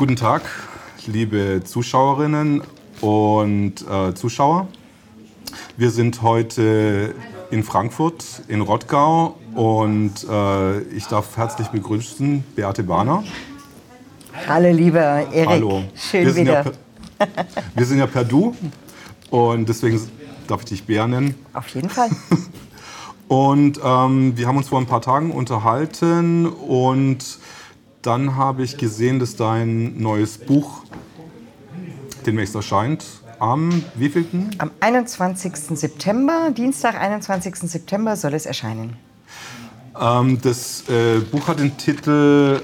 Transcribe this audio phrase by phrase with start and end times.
[0.00, 0.40] Guten Tag,
[1.06, 2.62] liebe Zuschauerinnen
[3.02, 4.66] und äh, Zuschauer.
[5.76, 7.14] Wir sind heute
[7.50, 13.24] in Frankfurt, in Rottgau und äh, ich darf herzlich begrüßen Beate Bahner.
[14.48, 15.46] Hallo, lieber Erik.
[15.46, 15.82] Hallo.
[15.94, 16.52] Schön wir wieder.
[16.54, 16.62] Ja
[17.18, 17.44] per,
[17.74, 18.56] wir sind ja per Du
[19.28, 20.00] und deswegen
[20.46, 21.34] darf ich dich Bea nennen.
[21.52, 22.08] Auf jeden Fall.
[23.28, 27.38] Und ähm, wir haben uns vor ein paar Tagen unterhalten und
[28.02, 30.84] dann habe ich gesehen, dass dein neues Buch
[32.26, 33.04] demnächst erscheint.
[33.38, 34.50] Am wievielten?
[34.58, 35.78] Am 21.
[35.78, 37.56] September, Dienstag, 21.
[37.70, 38.96] September soll es erscheinen.
[39.98, 42.60] Ähm, das äh, Buch hat den Titel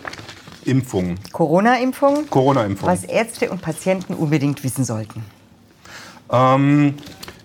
[0.64, 1.14] Impfung.
[1.32, 2.88] Corona-Impfung, Corona-Impfung.
[2.88, 5.24] was Ärzte und Patienten unbedingt wissen sollten.
[6.30, 6.94] Ähm,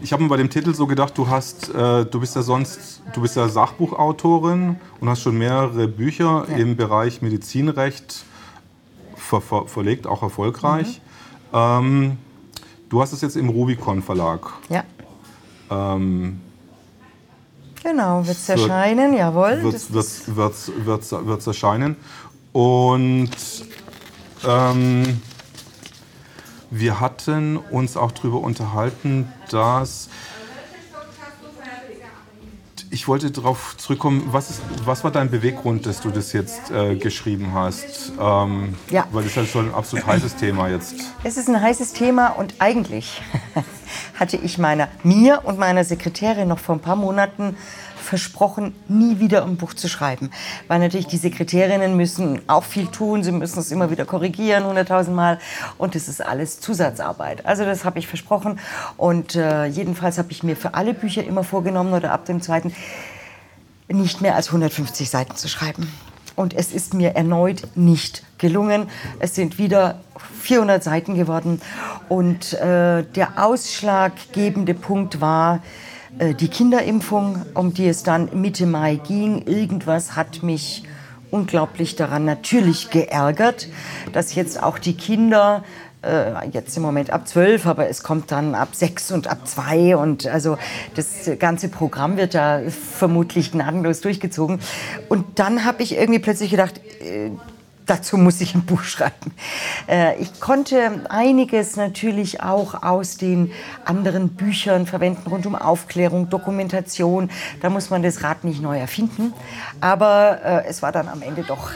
[0.02, 3.02] ich habe mir bei dem Titel so gedacht, du hast, äh, du bist ja sonst,
[3.14, 6.58] du bist ja Sachbuchautorin und hast schon mehrere Bücher Ja.
[6.58, 8.24] im Bereich Medizinrecht
[9.16, 11.02] ver ver verlegt, auch erfolgreich.
[11.52, 11.58] Mhm.
[11.58, 12.18] Ähm,
[12.90, 14.42] du hast es jetzt im Rubicon Verlag.
[14.70, 14.84] Ja,
[15.70, 16.42] Ähm,
[17.84, 19.62] genau, wird es erscheinen, jawohl.
[19.64, 21.96] wird Das- wird's, wird's, wird's, wird's erscheinen.
[22.52, 23.30] Und
[24.46, 25.22] ähm,
[26.72, 30.10] wir hatten uns auch darüber unterhalten, dass
[32.94, 36.96] ich wollte darauf zurückkommen, was, ist, was war dein Beweggrund, dass du das jetzt äh,
[36.96, 38.12] geschrieben hast?
[38.20, 39.08] Ähm, Ja.
[39.12, 40.96] Weil das ist ja schon ein absolut heißes Thema jetzt.
[41.24, 43.22] Es ist ein heißes Thema und eigentlich
[44.20, 47.56] hatte ich meiner, mir und meiner Sekretärin noch vor ein paar Monaten
[48.12, 50.32] versprochen, nie wieder ein Buch zu schreiben.
[50.68, 55.16] Weil natürlich die Sekretärinnen müssen auch viel tun, sie müssen es immer wieder korrigieren, hunderttausend
[55.16, 55.40] Mal.
[55.78, 57.46] Und das ist alles Zusatzarbeit.
[57.46, 58.60] Also das habe ich versprochen.
[58.98, 62.76] Und äh, jedenfalls habe ich mir für alle Bücher immer vorgenommen oder ab dem zweiten,
[63.88, 65.90] nicht mehr als 150 Seiten zu schreiben.
[66.36, 68.90] Und es ist mir erneut nicht gelungen.
[69.20, 70.02] Es sind wieder
[70.42, 71.62] 400 Seiten geworden.
[72.10, 75.62] Und äh, der ausschlaggebende Punkt war
[76.20, 79.48] die Kinderimpfung, um die es dann Mitte Mai ging.
[79.48, 80.84] Irgendwas hat mich
[81.32, 83.70] unglaublich daran natürlich geärgert,
[84.14, 85.64] dass jetzt auch die Kinder
[86.04, 89.96] äh, jetzt im Moment ab 12, aber es kommt dann ab 6 und ab 2
[89.96, 90.58] und also
[90.96, 94.60] das ganze Programm wird da vermutlich gnadenlos durchgezogen.
[95.10, 97.32] Und dann habe ich irgendwie plötzlich gedacht, äh,
[97.92, 99.34] dazu muss ich ein Buch schreiben.
[99.88, 103.52] Äh, ich konnte einiges natürlich auch aus den
[103.84, 107.30] anderen Büchern verwenden, rund um Aufklärung, Dokumentation.
[107.62, 109.34] Da muss man das Rad nicht neu erfinden.
[109.82, 111.72] Aber äh, es war dann am Ende doch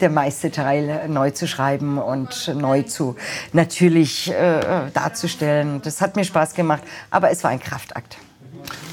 [0.00, 3.16] der meiste Teil äh, neu zu schreiben und neu zu
[3.52, 4.32] natürlich
[4.94, 5.82] darzustellen.
[5.82, 8.16] Das hat mir Spaß gemacht, aber es war ein Kraftakt.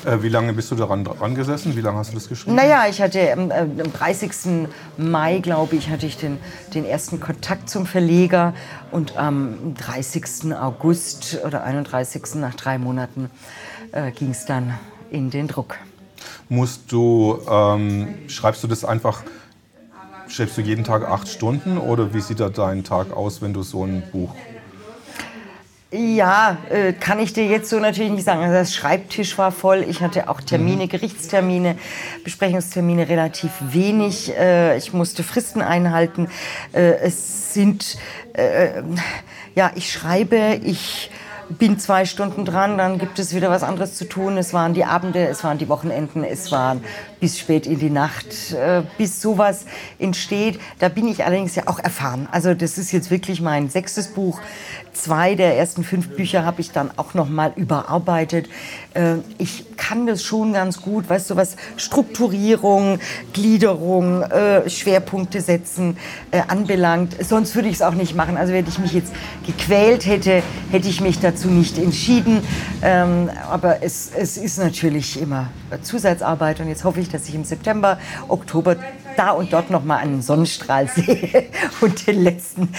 [0.06, 1.76] Äh, wie lange bist du daran dran gesessen?
[1.76, 2.56] Wie lange hast du das geschrieben?
[2.56, 4.68] Naja, ich hatte ähm, äh, am 30.
[4.98, 6.38] Mai, glaube ich, hatte ich den,
[6.74, 8.54] den ersten Kontakt zum Verleger
[8.92, 10.54] und am 30.
[10.54, 12.36] August oder 31.
[12.36, 13.30] nach drei Monaten
[13.92, 14.74] äh, ging es dann
[15.10, 15.76] in den Druck.
[16.50, 19.24] Musst du, ähm, schreibst du das einfach,
[20.28, 23.64] schreibst du jeden Tag acht Stunden oder wie sieht da dein Tag aus, wenn du
[23.64, 24.34] so ein Buch
[25.90, 28.42] Ja, äh, kann ich dir jetzt so natürlich nicht sagen.
[28.42, 29.86] Also das Schreibtisch war voll.
[29.88, 31.78] Ich hatte auch Termine, Gerichtstermine,
[32.26, 34.36] Besprechungstermine relativ wenig.
[34.38, 36.28] Äh, ich musste Fristen einhalten.
[36.74, 37.98] Äh, es sind,
[38.34, 38.84] äh,
[39.56, 41.10] ja, ich schreibe, ich
[41.50, 44.38] bin zwei Stunden dran, dann gibt es wieder was anderes zu tun.
[44.38, 46.84] Es waren die Abende, es waren die Wochenenden, es waren
[47.20, 49.66] bis spät in die Nacht, äh, bis sowas
[50.00, 50.60] entsteht.
[50.80, 52.28] Da bin ich allerdings ja auch erfahren.
[52.32, 54.40] Also das ist jetzt wirklich mein sechstes Buch.
[54.94, 58.50] Zwei der ersten fünf Bücher habe ich dann auch noch mal überarbeitet.
[58.94, 63.00] Äh, ich kann das schon ganz gut, weißt du, was Strukturierung,
[63.32, 65.98] Gliederung, äh, Schwerpunkte setzen
[66.32, 67.16] äh, anbelangt.
[67.24, 68.38] Sonst würde ich es auch nicht machen.
[68.38, 69.14] Also wenn ich mich jetzt
[69.46, 70.42] gequält hätte,
[70.72, 72.42] hätte ich mich dazu nicht entschieden.
[72.82, 75.50] Ähm, aber es, es ist natürlich immer
[75.82, 77.98] Zusatzarbeit und jetzt hoffe ich, dass ich im September,
[78.28, 78.76] Oktober
[79.18, 81.46] da und dort noch mal einen Sonnenstrahl sehe
[81.82, 82.70] und den letzten,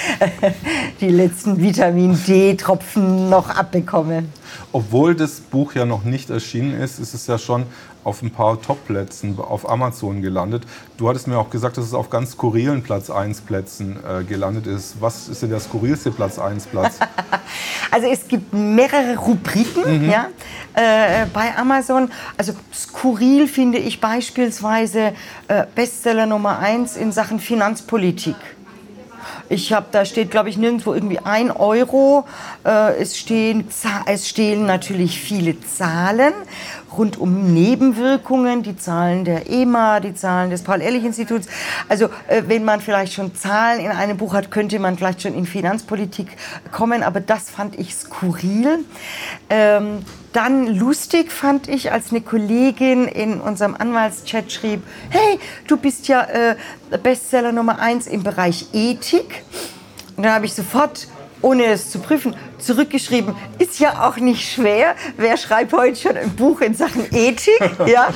[1.01, 4.25] die letzten Vitamin D-Tropfen noch abbekomme.
[4.73, 7.67] Obwohl das Buch ja noch nicht erschienen ist, ist es ja schon
[8.05, 10.65] auf ein paar Top-Plätzen auf Amazon gelandet.
[10.97, 14.67] Du hattest mir auch gesagt, dass es auf ganz skurrilen Platz 1 Plätzen äh, gelandet
[14.67, 14.97] ist.
[15.01, 16.99] Was ist denn der skurrilste Platz 1 Platz?
[17.91, 20.29] Also es gibt mehrere Rubriken ja,
[20.75, 22.11] äh, bei Amazon.
[22.37, 25.15] Also skurril finde ich beispielsweise
[25.49, 28.37] äh, Bestseller Nummer 1 in Sachen Finanzpolitik.
[29.49, 32.25] Ich habe, da steht, glaube ich, nirgendwo irgendwie ein Euro.
[32.65, 33.69] Äh, es, stehen,
[34.07, 36.35] es stehen natürlich viele Zahlen.
[36.97, 41.49] Rund um Nebenwirkungen, die Zahlen der EMA, die Zahlen des Paul-Ehrlich-Instituts.
[41.89, 45.35] Also äh, wenn man vielleicht schon Zahlen in einem Buch hat, könnte man vielleicht schon
[45.35, 46.29] in Finanzpolitik
[46.73, 48.85] kommen, aber das fand ich skurril.
[49.51, 56.09] Ähm, dann lustig fand ich, als eine Kollegin in unserem Anwaltschat schrieb, hey, du bist
[56.09, 56.57] ja äh,
[57.03, 59.43] Bestseller Nummer eins im Bereich Ethik.
[60.17, 61.09] Und dann habe ich sofort
[61.43, 63.35] ohne es zu prüfen, zurückgeschrieben.
[63.59, 64.95] Ist ja auch nicht schwer.
[65.17, 67.59] Wer schreibt heute schon ein Buch in Sachen Ethik?
[67.87, 68.09] Ja.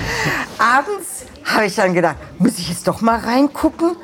[0.59, 3.97] Abends habe ich dann gedacht, muss ich jetzt doch mal reingucken.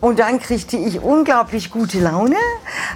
[0.00, 2.36] Und dann kriegte ich unglaublich gute Laune,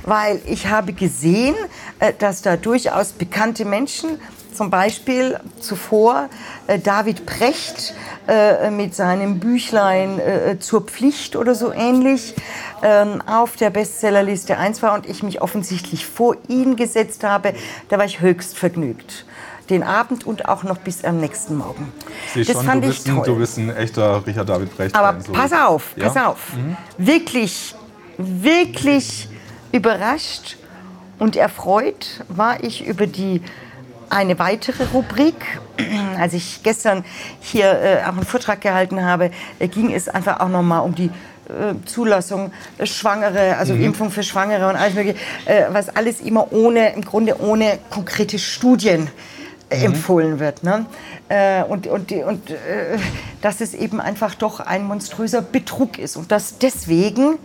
[0.04, 1.54] weil ich habe gesehen,
[2.00, 4.20] äh, dass da durchaus bekannte Menschen
[4.58, 6.28] zum Beispiel zuvor
[6.66, 7.94] äh, David Precht
[8.26, 12.34] äh, mit seinem Büchlein äh, zur Pflicht oder so ähnlich
[12.82, 17.54] ähm, auf der Bestsellerliste 1 war und ich mich offensichtlich vor ihn gesetzt habe.
[17.88, 19.24] Da war ich höchst vergnügt
[19.70, 21.92] den Abend und auch noch bis am nächsten Morgen.
[22.34, 23.24] das schon, fand du bist, ich toll.
[23.26, 24.96] Du bist ein echter Richard David Brecht.
[24.96, 25.32] Aber so.
[25.32, 26.28] pass auf, pass ja?
[26.28, 26.54] auf.
[26.56, 26.76] Mhm.
[26.96, 27.74] Wirklich,
[28.16, 29.28] wirklich
[29.70, 30.56] überrascht
[31.18, 33.42] und erfreut war ich über die
[34.10, 35.34] eine weitere Rubrik.
[36.18, 37.04] Als ich gestern
[37.40, 40.94] hier äh, auch einen Vortrag gehalten habe, äh, ging es einfach auch noch mal um
[40.94, 41.10] die
[41.48, 43.84] äh, Zulassung äh, Schwangere, also mhm.
[43.84, 48.38] Impfung für Schwangere und alles mögliche, äh, was alles immer ohne, im Grunde ohne konkrete
[48.38, 49.02] Studien
[49.72, 49.84] mhm.
[49.84, 50.62] empfohlen wird.
[50.62, 50.86] Ne?
[51.68, 52.54] und und, und
[53.42, 57.36] dass es eben einfach doch ein monströser Betrug ist und dass deswegen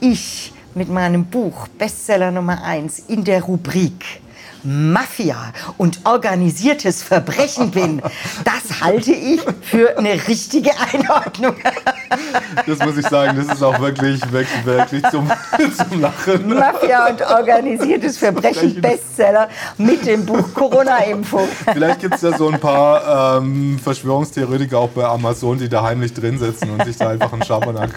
[0.00, 4.20] ich mit meinem Buch Bestseller Nummer 1 in der Rubrik
[4.62, 8.02] Mafia und organisiertes Verbrechen bin,
[8.44, 11.56] das halte ich für eine richtige Einordnung.
[12.66, 15.30] Das muss ich sagen, das ist auch wirklich, wirklich, wirklich zum,
[15.90, 16.48] zum Lachen.
[16.48, 19.48] Mafia und organisiertes Verbrechen Bestseller
[19.78, 21.48] mit dem Buch Corona-Impfung.
[21.72, 26.12] Vielleicht gibt es ja so ein paar ähm, Verschwörungstheoretiker auch bei Amazon, die da heimlich
[26.14, 27.90] drin sitzen und sich da einfach einen Schabernack.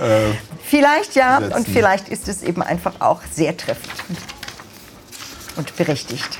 [0.00, 1.54] Äh, vielleicht ja, setzen.
[1.54, 3.98] und vielleicht ist es eben einfach auch sehr treffend
[5.58, 6.38] und berechtigt.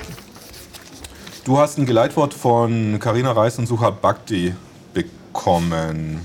[1.44, 4.55] Du hast ein Geleitwort von Karina Reis und Suha Bhakti
[4.94, 6.20] bekommen.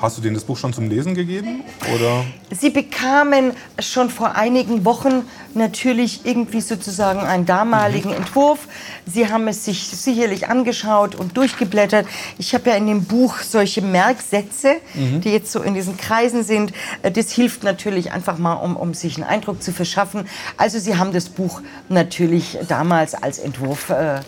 [0.00, 1.62] Hast du denen das Buch schon zum Lesen gegeben?
[1.94, 2.24] Oder?
[2.50, 5.22] Sie bekamen schon vor einigen Wochen
[5.54, 8.16] natürlich irgendwie sozusagen einen damaligen mhm.
[8.16, 8.68] Entwurf.
[9.06, 12.06] Sie haben es sich sicherlich angeschaut und durchgeblättert.
[12.38, 15.20] Ich habe ja in dem Buch solche Merksätze, mhm.
[15.20, 16.72] die jetzt so in diesen Kreisen sind.
[17.02, 20.26] Äh, das hilft natürlich einfach mal, um, um sich einen Eindruck zu verschaffen.
[20.56, 24.20] Also Sie haben das Buch natürlich damals als Entwurf äh, äh,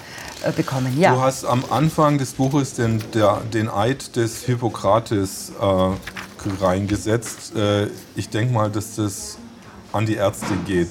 [0.53, 0.99] bekommen.
[0.99, 1.15] Ja.
[1.15, 7.55] Du hast am Anfang des Buches den, der, den Eid des Hippokrates äh, reingesetzt.
[7.57, 9.39] Äh, ich denke mal, dass das
[9.93, 10.91] an die Ärzte geht.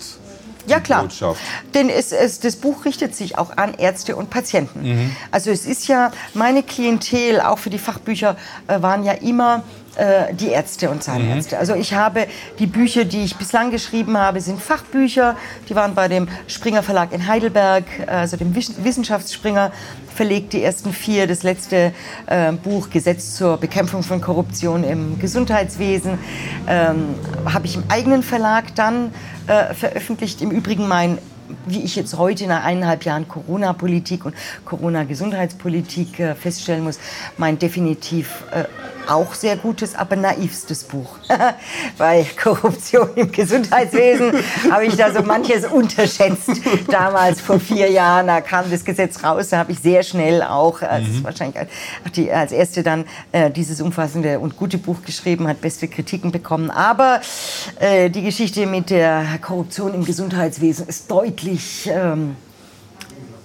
[0.67, 1.39] Ja klar, Botschaft.
[1.75, 4.81] denn es, es, das Buch richtet sich auch an Ärzte und Patienten.
[4.81, 5.15] Mhm.
[5.31, 8.35] Also es ist ja, meine Klientel, auch für die Fachbücher,
[8.67, 9.63] äh, waren ja immer
[9.95, 11.55] äh, die Ärzte und Zahnärzte.
[11.55, 11.59] Mhm.
[11.59, 12.27] Also ich habe
[12.59, 15.35] die Bücher, die ich bislang geschrieben habe, sind Fachbücher.
[15.69, 19.71] Die waren bei dem Springer Verlag in Heidelberg, also dem Wissenschaftsspringer
[20.13, 20.53] verlegt.
[20.53, 21.93] Die ersten vier, das letzte
[22.27, 26.17] äh, Buch Gesetz zur Bekämpfung von Korruption im Gesundheitswesen,
[26.67, 27.15] ähm,
[27.45, 29.13] habe ich im eigenen Verlag dann
[29.47, 30.41] äh, veröffentlicht.
[30.41, 31.17] Im Übrigen mein
[31.65, 36.99] wie ich jetzt heute nach eineinhalb Jahren Corona-Politik und Corona-Gesundheitspolitik äh, feststellen muss,
[37.37, 38.65] mein definitiv äh,
[39.07, 41.17] auch sehr gutes, aber naivstes Buch.
[41.99, 44.33] Bei Korruption im Gesundheitswesen
[44.71, 46.49] habe ich da so manches unterschätzt.
[46.89, 50.81] Damals vor vier Jahren, da kam das Gesetz raus, da habe ich sehr schnell auch,
[50.81, 51.23] als mhm.
[51.23, 51.67] wahrscheinlich
[52.15, 56.71] die, als erste dann äh, dieses umfassende und gute Buch geschrieben, hat beste Kritiken bekommen.
[56.71, 57.21] Aber
[57.79, 61.34] äh, die Geschichte mit der Korruption im Gesundheitswesen ist deutlich
[61.87, 62.35] ähm,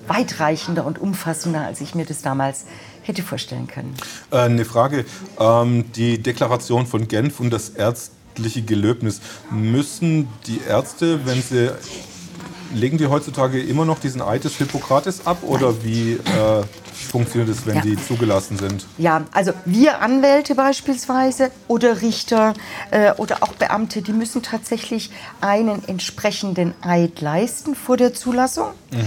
[0.06, 2.64] weitreichender und umfassender, als ich mir das damals
[3.02, 3.94] hätte vorstellen können.
[4.30, 5.04] Äh, eine Frage.
[5.38, 9.20] Ähm, die Deklaration von Genf und das ärztliche Gelöbnis.
[9.50, 11.70] Müssen die Ärzte, wenn sie.
[12.72, 16.62] Legen die heutzutage immer noch diesen Eid des Hippokrates ab oder wie äh,
[17.10, 17.82] funktioniert es, wenn ja.
[17.82, 18.86] die zugelassen sind?
[18.98, 22.54] Ja, also wir Anwälte beispielsweise oder Richter
[22.90, 25.10] äh, oder auch Beamte, die müssen tatsächlich
[25.40, 28.68] einen entsprechenden Eid leisten vor der Zulassung.
[28.90, 28.98] Mhm.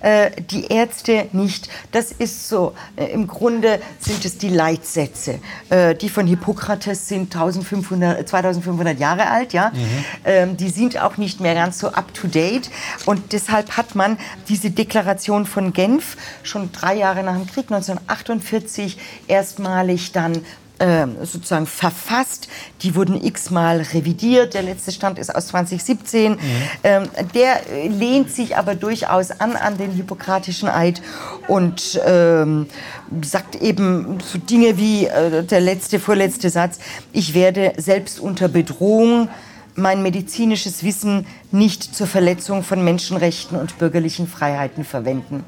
[0.00, 1.68] Äh, die Ärzte nicht.
[1.92, 5.40] Das ist so, äh, im Grunde sind es die Leitsätze.
[5.70, 9.52] Äh, die von Hippokrates sind 1500, 2500 Jahre alt.
[9.52, 9.70] Ja?
[9.70, 10.04] Mhm.
[10.24, 12.70] Ähm, die sind auch nicht mehr ganz so up-to-date.
[13.06, 14.18] Und deshalb hat man
[14.48, 20.42] diese Deklaration von Genf schon drei Jahre nach dem Krieg 1948 erstmalig dann
[20.78, 22.48] äh, sozusagen verfasst.
[22.82, 24.54] Die wurden x-mal revidiert.
[24.54, 26.32] Der letzte Stand ist aus 2017.
[26.32, 26.38] Mhm.
[26.82, 31.00] Ähm, der lehnt sich aber durchaus an an den Hippokratischen Eid
[31.46, 32.66] und ähm,
[33.22, 36.78] sagt eben so Dinge wie äh, der letzte, vorletzte Satz,
[37.12, 39.28] ich werde selbst unter Bedrohung
[39.76, 45.44] mein medizinisches Wissen nicht zur Verletzung von Menschenrechten und bürgerlichen Freiheiten verwenden.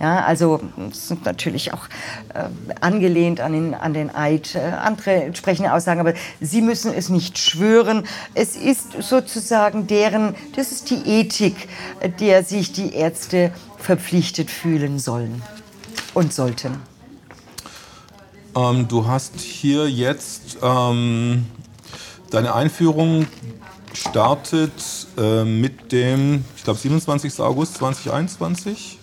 [0.00, 0.62] Ja, also
[0.92, 1.84] sind natürlich auch
[2.32, 2.44] äh,
[2.80, 7.38] angelehnt an den, an den Eid, äh, andere entsprechende Aussagen, aber sie müssen es nicht
[7.38, 8.04] schwören.
[8.32, 11.68] Es ist sozusagen deren, das ist die Ethik,
[12.18, 15.42] der sich die Ärzte verpflichtet fühlen sollen
[16.14, 16.78] und sollten.
[18.56, 21.44] Ähm, du hast hier jetzt ähm,
[22.30, 23.26] deine Einführung
[23.92, 24.72] startet
[25.18, 27.40] äh, mit dem, ich glaube, 27.
[27.40, 28.98] August 2021.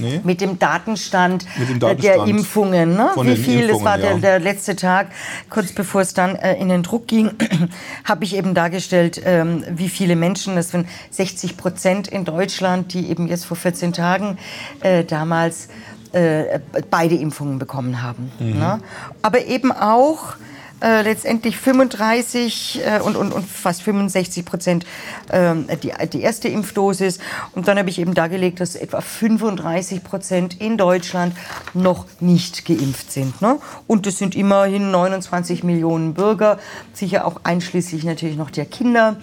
[0.00, 0.20] Nee.
[0.24, 2.96] Mit dem Datenstand, Mit dem Datenstand der Impfungen.
[2.96, 3.10] Ne?
[3.14, 5.12] Wie viel, das war der, der, letzte Tag,
[5.50, 7.30] kurz bevor es dann äh, in den Druck ging,
[8.04, 13.08] habe ich eben dargestellt, ähm, wie viele Menschen, das sind 60 Prozent in Deutschland, die
[13.08, 14.36] eben jetzt vor 14 Tagen
[14.80, 15.68] äh, damals
[16.10, 16.58] äh,
[16.90, 18.32] beide Impfungen bekommen haben.
[18.40, 18.58] Mhm.
[18.58, 18.80] Ne?
[19.22, 20.34] Aber eben auch
[20.84, 24.84] äh, letztendlich 35 äh, und, und, und fast 65 Prozent
[25.30, 27.20] äh, die, die erste Impfdosis.
[27.54, 31.34] Und dann habe ich eben dargelegt, dass etwa 35 Prozent in Deutschland
[31.72, 33.40] noch nicht geimpft sind.
[33.40, 33.58] Ne?
[33.86, 36.58] Und das sind immerhin 29 Millionen Bürger,
[36.92, 39.16] sicher auch einschließlich natürlich noch der Kinder,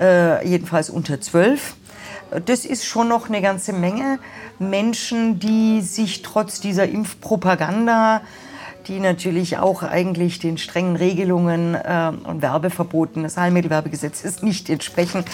[0.00, 1.74] äh, jedenfalls unter 12
[2.44, 4.18] das ist schon noch eine ganze Menge
[4.58, 8.20] Menschen, die sich trotz dieser Impfpropaganda
[8.88, 15.24] die natürlich auch eigentlich den strengen Regelungen äh, und Werbeverboten des Heilmittelwerbegesetzes nicht entsprechen,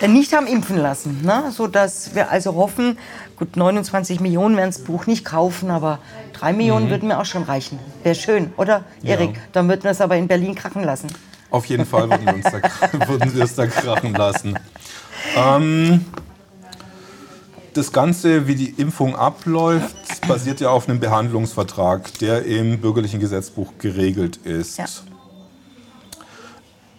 [0.00, 1.20] äh, nicht haben impfen lassen.
[1.22, 1.50] Ne?
[1.50, 2.98] Sodass wir also hoffen,
[3.36, 5.98] gut, 29 Millionen werden das Buch nicht kaufen, aber
[6.34, 6.90] 3 Millionen mhm.
[6.90, 7.78] würden mir auch schon reichen.
[8.04, 9.34] Wäre schön, oder, Erik?
[9.34, 9.42] Ja.
[9.52, 11.08] Dann würden wir es aber in Berlin krachen lassen.
[11.50, 14.58] Auf jeden Fall würden wir, uns da, es da krachen lassen.
[15.36, 16.06] Ähm,
[17.74, 23.72] das Ganze, wie die Impfung abläuft, basiert ja auf einem Behandlungsvertrag, der im bürgerlichen Gesetzbuch
[23.78, 24.78] geregelt ist.
[24.78, 24.86] Ja.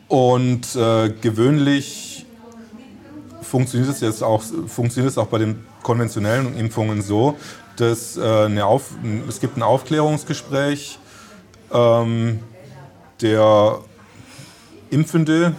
[0.07, 2.25] Und äh, gewöhnlich
[3.41, 7.37] funktioniert es jetzt auch, funktioniert es auch bei den konventionellen Impfungen so,
[7.77, 8.91] dass äh, eine Auf,
[9.27, 10.99] es gibt ein Aufklärungsgespräch.
[11.71, 12.39] Ähm,
[13.21, 13.79] der
[14.89, 15.55] Impfende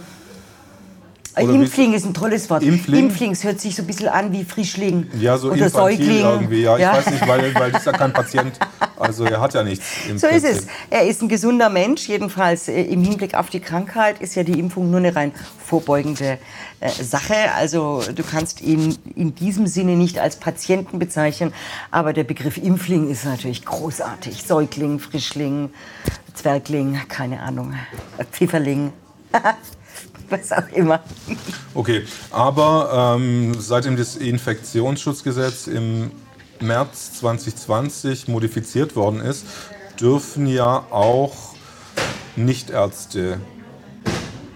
[1.37, 2.63] Impfling ist ein tolles Wort.
[2.63, 3.05] Impfling?
[3.05, 6.19] Impflings hört sich so ein bisschen an wie Frischling ja, so oder Säugling.
[6.19, 6.61] Irgendwie.
[6.61, 8.57] Ja, ja, ich weiß nicht, weil, weil das ist ja kein Patient.
[8.97, 9.85] Also er hat ja nichts.
[10.15, 10.31] so Prinzip.
[10.31, 10.67] ist es.
[10.89, 12.07] Er ist ein gesunder Mensch.
[12.07, 16.37] Jedenfalls äh, im Hinblick auf die Krankheit ist ja die Impfung nur eine rein vorbeugende
[16.79, 17.35] äh, Sache.
[17.55, 21.53] Also du kannst ihn in diesem Sinne nicht als Patienten bezeichnen.
[21.91, 24.43] Aber der Begriff Impfling ist natürlich großartig.
[24.43, 25.69] Säugling, Frischling,
[26.33, 27.73] Zwergling, keine Ahnung,
[28.31, 28.93] Pfifferling.
[30.29, 31.01] was auch immer.
[31.73, 36.11] Okay, aber ähm, seitdem das Infektionsschutzgesetz im
[36.59, 39.45] März 2020 modifiziert worden ist,
[39.99, 41.55] dürfen ja auch
[42.35, 43.39] Nichtärzte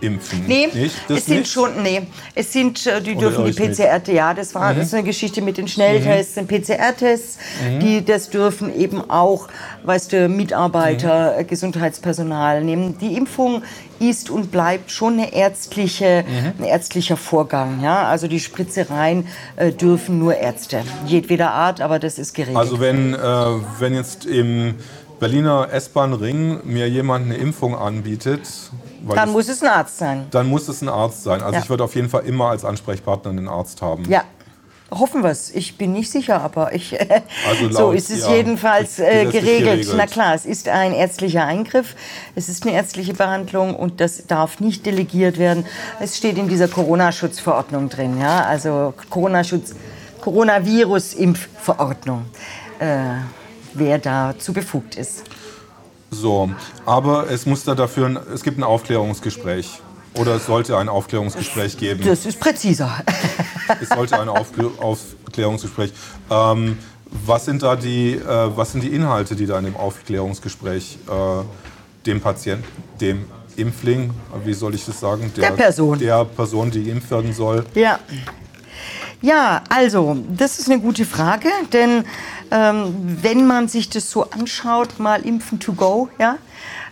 [0.02, 0.44] impfen.
[0.48, 0.96] Nee, nicht?
[1.08, 1.52] Das es sind nicht?
[1.52, 2.02] schon, nee,
[2.36, 4.80] es sind, äh, die dürfen die PCR, ja, das war mhm.
[4.80, 6.48] das eine Geschichte mit den Schnelltests, mhm.
[6.48, 7.80] den PCR-Tests, mhm.
[7.80, 9.48] die das dürfen eben auch,
[9.84, 11.48] weißt du, Mitarbeiter, mhm.
[11.48, 12.98] Gesundheitspersonal nehmen.
[13.00, 13.64] Die Impfung
[14.00, 16.64] ist und bleibt schon eine ärztliche, mhm.
[16.64, 17.82] ein ärztlicher Vorgang.
[17.84, 18.08] Ja?
[18.08, 22.58] Also die Spritzereien äh, dürfen nur Ärzte, jedweder Art, aber das ist geregelt.
[22.58, 23.18] Also wenn, äh,
[23.80, 24.76] wenn jetzt im
[25.20, 28.42] Berliner S-Bahn-Ring mir jemand eine Impfung anbietet,
[29.08, 30.28] dann muss es ein Arzt sein.
[30.32, 31.42] Dann muss es ein Arzt sein.
[31.42, 31.62] Also ja.
[31.62, 34.04] ich würde auf jeden Fall immer als Ansprechpartner einen Arzt haben.
[34.10, 34.24] Ja.
[34.92, 35.54] Hoffen wir es.
[35.54, 37.00] Ich bin nicht sicher, aber ich,
[37.48, 39.64] also laut, so ist es ja, jedenfalls äh, geregelt.
[39.64, 39.94] geregelt.
[39.96, 41.96] Na klar, es ist ein ärztlicher Eingriff,
[42.34, 45.68] es ist eine ärztliche Behandlung und das darf nicht delegiert werden.
[46.00, 49.76] Es steht in dieser Corona-Schutzverordnung drin, ja, also Corona-Schutz,
[50.22, 52.26] Coronavirus-Impfverordnung,
[52.80, 52.98] äh,
[53.76, 55.22] wer dazu befugt ist.
[56.12, 56.50] So,
[56.86, 59.82] aber es muss da dafür, ein, es gibt ein Aufklärungsgespräch.
[60.16, 62.04] Oder es sollte ein Aufklärungsgespräch geben.
[62.04, 62.92] Das ist präziser.
[63.82, 65.94] es sollte ein Aufklärungsgespräch.
[66.32, 66.78] Ähm,
[67.26, 72.06] was sind da die, äh, was sind die Inhalte, die da in dem Aufklärungsgespräch äh,
[72.06, 72.66] dem Patienten,
[73.00, 73.26] dem
[73.56, 74.12] Impfling,
[74.46, 75.32] wie soll ich das sagen?
[75.36, 76.00] Der, der Person.
[76.00, 77.66] Der Person, die geimpft werden soll.
[77.76, 78.00] Ja.
[79.22, 82.06] Ja, also, das ist eine gute Frage, denn
[82.52, 86.38] ähm, wenn man sich das so anschaut, mal Impfen to go, ja,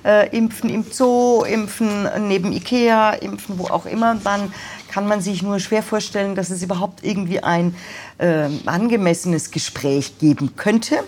[0.03, 4.53] Äh, impfen im Zoo, impfen neben Ikea, impfen wo auch immer, dann
[4.89, 7.75] kann man sich nur schwer vorstellen, dass es überhaupt irgendwie ein
[8.19, 10.99] äh, angemessenes Gespräch geben könnte.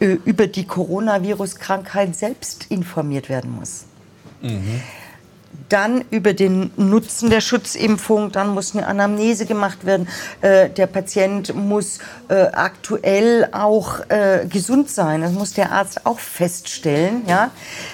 [0.05, 3.85] über die Coronavirus-Krankheit selbst informiert werden muss.
[4.43, 4.81] Mhm.
[5.69, 10.09] Dann über den Nutzen der Schutzimpfung, dann muss eine Anamnese gemacht werden.
[10.41, 15.23] Äh, der Patient muss äh, aktuell auch äh, gesund sein.
[15.23, 17.23] Das muss der Arzt auch feststellen.
[17.27, 17.51] Ja?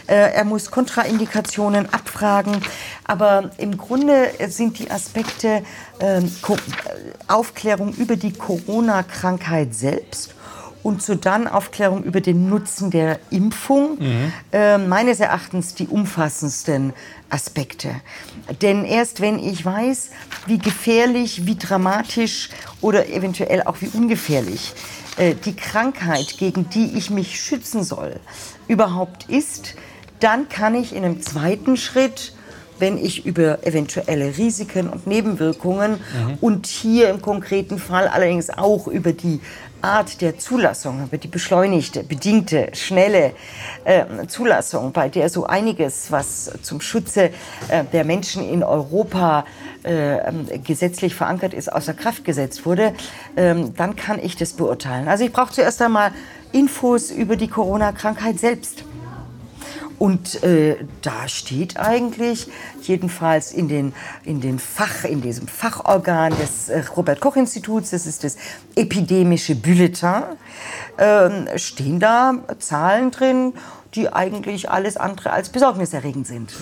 [0.07, 2.61] Äh, er muss Kontraindikationen abfragen.
[3.05, 5.63] Aber im Grunde sind die Aspekte
[6.01, 6.33] ähm,
[7.29, 10.35] Aufklärung über die Corona-Krankheit selbst
[10.83, 14.33] und so dann Aufklärung über den Nutzen der Impfung mhm.
[14.53, 16.93] äh, meines Erachtens die umfassendsten
[17.29, 17.95] Aspekte.
[18.63, 20.11] Denn erst wenn ich weiß,
[20.47, 24.75] wie gefährlich, wie dramatisch oder eventuell auch wie ungefährlich
[25.17, 28.19] äh, die Krankheit, gegen die ich mich schützen soll,
[28.69, 29.75] überhaupt ist,
[30.21, 32.35] dann kann ich in einem zweiten Schritt
[32.81, 36.39] wenn ich über eventuelle Risiken und Nebenwirkungen mhm.
[36.41, 39.41] und hier im konkreten Fall allerdings auch über die
[39.83, 43.33] Art der Zulassung, über die beschleunigte, bedingte, schnelle
[43.85, 47.31] äh, Zulassung, bei der so einiges, was zum Schutze
[47.69, 49.45] äh, der Menschen in Europa
[49.85, 52.93] äh, ähm, gesetzlich verankert ist, außer Kraft gesetzt wurde,
[53.37, 55.09] ähm, dann kann ich das beurteilen.
[55.09, 56.13] Also ich brauche zuerst einmal
[56.53, 58.85] Infos über die Corona-Krankheit selbst.
[60.01, 62.49] Und äh, da steht eigentlich,
[62.81, 63.93] jedenfalls in, den,
[64.25, 68.39] in, den Fach, in diesem Fachorgan des äh, Robert-Koch-Instituts, das ist das
[68.77, 70.23] Epidemische Bulletin,
[70.97, 73.53] äh, stehen da Zahlen drin,
[73.95, 76.55] die eigentlich alles andere als besorgniserregend sind.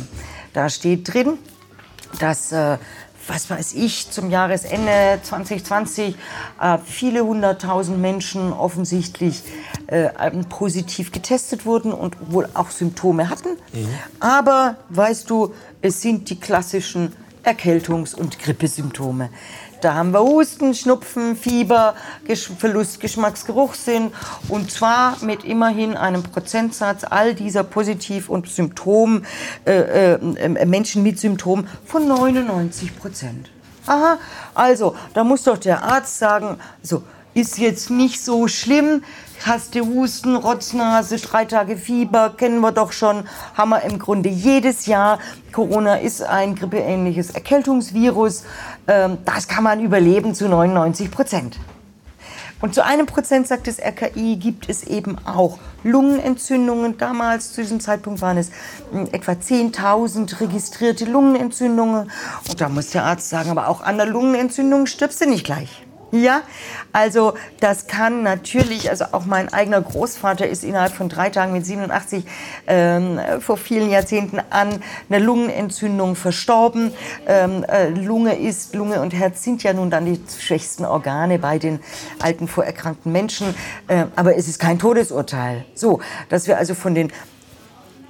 [0.53, 1.39] Da steht drin,
[2.19, 2.77] dass äh,
[3.29, 6.17] was weiß ich, zum Jahresende 2020
[6.61, 9.43] äh, viele hunderttausend Menschen offensichtlich
[9.87, 10.11] äh,
[10.49, 13.51] positiv getestet wurden und wohl auch Symptome hatten.
[13.73, 13.89] Mhm.
[14.21, 19.31] Aber weißt du, es sind die klassischen Erkältungs- und Grippesymptome.
[19.81, 21.95] Da haben wir Husten, Schnupfen, Fieber,
[22.59, 24.11] Verlust Geschmacksgeruchssinn
[24.49, 29.23] und zwar mit immerhin einem Prozentsatz all dieser Positiv- und Symptom,
[29.65, 33.51] äh, äh, Menschen mit Symptomen von 99 Prozent.
[33.87, 34.19] Aha,
[34.55, 37.05] also da muss doch der Arzt sagen, so
[37.39, 39.05] ist jetzt nicht so schlimm,
[39.47, 43.25] hast du Husten, Rotznase, drei Tage Fieber, kennen wir doch schon,
[43.55, 45.21] haben wir im Grunde jedes Jahr.
[45.53, 48.43] Corona ist ein grippeähnliches Erkältungsvirus.
[48.89, 51.59] Ähm, das kann man überleben zu 99 Prozent.
[52.61, 56.99] Und zu einem Prozent, sagt das RKI, gibt es eben auch Lungenentzündungen.
[56.99, 58.51] Damals, zu diesem Zeitpunkt, waren es
[58.91, 62.11] hm, etwa 10.000 registrierte Lungenentzündungen.
[62.49, 65.85] Und da muss der Arzt sagen, aber auch an der Lungenentzündung stirbst du nicht gleich.
[66.11, 66.41] Ja,
[66.93, 71.67] also das kann natürlich, also auch mein eigener Großvater ist innerhalb von drei Tagen mit
[71.67, 72.25] 87
[72.67, 76.95] ähm, vor vielen Jahrzehnten an einer Lungenentzündung verstorben.
[77.27, 81.59] Ähm, äh, Lunge ist, Lunge und Herz sind ja nun dann die schwächsten Organe bei
[81.59, 81.79] den
[82.21, 83.55] alten vorerkrankten Menschen,
[83.89, 85.67] äh, aber es ist kein Todesurteil.
[85.75, 87.13] So, dass wir also von den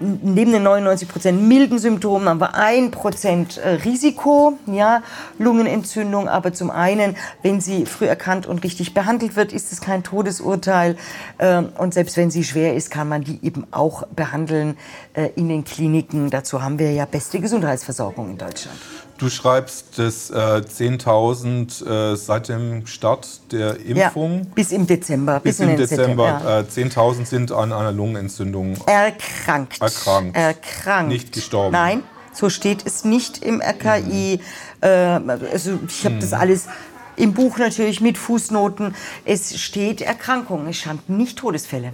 [0.00, 5.02] neben den 99 Prozent milden Symptomen haben wir ein Prozent äh, Risiko, ja,
[5.38, 6.28] Lungenentzündung.
[6.28, 10.96] Aber zum einen, wenn sie früh erkannt und richtig behandelt wird, ist es kein Todesurteil.
[11.38, 14.76] Ähm, und selbst wenn sie schwer ist, kann man die eben auch behandeln
[15.14, 16.30] äh, in den Kliniken.
[16.30, 18.78] Dazu haben wir ja beste Gesundheitsversorgung in Deutschland.
[19.18, 24.38] Du schreibst, dass äh, 10.000 äh, seit dem Start der Impfung.
[24.38, 25.40] Ja, bis im Dezember.
[25.40, 26.40] Bis, bis im Dezember.
[26.44, 26.60] Ja.
[26.60, 29.82] Äh, 10.000 sind an einer Lungenentzündung erkrankt.
[29.82, 30.36] Erkrankt.
[30.36, 31.08] Erkrankt.
[31.08, 31.72] Nicht gestorben.
[31.72, 34.38] Nein, so steht es nicht im RKI.
[34.38, 34.88] Mhm.
[34.88, 36.20] Äh, also ich habe mhm.
[36.20, 36.68] das alles
[37.16, 38.94] im Buch natürlich mit Fußnoten.
[39.24, 41.92] Es steht Erkrankung, es stand nicht Todesfälle.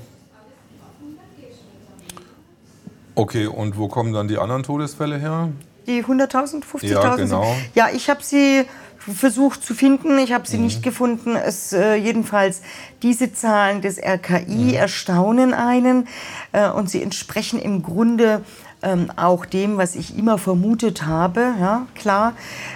[3.15, 5.49] Okay, und wo kommen dann die anderen Todesfälle her?
[5.87, 6.87] Die 100.000, 50.000?
[6.87, 7.57] Ja, genau.
[7.75, 8.65] Ja, ich habe sie
[8.99, 10.19] versucht zu finden.
[10.19, 10.65] Ich habe sie mhm.
[10.65, 11.37] nicht gefunden.
[11.37, 12.63] Es, äh, jedenfalls
[13.03, 14.75] diese Zahlen des RKI mhm.
[14.75, 16.09] erstaunen einen
[16.53, 18.43] äh, und sie entsprechen im Grunde
[18.83, 22.35] ähm, auch dem, was ich immer vermutet habe, ja, klar,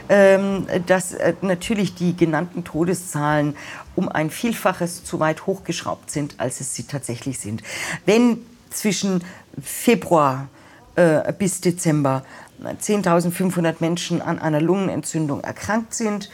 [0.09, 3.55] ähm, dass äh, natürlich die genannten Todeszahlen
[3.95, 7.63] um ein Vielfaches zu weit hochgeschraubt sind, als es sie tatsächlich sind.
[8.07, 8.39] Wenn
[8.71, 9.23] zwischen
[9.61, 10.49] Februar
[10.95, 12.25] äh, bis Dezember
[12.63, 16.31] 10.500 Menschen an einer Lungenentzündung erkrankt sind,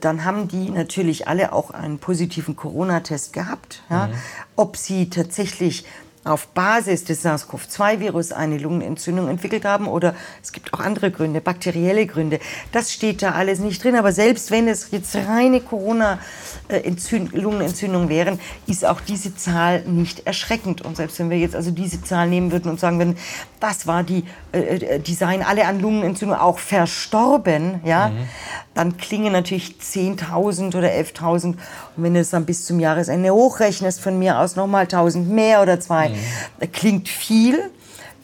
[0.00, 3.82] dann haben die natürlich alle auch einen positiven Corona-Test gehabt.
[3.90, 4.06] Ja.
[4.06, 4.12] Mhm.
[4.56, 5.84] Ob sie tatsächlich
[6.24, 12.06] auf Basis des SARS-CoV-2-Virus eine Lungenentzündung entwickelt haben oder es gibt auch andere Gründe, bakterielle
[12.06, 12.40] Gründe.
[12.72, 13.96] Das steht da alles nicht drin.
[13.96, 20.80] Aber selbst wenn es jetzt reine Corona-Lungenentzündungen wären, ist auch diese Zahl nicht erschreckend.
[20.80, 23.18] Und selbst wenn wir jetzt also diese Zahl nehmen würden und sagen würden,
[23.60, 28.26] das war die, äh, äh die seien alle an Lungenentzündung auch verstorben, ja, mhm.
[28.72, 31.44] dann klingen natürlich 10.000 oder 11.000.
[31.44, 31.58] Und
[31.96, 35.78] wenn du es dann bis zum Jahresende hochrechnest, von mir aus nochmal 1.000 mehr oder
[35.80, 36.72] zwei, Mhm.
[36.72, 37.70] Klingt viel,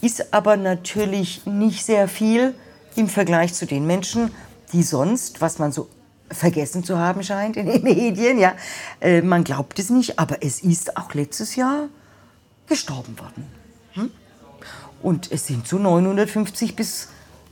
[0.00, 2.54] ist aber natürlich nicht sehr viel
[2.96, 4.30] im Vergleich zu den Menschen,
[4.72, 5.88] die sonst, was man so
[6.30, 8.54] vergessen zu haben scheint in den Medien, ja,
[9.00, 11.88] äh, man glaubt es nicht, aber es ist auch letztes Jahr
[12.66, 13.46] gestorben worden.
[13.92, 14.10] Hm?
[15.02, 17.08] Und es sind so 950 bis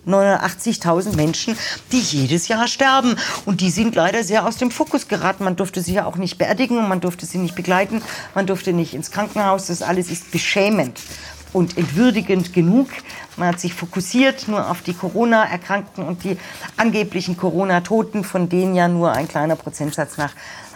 [0.09, 1.57] 980.000 Menschen,
[1.93, 3.17] die jedes Jahr sterben.
[3.45, 5.45] Und die sind leider sehr aus dem Fokus geraten.
[5.45, 8.03] Man durfte sie ja auch nicht beerdigen und man durfte sie nicht begleiten.
[8.35, 9.67] Man durfte nicht ins Krankenhaus.
[9.67, 11.01] Das alles ist beschämend
[11.53, 12.89] und entwürdigend genug.
[13.37, 16.37] Man hat sich fokussiert nur auf die Corona-Erkrankten und die
[16.77, 20.33] angeblichen Corona-Toten, von denen ja nur ein kleiner Prozentsatz nach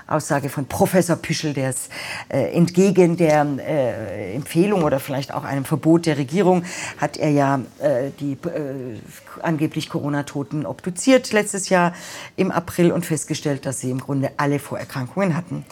[0.07, 1.88] Aussage von Professor Püschel, der es
[2.29, 6.64] äh, entgegen der äh, Empfehlung oder vielleicht auch einem Verbot der Regierung
[6.99, 8.99] hat er ja äh, die äh,
[9.40, 11.92] angeblich Corona-Toten obduziert letztes Jahr
[12.37, 15.64] im April und festgestellt, dass sie im Grunde alle Vorerkrankungen hatten.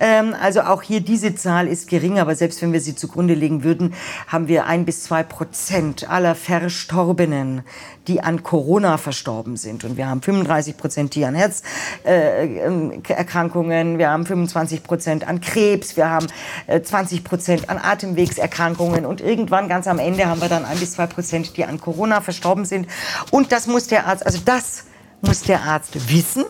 [0.00, 3.64] Ähm, also auch hier diese Zahl ist gering, aber selbst wenn wir sie zugrunde legen
[3.64, 3.94] würden,
[4.28, 7.62] haben wir ein bis zwei Prozent aller Verstorbenen,
[8.08, 9.84] die an Corona verstorben sind.
[9.84, 15.96] Und wir haben 35 Prozent, die an Herzerkrankungen, äh, wir haben 25 Prozent an Krebs,
[15.96, 16.26] wir haben
[16.66, 20.92] äh, 20 Prozent an Atemwegserkrankungen und irgendwann ganz am Ende haben wir dann ein bis
[20.92, 22.88] zwei Prozent, die an Corona verstorben sind.
[23.30, 24.84] Und das muss der Arzt, also das
[25.20, 26.44] muss der Arzt wissen.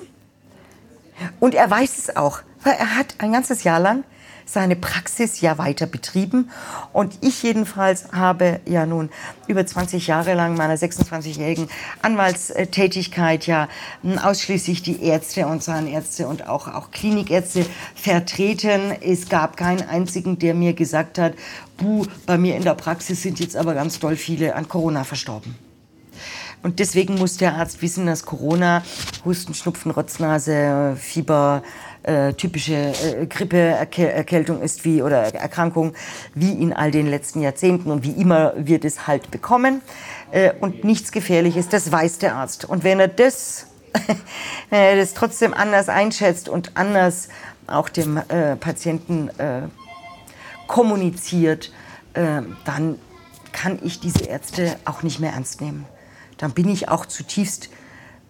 [1.40, 4.04] Und er weiß es auch, weil er hat ein ganzes Jahr lang
[4.44, 6.50] seine Praxis ja weiter betrieben.
[6.92, 9.10] Und ich jedenfalls habe ja nun
[9.46, 11.68] über 20 Jahre lang meiner 26-jährigen
[12.02, 13.68] Anwaltstätigkeit ja
[14.22, 18.92] ausschließlich die Ärzte und Zahnärzte und auch, auch Klinikärzte vertreten.
[19.00, 21.34] Es gab keinen einzigen, der mir gesagt hat,
[21.76, 25.71] buh, bei mir in der Praxis sind jetzt aber ganz doll viele an Corona verstorben.
[26.62, 28.82] Und deswegen muss der Arzt wissen, dass Corona,
[29.24, 31.62] Husten, Schnupfen, Rotznase, Fieber,
[32.04, 35.94] äh, typische äh, Grippeerkältung ist wie oder Erkrankung
[36.34, 39.82] wie in all den letzten Jahrzehnten und wie immer wir das halt bekommen
[40.32, 42.64] äh, und nichts Gefährliches, das weiß der Arzt.
[42.64, 43.66] Und wenn er das,
[44.70, 47.28] wenn er das trotzdem anders einschätzt und anders
[47.66, 49.62] auch dem äh, Patienten äh,
[50.66, 51.72] kommuniziert,
[52.14, 52.98] äh, dann
[53.52, 55.86] kann ich diese Ärzte auch nicht mehr ernst nehmen.
[56.42, 57.70] Dann bin ich auch zutiefst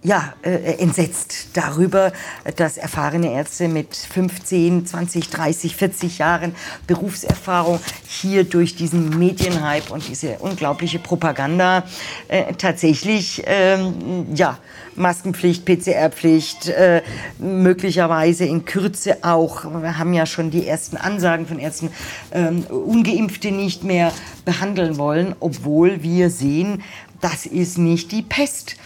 [0.04, 2.12] ja, äh, entsetzt darüber,
[2.56, 6.56] dass erfahrene Ärzte mit 15, 20, 30, 40 Jahren
[6.88, 11.84] Berufserfahrung hier durch diesen Medienhype und diese unglaubliche Propaganda
[12.26, 14.58] äh, tatsächlich ähm, ja,
[14.96, 17.02] Maskenpflicht, PCR-Pflicht, äh,
[17.38, 19.64] möglicherweise in Kürze auch.
[19.64, 21.90] Wir haben ja schon die ersten Ansagen von Ärzten,
[22.32, 24.12] ähm, ungeimpfte nicht mehr
[24.44, 26.82] behandeln wollen, obwohl wir sehen,
[27.22, 28.76] das ist nicht die Pest.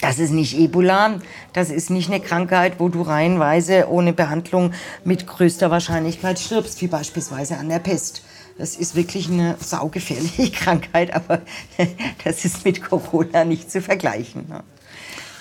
[0.00, 1.18] Das ist nicht Ebola,
[1.52, 4.72] das ist nicht eine Krankheit, wo du reihenweise ohne Behandlung
[5.04, 8.22] mit größter Wahrscheinlichkeit stirbst, wie beispielsweise an der Pest.
[8.56, 11.42] Das ist wirklich eine saugefährliche Krankheit, aber
[12.24, 14.46] das ist mit Corona nicht zu vergleichen.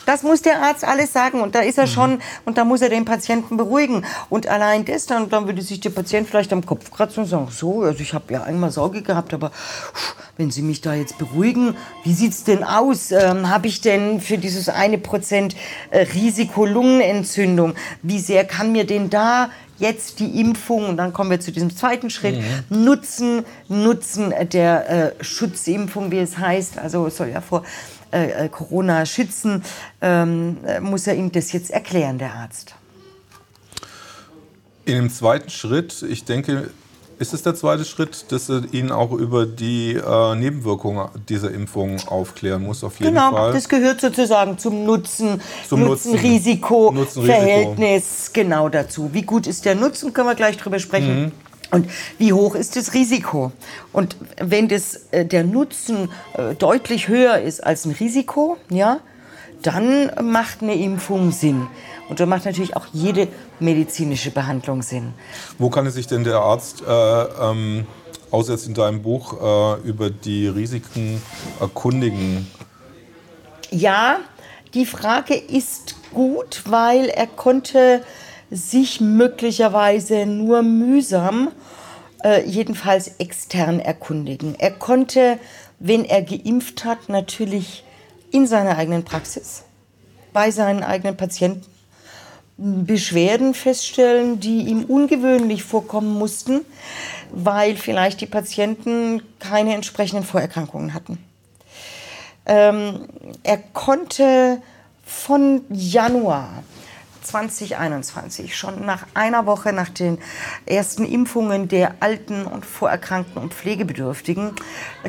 [0.09, 1.91] Das muss der Arzt alles sagen und da ist er mhm.
[1.91, 4.03] schon und da muss er den Patienten beruhigen.
[4.31, 7.47] Und allein das, dann, dann würde sich der Patient vielleicht am Kopf kratzen und sagen,
[7.51, 9.51] so, also ich habe ja einmal Sorge gehabt, aber
[10.35, 13.11] wenn Sie mich da jetzt beruhigen, wie sieht es denn aus?
[13.11, 15.55] Ähm, habe ich denn für dieses eine Prozent
[15.91, 17.75] äh, Risiko Lungenentzündung?
[18.01, 21.75] Wie sehr kann mir denn da jetzt die Impfung, und dann kommen wir zu diesem
[21.75, 22.83] zweiten Schritt, mhm.
[22.83, 27.63] Nutzen, Nutzen der äh, Schutzimpfung, wie es heißt, also es soll ja vor
[28.11, 29.63] äh, äh, Corona schützen,
[30.01, 32.75] ähm, muss er ihm das jetzt erklären, der Arzt.
[34.85, 36.71] In dem zweiten Schritt, ich denke,
[37.19, 41.97] ist es der zweite Schritt, dass er ihn auch über die äh, Nebenwirkungen dieser Impfung
[42.07, 43.41] aufklären muss, auf jeden genau, Fall?
[43.41, 49.09] Genau, das gehört sozusagen zum Nutzen, zum Nutzen-Risiko-Verhältnis Nutzen, genau dazu.
[49.13, 51.25] Wie gut ist der Nutzen, können wir gleich drüber sprechen.
[51.25, 51.31] Mhm.
[51.71, 53.51] Und wie hoch ist das Risiko?
[53.93, 58.99] Und wenn das, äh, der Nutzen äh, deutlich höher ist als ein Risiko, ja,
[59.61, 61.67] dann macht eine Impfung Sinn.
[62.07, 63.27] Und da macht natürlich auch jede
[63.59, 65.13] medizinische Behandlung Sinn.
[65.57, 67.85] Wo kann es sich denn der Arzt, äh, ähm,
[68.31, 71.21] außer jetzt in deinem Buch, äh, über die Risiken
[71.59, 72.47] erkundigen?
[73.69, 74.19] Ja,
[74.73, 78.01] die Frage ist gut, weil er konnte
[78.51, 81.49] sich möglicherweise nur mühsam,
[82.23, 84.55] äh, jedenfalls extern erkundigen.
[84.57, 85.39] Er konnte,
[85.79, 87.83] wenn er geimpft hat, natürlich
[88.31, 89.63] in seiner eigenen Praxis,
[90.33, 91.65] bei seinen eigenen Patienten,
[92.61, 96.65] Beschwerden feststellen, die ihm ungewöhnlich vorkommen mussten,
[97.31, 101.23] weil vielleicht die Patienten keine entsprechenden Vorerkrankungen hatten.
[102.45, 103.07] Ähm,
[103.43, 104.61] er konnte
[105.05, 106.63] von Januar
[107.21, 110.17] 2021, schon nach einer Woche nach den
[110.65, 114.53] ersten Impfungen der Alten und Vorerkrankten und Pflegebedürftigen,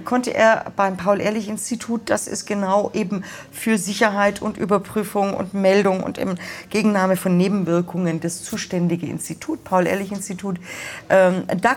[0.05, 6.19] konnte er beim Paul-Ehrlich-Institut, das ist genau eben für Sicherheit und Überprüfung und Meldung und
[6.19, 10.59] Entgegennahme von Nebenwirkungen das zuständige Institut, Paul-Ehrlich-Institut,
[11.09, 11.77] ähm, da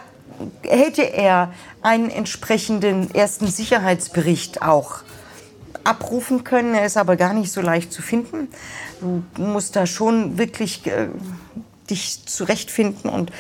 [0.63, 5.03] hätte er einen entsprechenden ersten Sicherheitsbericht auch
[5.83, 6.73] abrufen können.
[6.73, 8.47] Er ist aber gar nicht so leicht zu finden.
[9.03, 11.09] Du musst da schon wirklich äh,
[11.89, 13.31] dich zurechtfinden und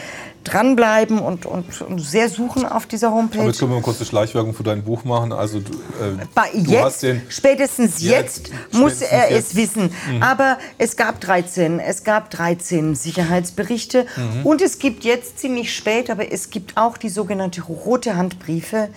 [0.43, 3.39] dranbleiben und, und, und, sehr suchen auf dieser Homepage.
[3.39, 5.31] Aber jetzt können wir mal kurz eine Schleichwerbung für dein Buch machen.
[5.31, 9.51] Also du, äh, Bei jetzt, spätestens jetzt, jetzt muss spätestens er jetzt.
[9.51, 9.89] es wissen.
[10.11, 10.21] Mhm.
[10.21, 14.45] Aber es gab 13, es gab 13 Sicherheitsberichte mhm.
[14.45, 18.89] und es gibt jetzt ziemlich spät, aber es gibt auch die sogenannte rote Handbriefe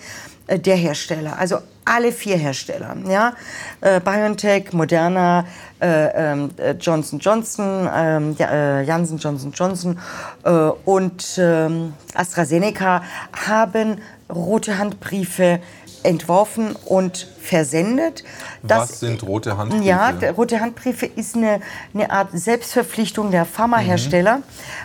[0.49, 1.37] der Hersteller.
[1.37, 3.33] Also alle vier Hersteller, ja,
[3.81, 5.45] äh, BioNTech, Moderna,
[5.79, 9.99] äh, ähm, äh, Johnson Johnson, ähm, äh, Janssen Johnson Johnson
[10.43, 13.03] äh, und ähm, AstraZeneca
[13.45, 15.59] haben rote Handbriefe
[16.03, 18.23] entworfen und versendet.
[18.63, 19.85] Das, Was sind rote Handbriefe?
[19.85, 21.61] Ja, rote Handbriefe ist eine,
[21.93, 24.43] eine Art Selbstverpflichtung der Pharmahersteller, mhm.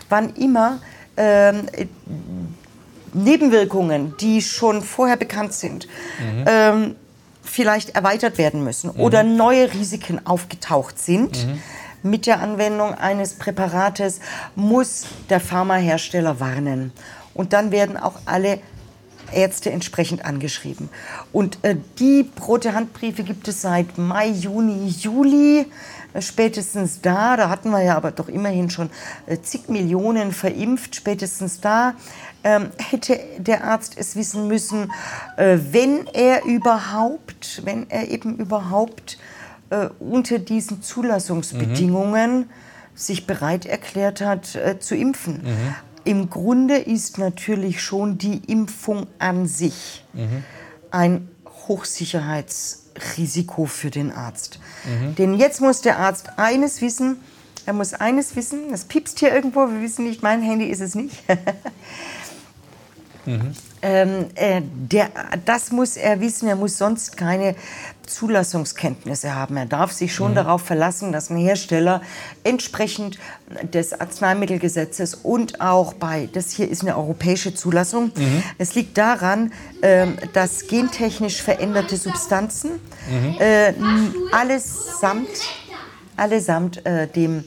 [0.09, 0.79] wann immer
[1.17, 1.67] ähm,
[3.13, 5.87] Nebenwirkungen, die schon vorher bekannt sind,
[6.19, 6.45] mhm.
[6.47, 6.97] ähm,
[7.43, 9.01] vielleicht erweitert werden müssen mhm.
[9.01, 11.47] oder neue Risiken aufgetaucht sind.
[11.47, 11.59] Mhm.
[12.05, 14.19] Mit der Anwendung eines Präparates
[14.57, 16.93] muss der Pharmahersteller warnen.
[17.33, 18.59] Und dann werden auch alle
[19.33, 20.89] Ärzte entsprechend angeschrieben.
[21.33, 25.67] Und äh, die rote Handbriefe gibt es seit Mai, Juni, Juli.
[26.21, 28.91] Spätestens da, da hatten wir ja aber doch immerhin schon
[29.27, 31.95] äh, zig Millionen verimpft, spätestens da
[32.45, 34.93] ähm, hätte der Arzt es wissen müssen,
[35.37, 39.19] äh, wenn er überhaupt, wenn er eben überhaupt
[39.71, 42.47] äh, unter diesen Zulassungsbedingungen mhm.
[42.95, 45.43] sich bereit erklärt hat zu impfen.
[45.45, 45.75] Mhm.
[46.05, 50.43] Im Grunde ist natürlich schon die Impfung an sich mhm.
[50.91, 51.29] ein
[51.69, 54.59] Hochsicherheitsrisiko für den Arzt.
[54.85, 55.15] Mhm.
[55.17, 57.21] Denn jetzt muss der Arzt eines wissen,
[57.67, 60.95] er muss eines wissen, das piepst hier irgendwo, wir wissen nicht, mein Handy ist es
[60.95, 61.23] nicht.
[63.25, 63.55] Mhm.
[63.83, 65.11] Ähm, äh, der,
[65.45, 67.57] das muss er wissen, er muss sonst keine
[68.07, 69.57] Zulassungskenntnisse haben.
[69.57, 70.37] Er darf sich schon mhm.
[70.37, 72.01] darauf verlassen, dass ein Hersteller
[72.45, 73.19] entsprechend
[73.63, 78.43] des Arzneimittelgesetzes und auch bei, das hier ist eine europäische Zulassung, mhm.
[78.59, 82.71] es liegt daran, äh, dass gentechnisch veränderte Substanzen
[83.11, 83.37] mhm.
[83.41, 83.75] äh,
[84.33, 85.29] allesamt,
[86.17, 87.45] allesamt äh, dem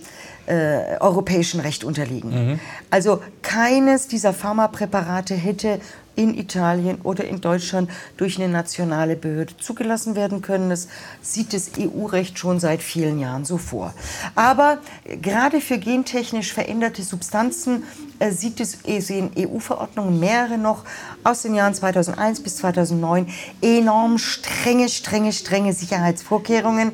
[0.47, 2.51] äh, europäischen Recht unterliegen.
[2.51, 2.59] Mhm.
[2.91, 5.79] Also keines dieser Pharmapräparate hätte
[6.15, 10.69] in Italien oder in Deutschland durch eine nationale Behörde zugelassen werden können.
[10.69, 10.87] Das
[11.21, 13.93] sieht das EU-Recht schon seit vielen Jahren so vor.
[14.35, 14.79] Aber
[15.21, 17.83] gerade für gentechnisch veränderte Substanzen
[18.19, 20.83] äh, sieht es sehen EU-Verordnungen, mehrere noch
[21.23, 23.27] aus den Jahren 2001 bis 2009,
[23.61, 26.93] enorm strenge, strenge, strenge Sicherheitsvorkehrungen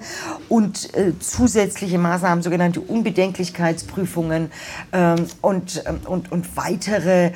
[0.50, 4.52] und äh, zusätzliche Maßnahmen, sogenannte Unbedenklichkeitsprüfungen
[4.94, 7.32] ähm, und, ähm, und, und weitere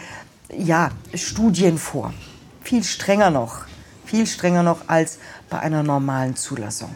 [0.54, 2.14] ja, Studien vor.
[2.62, 3.66] Viel strenger noch,
[4.06, 6.96] viel strenger noch als bei einer normalen Zulassung.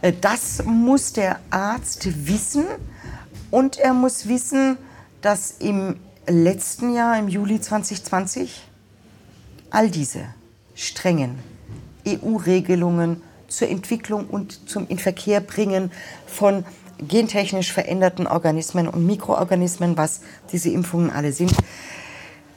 [0.00, 2.64] Äh, das muss der Arzt wissen
[3.50, 4.76] und er muss wissen,
[5.20, 5.96] dass im
[6.26, 8.62] letzten Jahr, im Juli 2020,
[9.70, 10.24] all diese
[10.74, 11.38] strengen
[12.06, 15.92] EU-Regelungen zur Entwicklung und zum Inverkehrbringen
[16.26, 16.64] von
[16.98, 20.20] gentechnisch veränderten Organismen und Mikroorganismen, was
[20.52, 21.52] diese Impfungen alle sind,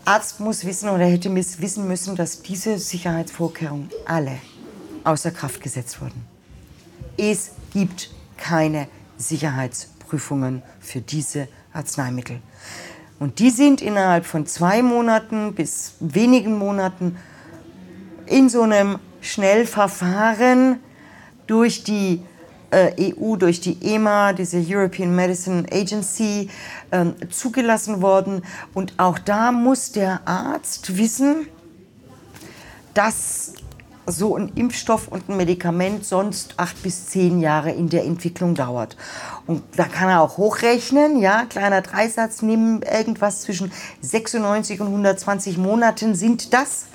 [0.06, 4.38] Arzt muss wissen oder hätte wissen müssen, dass diese Sicherheitsvorkehrungen alle
[5.04, 6.26] außer Kraft gesetzt wurden.
[7.18, 8.88] Es gibt keine
[9.18, 12.40] Sicherheitsprüfungen für diese Arzneimittel.
[13.20, 17.18] Und die sind innerhalb von zwei Monaten bis wenigen Monaten
[18.28, 20.80] in so einem Schnellverfahren
[21.48, 22.22] durch die
[22.76, 26.50] äh, EU, durch die EMA, diese European Medicine Agency,
[26.92, 28.44] ähm, zugelassen worden.
[28.74, 31.48] Und auch da muss der Arzt wissen,
[32.94, 33.54] dass
[34.08, 38.98] so ein Impfstoff und ein Medikament sonst acht bis zehn Jahre in der Entwicklung dauert.
[39.48, 45.58] Und da kann er auch hochrechnen, ja, kleiner Dreisatz, nehmen irgendwas zwischen 96 und 120
[45.58, 46.86] Monaten sind das.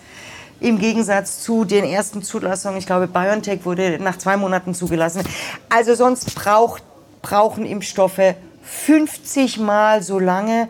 [0.61, 5.23] Im Gegensatz zu den ersten Zulassungen, ich glaube, BioNTech wurde nach zwei Monaten zugelassen.
[5.70, 6.83] Also sonst braucht,
[7.23, 10.68] brauchen Impfstoffe 50 Mal so lange,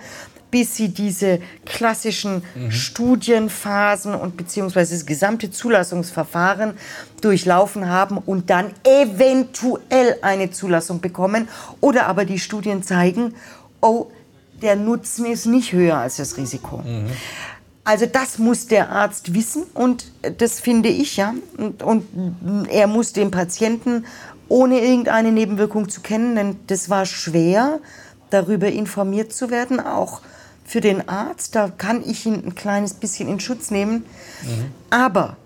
[0.50, 2.70] bis sie diese klassischen mhm.
[2.70, 6.74] Studienphasen und beziehungsweise das gesamte Zulassungsverfahren
[7.20, 11.48] durchlaufen haben und dann eventuell eine Zulassung bekommen.
[11.80, 13.34] Oder aber die Studien zeigen,
[13.80, 14.06] oh,
[14.60, 16.78] der Nutzen ist nicht höher als das Risiko.
[16.78, 17.10] Mhm.
[17.90, 21.34] Also das muss der Arzt wissen und das finde ich ja.
[21.56, 24.06] Und, und, er muss den Patienten
[24.46, 27.80] ohne irgendeine Nebenwirkung zu kennen, denn das war schwer,
[28.30, 30.20] darüber informiert zu werden, auch
[30.64, 31.56] für den Arzt.
[31.56, 34.06] Da kann ich ihn ein kleines bisschen in Schutz nehmen.
[34.42, 34.66] Mhm.
[34.90, 35.36] Aber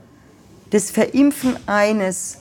[0.69, 2.41] das Verimpfen eines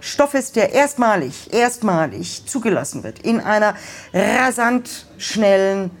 [0.00, 3.76] Stoffes, der erstmalig, erstmalig zugelassen wird, in einer
[4.12, 5.92] rasant schnellen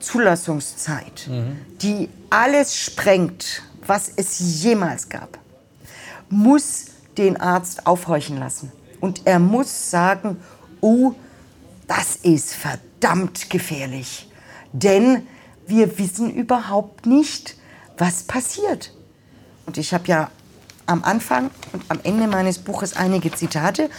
[0.00, 1.58] Zulassungszeit, mhm.
[1.80, 5.38] die alles sprengt, was es jemals gab,
[6.28, 6.86] muss
[7.16, 8.72] den Arzt aufhorchen lassen.
[9.00, 10.36] Und er muss sagen,
[10.80, 11.12] oh,
[11.86, 14.28] das ist verdammt gefährlich.
[14.72, 15.26] Denn
[15.66, 17.56] wir wissen überhaupt nicht,
[17.98, 18.92] was passiert.
[19.66, 20.30] Und ich habe ja
[20.86, 23.90] am Anfang und am Ende meines Buches einige Zitate.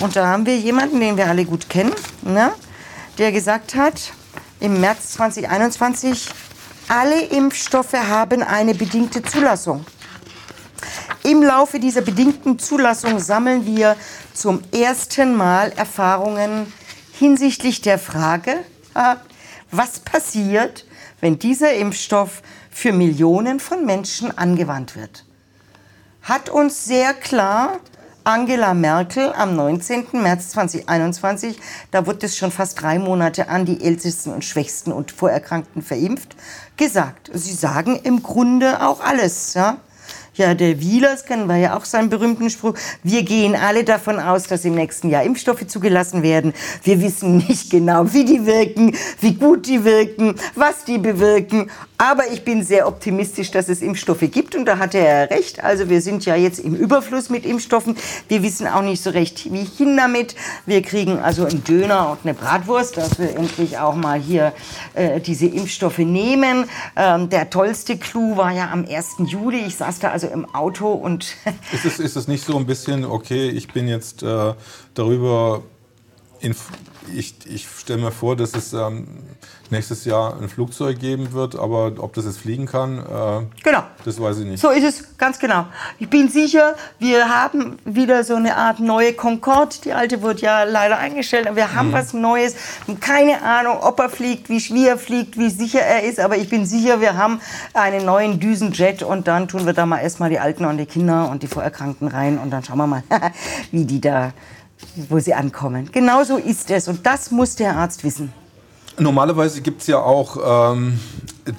[0.00, 2.52] Und da haben wir jemanden, den wir alle gut kennen, ne,
[3.18, 4.12] der gesagt hat,
[4.62, 6.28] im März 2021,
[6.86, 9.84] alle Impfstoffe haben eine bedingte Zulassung.
[11.24, 13.96] Im Laufe dieser bedingten Zulassung sammeln wir
[14.32, 16.72] zum ersten Mal Erfahrungen
[17.18, 18.64] hinsichtlich der Frage,
[19.72, 20.86] was passiert,
[21.20, 25.24] wenn dieser Impfstoff für Millionen von Menschen angewandt wird.
[26.22, 27.80] Hat uns sehr klar
[28.24, 30.06] Angela Merkel am 19.
[30.12, 31.58] März 2021,
[31.90, 36.36] da wurde es schon fast drei Monate an die Ältesten und Schwächsten und Vorerkrankten verimpft,
[36.76, 37.30] gesagt.
[37.34, 39.54] Sie sagen im Grunde auch alles.
[39.54, 39.78] Ja?
[40.34, 42.74] Ja, der Wielers kennen wir ja auch seinen berühmten Spruch.
[43.02, 46.54] Wir gehen alle davon aus, dass im nächsten Jahr Impfstoffe zugelassen werden.
[46.84, 51.70] Wir wissen nicht genau, wie die wirken, wie gut die wirken, was die bewirken.
[52.02, 55.62] Aber ich bin sehr optimistisch, dass es Impfstoffe gibt und da hatte er recht.
[55.62, 57.96] Also wir sind ja jetzt im Überfluss mit Impfstoffen.
[58.26, 60.34] Wir wissen auch nicht so recht, wie hin damit.
[60.66, 64.52] Wir kriegen also einen Döner und eine Bratwurst, dass wir endlich auch mal hier
[64.94, 66.68] äh, diese Impfstoffe nehmen.
[66.96, 69.18] Ähm, der tollste Clou war ja am 1.
[69.28, 69.60] Juli.
[69.64, 71.36] Ich saß da also im Auto und...
[71.72, 74.54] ist, es, ist es nicht so ein bisschen, okay, ich bin jetzt äh,
[74.94, 75.62] darüber...
[77.14, 79.06] ich, ich stelle mir vor, dass es ähm,
[79.70, 83.82] nächstes Jahr ein Flugzeug geben wird, aber ob das jetzt fliegen kann, äh, genau.
[84.04, 84.60] das weiß ich nicht.
[84.60, 85.66] So ist es, ganz genau.
[85.98, 89.76] Ich bin sicher, wir haben wieder so eine Art neue Concorde.
[89.84, 91.48] Die alte wurde ja leider eingestellt.
[91.54, 91.92] Wir haben mhm.
[91.92, 92.54] was Neues.
[93.00, 96.48] Keine Ahnung, ob er fliegt, wie schwer er fliegt, wie sicher er ist, aber ich
[96.48, 97.40] bin sicher, wir haben
[97.72, 101.30] einen neuen Düsenjet und dann tun wir da mal erstmal die Alten und die Kinder
[101.30, 103.02] und die Vorerkrankten rein und dann schauen wir mal,
[103.70, 104.32] wie die da
[105.08, 105.90] wo sie ankommen.
[105.92, 108.32] Genau so ist es und das muss der Arzt wissen.
[108.98, 111.00] Normalerweise gibt es ja auch, ähm,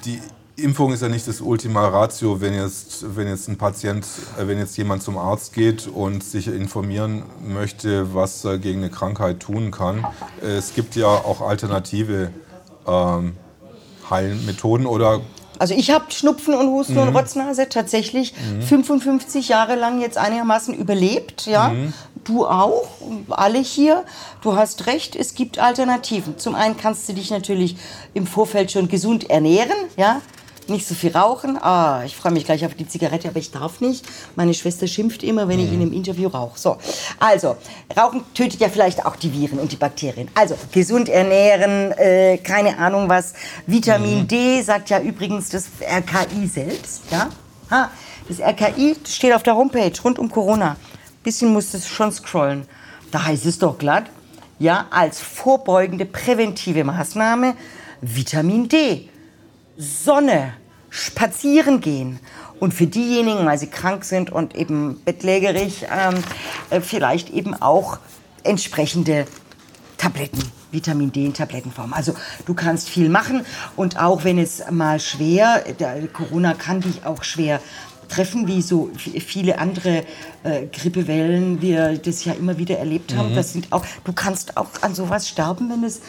[0.04, 0.20] die
[0.56, 4.06] Impfung ist ja nicht das Ultima Ratio, wenn jetzt, wenn jetzt ein Patient,
[4.38, 8.90] äh, wenn jetzt jemand zum Arzt geht und sich informieren möchte, was er gegen eine
[8.90, 10.06] Krankheit tun kann.
[10.40, 12.30] Es gibt ja auch alternative
[12.86, 13.36] ähm,
[14.08, 15.20] Heilmethoden oder
[15.58, 17.00] also ich habe Schnupfen und Husten mhm.
[17.00, 18.62] und Rotznase tatsächlich mhm.
[18.62, 21.68] 55 Jahre lang jetzt einigermaßen überlebt, ja.
[21.68, 21.92] Mhm.
[22.24, 22.88] Du auch,
[23.28, 24.04] alle hier.
[24.42, 26.38] Du hast recht, es gibt Alternativen.
[26.38, 27.76] Zum einen kannst du dich natürlich
[28.14, 30.20] im Vorfeld schon gesund ernähren, ja
[30.68, 31.58] nicht so viel rauchen.
[31.60, 34.04] Ah, ich freue mich gleich auf die Zigarette, aber ich darf nicht.
[34.36, 36.58] Meine Schwester schimpft immer, wenn ich in einem Interview rauche.
[36.58, 36.76] So,
[37.18, 37.56] also,
[37.96, 40.28] Rauchen tötet ja vielleicht auch die Viren und die Bakterien.
[40.34, 43.34] Also, gesund ernähren, äh, keine Ahnung was.
[43.66, 44.28] Vitamin mhm.
[44.28, 47.02] D sagt ja übrigens das RKI selbst.
[47.10, 47.28] Ja?
[47.70, 47.90] Ha,
[48.28, 50.76] das RKI steht auf der Homepage rund um Corona.
[51.24, 52.66] Bisschen musst du schon scrollen.
[53.10, 54.04] Da heißt es doch glatt,
[54.58, 57.54] ja, als vorbeugende präventive Maßnahme
[58.02, 59.08] Vitamin D.
[59.78, 60.52] Sonne,
[60.90, 62.20] spazieren gehen.
[62.60, 66.22] Und für diejenigen, weil sie krank sind und eben bettlägerig, ähm,
[66.68, 67.98] äh, vielleicht eben auch
[68.42, 69.26] entsprechende
[69.96, 71.94] Tabletten Vitamin D in Tablettenform.
[71.94, 75.64] Also du kannst viel machen und auch wenn es mal schwer,
[76.12, 77.60] Corona kann dich auch schwer
[78.08, 80.04] treffen, wie so viele andere
[80.42, 83.32] äh, Grippewellen wir das ja immer wieder erlebt haben.
[83.32, 83.36] Mhm.
[83.36, 86.00] Das sind auch, du kannst auch an sowas sterben, wenn es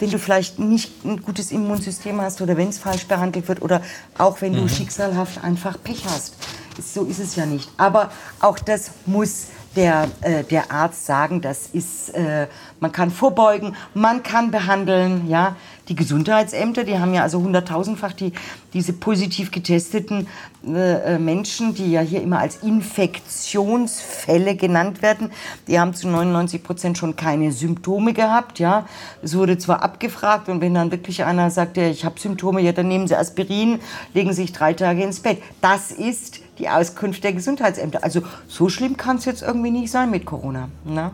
[0.00, 3.80] wenn du vielleicht nicht ein gutes Immunsystem hast oder wenn es falsch behandelt wird oder
[4.18, 4.62] auch wenn mhm.
[4.62, 6.34] du schicksalhaft einfach Pech hast.
[6.82, 7.70] So ist es ja nicht.
[7.76, 9.46] Aber auch das muss
[9.76, 12.46] der, äh, der Arzt sagen, das ist, äh,
[12.80, 15.56] man kann vorbeugen, man kann behandeln, ja.
[15.88, 18.32] Die Gesundheitsämter, die haben ja also hunderttausendfach die,
[18.72, 20.28] diese positiv getesteten
[20.66, 25.30] äh, äh Menschen, die ja hier immer als Infektionsfälle genannt werden,
[25.68, 28.86] die haben zu 99 Prozent schon keine Symptome gehabt, ja.
[29.22, 32.72] Es wurde zwar abgefragt und wenn dann wirklich einer sagt, ja, ich habe Symptome, ja,
[32.72, 33.80] dann nehmen Sie Aspirin,
[34.14, 35.42] legen sich drei Tage ins Bett.
[35.60, 38.02] Das ist die Auskunft der Gesundheitsämter.
[38.02, 40.68] Also so schlimm kann es jetzt irgendwie nicht sein mit Corona.
[40.84, 41.10] Ne?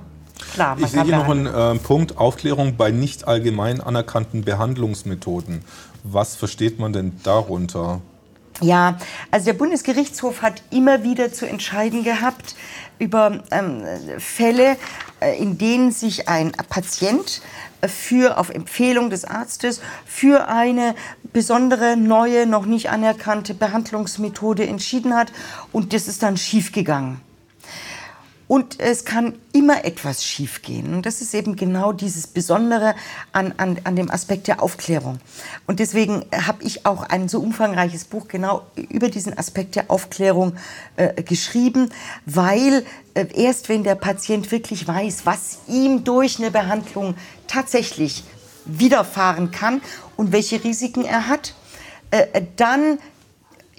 [0.55, 5.65] Klar, ich sehe hier noch einen äh, Punkt, Aufklärung bei nicht allgemein anerkannten Behandlungsmethoden.
[6.03, 8.01] Was versteht man denn darunter?
[8.61, 8.99] Ja,
[9.31, 12.55] also der Bundesgerichtshof hat immer wieder zu entscheiden gehabt
[12.99, 13.83] über ähm,
[14.19, 14.77] Fälle,
[15.21, 17.41] äh, in denen sich ein Patient
[17.87, 20.95] für auf Empfehlung des Arztes für eine
[21.33, 25.33] besondere neue noch nicht anerkannte Behandlungsmethode entschieden hat
[25.73, 27.23] und das ist dann schiefgegangen.
[28.51, 30.93] Und es kann immer etwas schiefgehen.
[30.93, 32.97] Und das ist eben genau dieses Besondere
[33.31, 35.21] an, an, an dem Aspekt der Aufklärung.
[35.69, 40.57] Und deswegen habe ich auch ein so umfangreiches Buch genau über diesen Aspekt der Aufklärung
[40.97, 41.91] äh, geschrieben,
[42.27, 42.85] weil
[43.15, 47.15] äh, erst wenn der Patient wirklich weiß, was ihm durch eine Behandlung
[47.47, 48.25] tatsächlich
[48.65, 49.81] widerfahren kann
[50.17, 51.55] und welche Risiken er hat,
[52.11, 52.99] äh, dann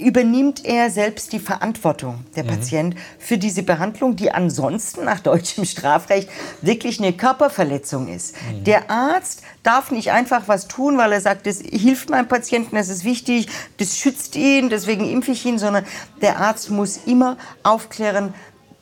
[0.02, 2.48] übernimmt er selbst die Verantwortung, der mhm.
[2.48, 6.30] Patient, für diese Behandlung, die ansonsten nach deutschem Strafrecht
[6.62, 8.36] wirklich eine Körperverletzung ist.
[8.36, 8.64] Mhm.
[8.64, 12.90] Der Arzt darf nicht einfach was tun, weil er sagt, das hilft meinem Patienten, das
[12.90, 13.48] ist wichtig,
[13.78, 15.86] das schützt ihn, deswegen impfe ich ihn, sondern
[16.22, 18.34] der Arzt muss immer aufklären,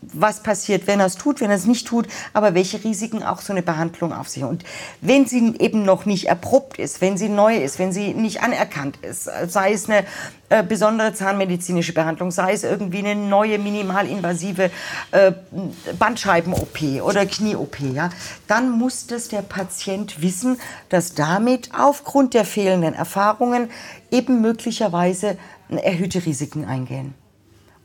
[0.02, 3.42] was passiert, wenn er es tut, wenn er es nicht tut, aber welche Risiken auch
[3.42, 4.44] so eine Behandlung auf sich.
[4.44, 4.64] Und
[5.02, 8.98] wenn sie eben noch nicht erprobt ist, wenn sie neu ist, wenn sie nicht anerkannt
[9.02, 10.06] ist, sei es eine
[10.50, 14.72] äh, besondere zahnmedizinische Behandlung, sei es irgendwie eine neue minimalinvasive
[15.12, 15.32] äh,
[15.98, 18.10] Bandscheiben-OP oder Knie-OP, ja,
[18.48, 23.70] dann muss das der Patient wissen, dass damit aufgrund der fehlenden Erfahrungen
[24.12, 25.38] eben möglicherweise
[25.70, 27.14] erhöhte Risiken eingehen.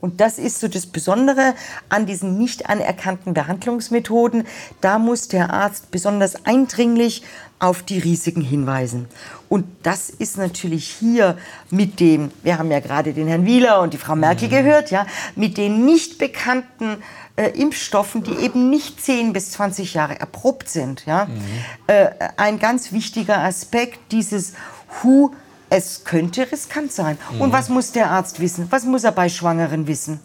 [0.05, 1.55] Und das ist so das Besondere
[1.89, 4.43] an diesen nicht anerkannten Behandlungsmethoden.
[4.79, 7.23] Da muss der Arzt besonders eindringlich
[7.57, 9.07] auf die Risiken hinweisen.
[9.49, 11.39] Und das ist natürlich hier
[11.71, 14.51] mit dem, wir haben ja gerade den Herrn Wieler und die Frau Merkel mhm.
[14.51, 16.97] gehört, ja, mit den nicht bekannten
[17.35, 21.41] äh, Impfstoffen, die eben nicht 10 bis 20 Jahre erprobt sind, ja, mhm.
[21.87, 24.53] äh, ein ganz wichtiger Aspekt dieses
[25.01, 25.31] Who
[25.69, 27.17] es könnte riskant sein.
[27.33, 27.41] Mhm.
[27.41, 28.67] Und was muss der Arzt wissen?
[28.69, 30.19] Was muss er bei Schwangeren wissen?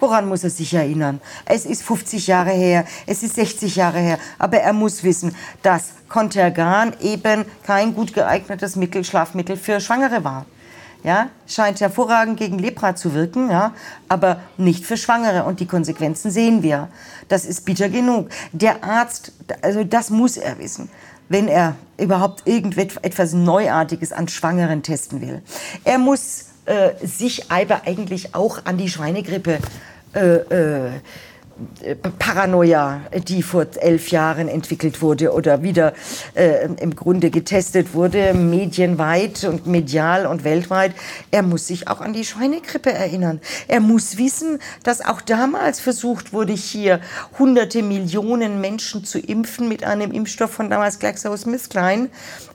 [0.00, 1.20] Woran muss er sich erinnern?
[1.46, 5.92] Es ist 50 Jahre her, es ist 60 Jahre her, aber er muss wissen, dass
[6.08, 10.46] Contergan eben kein gut geeignetes Mittel, Schlafmittel für Schwangere war.
[11.04, 13.74] Ja, scheint hervorragend gegen Lepra zu wirken, ja,
[14.08, 15.44] aber nicht für Schwangere.
[15.44, 16.88] Und die Konsequenzen sehen wir.
[17.28, 18.30] Das ist bitter genug.
[18.52, 20.88] Der Arzt, also das muss er wissen
[21.28, 25.42] wenn er überhaupt irgendetwas Neuartiges an Schwangeren testen will.
[25.84, 29.58] Er muss äh, sich aber eigentlich auch an die Schweinegrippe
[30.14, 30.90] äh, äh,
[32.18, 35.92] Paranoia, die vor elf Jahren entwickelt wurde oder wieder
[36.34, 40.94] äh, im Grunde getestet wurde, medienweit und medial und weltweit.
[41.30, 43.40] Er muss sich auch an die Schweinegrippe erinnern.
[43.68, 47.00] Er muss wissen, dass auch damals versucht wurde, hier
[47.38, 52.08] hunderte Millionen Menschen zu impfen mit einem Impfstoff von damals GlaxoSmithKline,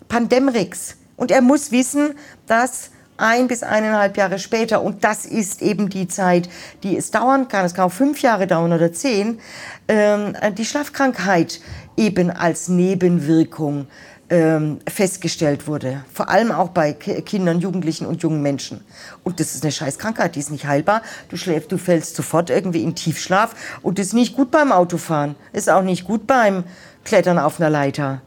[0.09, 0.97] Pandemrix.
[1.15, 2.15] Und er muss wissen,
[2.47, 6.49] dass ein bis eineinhalb Jahre später, und das ist eben die Zeit,
[6.83, 9.39] die es dauern kann, es kann auch fünf Jahre dauern oder zehn,
[9.87, 11.61] ähm, die Schlafkrankheit
[11.97, 13.87] eben als Nebenwirkung
[14.29, 16.03] ähm, festgestellt wurde.
[16.13, 18.81] Vor allem auch bei Kindern, Jugendlichen und jungen Menschen.
[19.23, 21.01] Und das ist eine Scheißkrankheit, die ist nicht heilbar.
[21.29, 25.35] Du schläfst, du fällst sofort irgendwie in Tiefschlaf und das ist nicht gut beim Autofahren.
[25.51, 26.63] Ist auch nicht gut beim
[27.03, 28.21] Klettern auf einer Leiter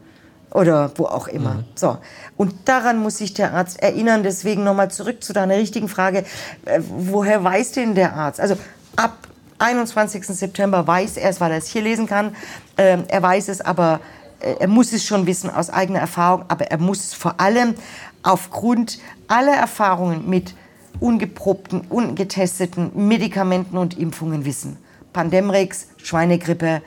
[0.55, 1.55] oder wo auch immer.
[1.55, 1.64] Mhm.
[1.74, 1.99] So.
[2.37, 4.22] Und daran muss sich der Arzt erinnern.
[4.22, 6.24] Deswegen nochmal zurück zu deiner richtigen Frage.
[6.64, 8.41] Äh, woher weiß denn der Arzt?
[8.41, 8.57] Also
[8.97, 9.28] ab
[9.59, 10.26] 21.
[10.26, 12.35] September weiß er es, weil er es hier lesen kann.
[12.76, 14.01] Äh, er weiß es, aber
[14.41, 16.45] äh, er muss es schon wissen aus eigener Erfahrung.
[16.49, 17.74] Aber er muss es vor allem
[18.22, 20.55] aufgrund aller Erfahrungen mit
[21.01, 24.78] ungeprobten, ungetesteten Medikamenten und Impfungen wissen.
[25.12, 26.83] Pandemrix, Schweinegrippe,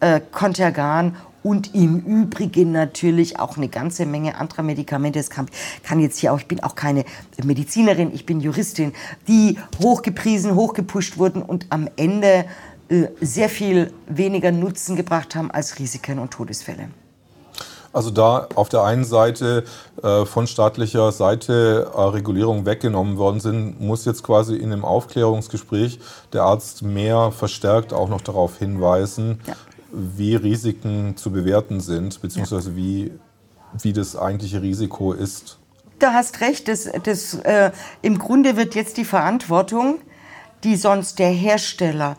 [0.00, 5.18] äh, Contergan und im Übrigen natürlich auch eine ganze Menge anderer Medikamente.
[5.18, 5.46] Es kann,
[5.82, 7.04] kann jetzt hier auch, ich bin auch keine
[7.42, 8.92] Medizinerin, ich bin Juristin,
[9.28, 12.44] die hochgepriesen, hochgepusht wurden und am Ende
[12.88, 16.88] äh, sehr viel weniger Nutzen gebracht haben als Risiken und Todesfälle.
[17.92, 19.64] Also da auf der einen Seite
[20.02, 25.98] äh, von staatlicher Seite äh, Regulierungen weggenommen worden sind, muss jetzt quasi in dem Aufklärungsgespräch
[26.32, 29.54] der Arzt mehr verstärkt auch noch darauf hinweisen, ja.
[29.92, 33.12] Wie Risiken zu bewerten sind, beziehungsweise wie,
[33.80, 35.58] wie das eigentliche Risiko ist.
[35.98, 37.72] Da hast recht, das, das, äh,
[38.02, 39.98] im Grunde wird jetzt die Verantwortung,
[40.64, 42.16] die sonst der Hersteller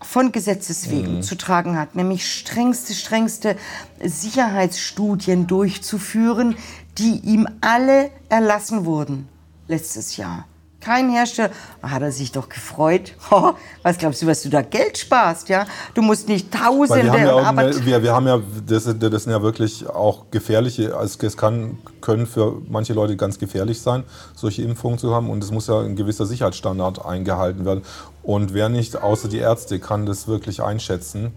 [0.00, 1.22] von Gesetzes wegen mhm.
[1.22, 3.56] zu tragen hat, nämlich strengste, strengste
[4.02, 6.56] Sicherheitsstudien durchzuführen,
[6.98, 9.28] die ihm alle erlassen wurden
[9.68, 10.46] letztes Jahr.
[10.80, 11.50] Kein Hersteller,
[11.82, 13.14] hat er sich doch gefreut.
[13.30, 13.52] Oh,
[13.82, 15.66] was glaubst du, was du da Geld sparst, ja?
[15.92, 19.42] Du musst nicht Tausende wir haben ja, wir, wir haben ja das, das, sind ja
[19.42, 24.04] wirklich auch gefährliche, also es kann, können für manche Leute ganz gefährlich sein,
[24.34, 27.82] solche Impfungen zu haben und es muss ja ein gewisser Sicherheitsstandard eingehalten werden.
[28.22, 31.32] Und wer nicht, außer die Ärzte, kann das wirklich einschätzen,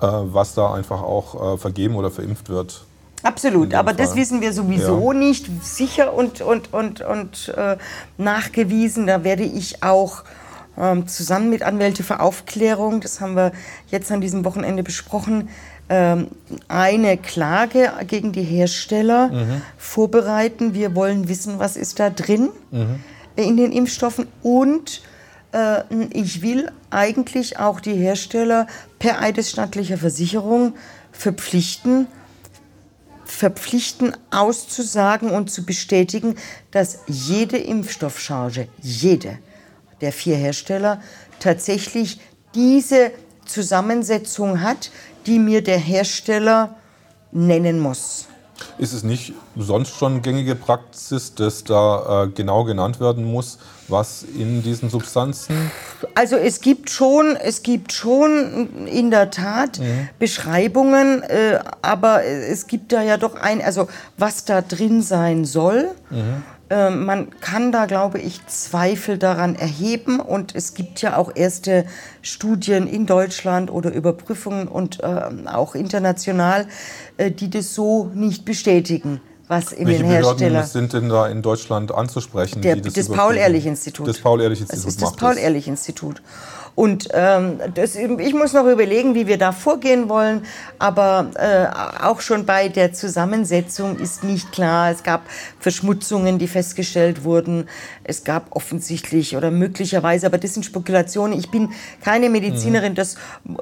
[0.00, 2.85] äh, was da einfach auch äh, vergeben oder verimpft wird.
[3.26, 3.96] Absolut, aber Fall.
[3.96, 5.18] das wissen wir sowieso ja.
[5.18, 7.76] nicht sicher und, und, und, und äh,
[8.18, 9.06] nachgewiesen.
[9.06, 10.22] Da werde ich auch
[10.78, 13.52] ähm, zusammen mit Anwälte für Aufklärung, das haben wir
[13.88, 15.48] jetzt an diesem Wochenende besprochen,
[15.88, 16.28] ähm,
[16.68, 19.62] eine Klage gegen die Hersteller mhm.
[19.78, 20.74] vorbereiten.
[20.74, 23.00] Wir wollen wissen, was ist da drin mhm.
[23.36, 25.02] in den Impfstoffen und
[25.52, 28.66] äh, ich will eigentlich auch die Hersteller
[28.98, 30.74] per eidesstattlicher Versicherung
[31.12, 32.06] verpflichten,
[33.26, 36.36] verpflichten auszusagen und zu bestätigen,
[36.70, 39.38] dass jede Impfstoffcharge, jede
[40.00, 41.02] der vier Hersteller
[41.40, 42.20] tatsächlich
[42.54, 43.10] diese
[43.44, 44.90] Zusammensetzung hat,
[45.26, 46.76] die mir der Hersteller
[47.32, 48.25] nennen muss.
[48.78, 54.22] Ist es nicht sonst schon gängige Praxis, dass da äh, genau genannt werden muss, was
[54.22, 55.70] in diesen Substanzen?
[56.14, 60.08] Also es gibt schon, es gibt schon in der Tat mhm.
[60.18, 65.90] Beschreibungen, äh, aber es gibt da ja doch ein, also was da drin sein soll.
[66.10, 66.42] Mhm.
[66.68, 71.86] Äh, man kann da, glaube ich, Zweifel daran erheben und es gibt ja auch erste
[72.22, 76.66] Studien in Deutschland oder Überprüfungen und äh, auch international,
[77.16, 81.40] äh, die das so nicht bestätigen was in Welche den Hersteller sind denn da in
[81.40, 82.62] Deutschland anzusprechen?
[82.62, 84.08] Der, das, Paul-Ehrlich-Institut.
[84.08, 84.86] Das Paul-Ehrlich-Institut.
[84.86, 86.22] Das das Paul-Ehrlich-Institut.
[86.76, 90.42] Und ähm, das, ich muss noch überlegen, wie wir da vorgehen wollen.
[90.78, 94.90] Aber äh, auch schon bei der Zusammensetzung ist nicht klar.
[94.90, 95.22] Es gab
[95.58, 97.66] Verschmutzungen, die festgestellt wurden.
[98.04, 101.38] Es gab offensichtlich oder möglicherweise, aber das sind Spekulationen.
[101.38, 101.70] Ich bin
[102.04, 102.96] keine Medizinerin, mhm.
[102.96, 103.16] das,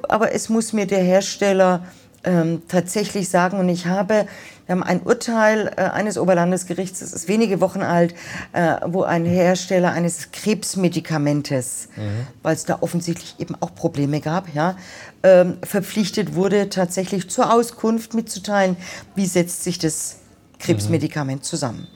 [0.08, 1.84] aber es muss mir der Hersteller
[2.24, 3.58] ähm, tatsächlich sagen.
[3.58, 4.26] Und ich habe,
[4.66, 8.14] wir haben ein Urteil äh, eines Oberlandesgerichts, das ist wenige Wochen alt,
[8.52, 12.26] äh, wo ein Hersteller eines Krebsmedikamentes, mhm.
[12.42, 14.76] weil es da offensichtlich eben auch Probleme gab, ja,
[15.22, 18.76] ähm, verpflichtet wurde, tatsächlich zur Auskunft mitzuteilen,
[19.14, 20.16] wie setzt sich das
[20.58, 21.44] Krebsmedikament mhm.
[21.44, 21.88] zusammen.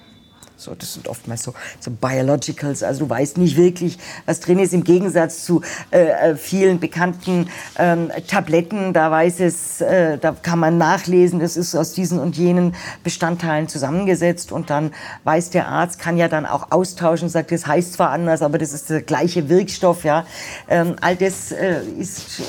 [0.60, 3.96] So, das sind oftmals so, so Biologicals, also du weißt nicht wirklich,
[4.26, 7.48] was drin ist, im Gegensatz zu äh, äh, vielen bekannten
[7.78, 8.92] ähm, Tabletten.
[8.92, 13.68] Da weiß es, äh, da kann man nachlesen, das ist aus diesen und jenen Bestandteilen
[13.68, 14.90] zusammengesetzt und dann
[15.22, 18.72] weiß der Arzt, kann ja dann auch austauschen, sagt, das heißt zwar anders, aber das
[18.72, 20.26] ist der gleiche Wirkstoff, ja.
[20.68, 22.42] Ähm, all das äh, ist, äh,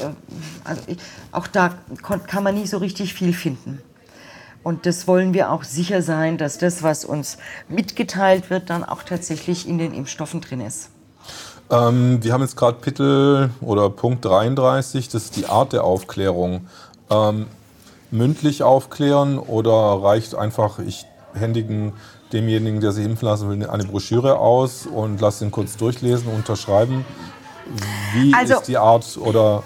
[0.64, 0.97] also ich,
[1.32, 3.84] auch da kann man nicht so richtig viel finden.
[4.64, 7.38] Und das wollen wir auch sicher sein, dass das, was uns
[7.70, 10.89] mitgeteilt wird, dann auch tatsächlich in den Impfstoffen drin ist.
[11.72, 16.68] Ähm, wir haben jetzt gerade Kapitel oder Punkt 33, das ist die Art der Aufklärung.
[17.10, 17.45] Ähm,
[18.12, 19.72] mündlich aufklären oder
[20.03, 21.93] reicht einfach, ich händigen
[22.34, 27.05] demjenigen, der sich impfen lassen will, eine Broschüre aus und lasse ihn kurz durchlesen, unterschreiben?
[28.14, 29.64] Wie also, ist die Art oder...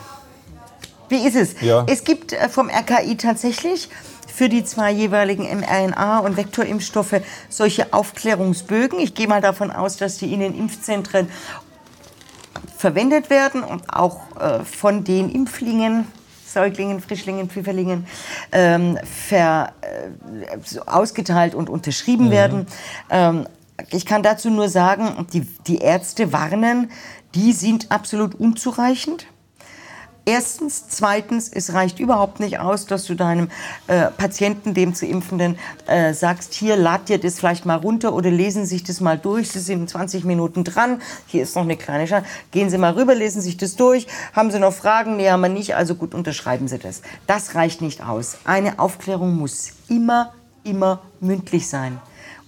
[1.10, 1.62] Wie ist es?
[1.62, 1.86] Ja.
[1.88, 3.90] Es gibt äh, vom RKI tatsächlich
[4.34, 9.00] für die zwei jeweiligen mRNA- und Vektorimpfstoffe solche Aufklärungsbögen.
[9.00, 11.28] Ich gehe mal davon aus, dass die in den Impfzentren
[12.78, 16.08] verwendet werden und auch äh, von den Impflingen
[16.46, 18.06] Säuglingen, Frischlingen, Pfifferlingen
[18.52, 22.32] ähm, ver, äh, ausgeteilt und unterschrieben mhm.
[22.32, 22.68] werden.
[23.10, 23.48] Ähm,
[23.90, 26.92] ich kann dazu nur sagen, die, die Ärzte warnen,
[27.34, 29.26] die sind absolut unzureichend.
[30.26, 30.88] Erstens.
[30.88, 33.50] Zweitens, es reicht überhaupt nicht aus, dass du deinem
[33.88, 38.32] äh, Patienten, dem zu Impfenden, äh, sagst, hier, lad dir das vielleicht mal runter oder
[38.32, 39.52] lesen Sie sich das mal durch.
[39.52, 41.02] Sie sind in 20 Minuten dran.
[41.28, 42.26] Hier ist noch eine kleine Chance.
[42.52, 44.08] Gehen Sie mal rüber, lesen Sie sich das durch.
[44.32, 45.18] Haben Sie noch Fragen?
[45.18, 45.76] Nee, haben wir nicht.
[45.76, 47.02] Also gut, unterschreiben Sie das.
[47.28, 48.38] Das reicht nicht aus.
[48.46, 52.00] Eine Aufklärung muss immer, immer mündlich sein.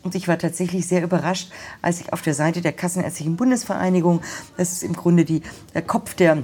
[0.01, 1.51] Und ich war tatsächlich sehr überrascht,
[1.81, 4.21] als ich auf der Seite der Kassenärztlichen Bundesvereinigung,
[4.55, 5.41] das ist im Grunde die,
[5.73, 6.43] der Kopf der äh,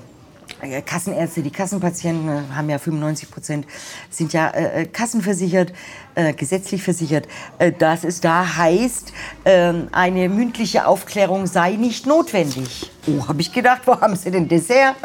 [0.86, 3.66] Kassenärzte, die Kassenpatienten äh, haben ja 95 Prozent,
[4.10, 5.74] sind ja äh, äh, kassenversichert,
[6.16, 9.14] äh, gesetzlich versichert, äh, dass es da heißt,
[9.46, 12.92] ähm, eine mündliche Aufklärung sei nicht notwendig.
[13.08, 14.96] Oh, habe ich gedacht, wo haben Sie denn das her?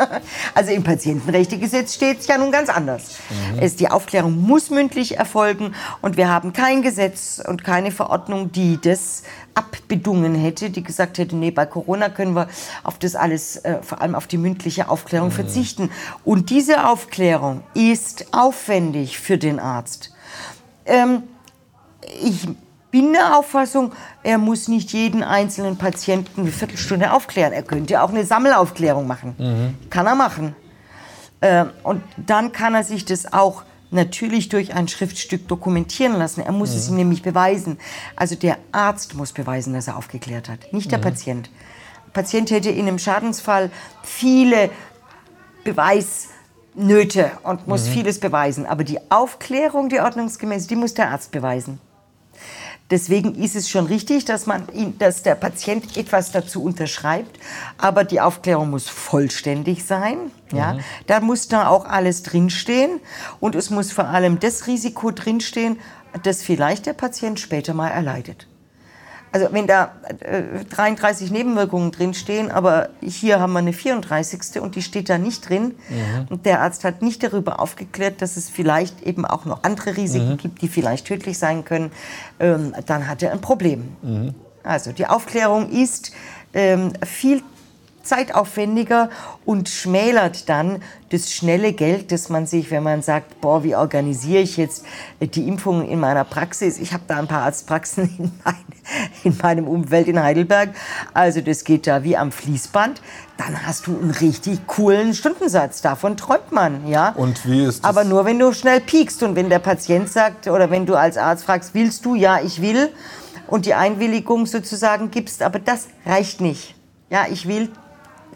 [0.55, 3.17] Also im Patientenrechtegesetz steht es ja nun ganz anders.
[3.31, 3.59] Mhm.
[3.61, 8.79] Es, die Aufklärung muss mündlich erfolgen und wir haben kein Gesetz und keine Verordnung, die
[8.81, 9.23] das
[9.57, 12.49] abbedungen hätte, die gesagt hätte, nee, bei Corona können wir
[12.85, 15.33] auf das alles, äh, vor allem auf die mündliche Aufklärung mhm.
[15.33, 15.91] verzichten.
[16.25, 20.13] Und diese Aufklärung ist aufwendig für den Arzt.
[20.85, 21.23] Ähm,
[22.23, 22.47] ich
[22.91, 23.93] bin der Auffassung,
[24.23, 27.53] er muss nicht jeden einzelnen Patienten eine Viertelstunde aufklären.
[27.53, 29.35] Er könnte auch eine Sammelaufklärung machen.
[29.39, 29.91] Mhm.
[29.91, 30.55] Kann er machen.
[31.43, 36.41] Ähm, und dann kann er sich das auch natürlich durch ein Schriftstück dokumentieren lassen.
[36.41, 36.76] Er muss mhm.
[36.76, 37.78] es ihm nämlich beweisen.
[38.16, 41.03] Also der Arzt muss beweisen, dass er aufgeklärt hat, nicht der mhm.
[41.03, 41.51] Patient.
[42.07, 43.70] Der Patient hätte in einem Schadensfall
[44.03, 44.70] viele
[45.64, 47.93] Beweisnöte und muss mhm.
[47.93, 48.66] vieles beweisen.
[48.66, 51.80] Aber die Aufklärung, die ordnungsgemäß, die muss der Arzt beweisen.
[52.91, 57.39] Deswegen ist es schon richtig, dass, man ihn, dass der Patient etwas dazu unterschreibt,
[57.78, 60.30] aber die Aufklärung muss vollständig sein.
[60.53, 60.74] Ja?
[60.74, 60.80] Mhm.
[61.07, 63.01] Da muss da auch alles drinstehen
[63.41, 65.78] und es muss vor allem das Risiko drinstehen,
[66.22, 68.47] das vielleicht der Patient später mal erleidet.
[69.37, 74.62] Also wenn da äh, 33 Nebenwirkungen drinstehen, aber hier haben wir eine 34.
[74.62, 76.28] und die steht da nicht drin mhm.
[76.30, 80.30] und der Arzt hat nicht darüber aufgeklärt, dass es vielleicht eben auch noch andere Risiken
[80.30, 80.37] mhm.
[80.39, 81.93] gibt, die vielleicht tödlich sein können,
[82.41, 83.95] ähm, dann hat er ein Problem.
[84.01, 84.34] Mhm.
[84.62, 86.12] Also die Aufklärung ist
[86.55, 87.43] ähm, viel
[88.07, 89.11] zeitaufwendiger
[89.45, 94.43] und schmälert dann das schnelle Geld, das man sich, wenn man sagt, boah, wie organisiere
[94.43, 94.85] ich jetzt
[95.21, 96.79] die Impfungen in meiner Praxis?
[96.79, 98.55] Ich habe da ein paar Arztpraxen in, mein,
[99.23, 100.71] in meinem Umfeld in Heidelberg.
[101.15, 103.01] Also das geht da wie am Fließband.
[103.37, 105.83] Dann hast du einen richtig coolen Stundensatz.
[105.83, 107.11] Davon träumt man, ja.
[107.11, 107.91] Und wie ist das?
[107.91, 111.17] Aber nur, wenn du schnell piekst und wenn der Patient sagt oder wenn du als
[111.17, 112.15] Arzt fragst, willst du?
[112.15, 112.91] Ja, ich will.
[113.47, 115.43] Und die Einwilligung sozusagen gibst.
[115.43, 116.75] Aber das reicht nicht.
[117.11, 117.71] Ja, ich will,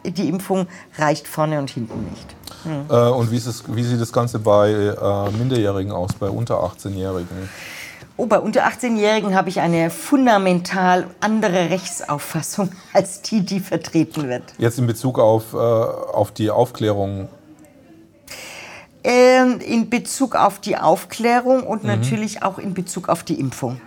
[0.04, 0.66] die Impfung
[0.98, 2.34] reicht vorne und hinten nicht.
[2.64, 2.86] Hm.
[2.88, 7.48] Äh, und wie, es, wie, sieht das Ganze bei äh, Minderjährigen aus, bei unter 18-Jährigen?
[8.16, 14.42] Oh, bei unter 18-Jährigen habe ich eine fundamental andere Rechtsauffassung als die, die vertreten wird.
[14.58, 17.28] Jetzt in Bezug auf, äh, auf die Aufklärung
[19.02, 21.88] ähm, in Bezug auf die Aufklärung und mhm.
[21.88, 23.80] natürlich auch in Bezug auf die Impfung.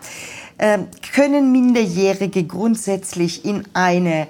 [0.59, 4.27] Ähm, können Minderjährige grundsätzlich in eine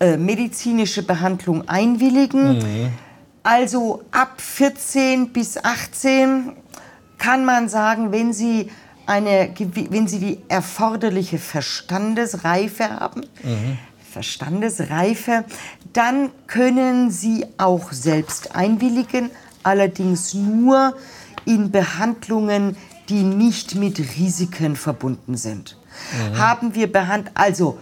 [0.00, 2.58] äh, medizinische Behandlung einwilligen.
[2.58, 2.92] Mhm.
[3.42, 6.52] Also ab 14 bis 18
[7.18, 8.70] kann man sagen, wenn sie,
[9.06, 9.52] eine,
[9.90, 13.78] wenn sie die erforderliche Verstandesreife haben, mhm.
[14.10, 15.44] Verstandesreife,
[15.92, 19.30] dann können sie auch selbst einwilligen,
[19.62, 20.94] allerdings nur
[21.44, 22.76] in Behandlungen,
[23.08, 25.76] die nicht mit Risiken verbunden sind.
[26.12, 26.38] Mhm.
[26.38, 27.78] Haben wir behandelt, also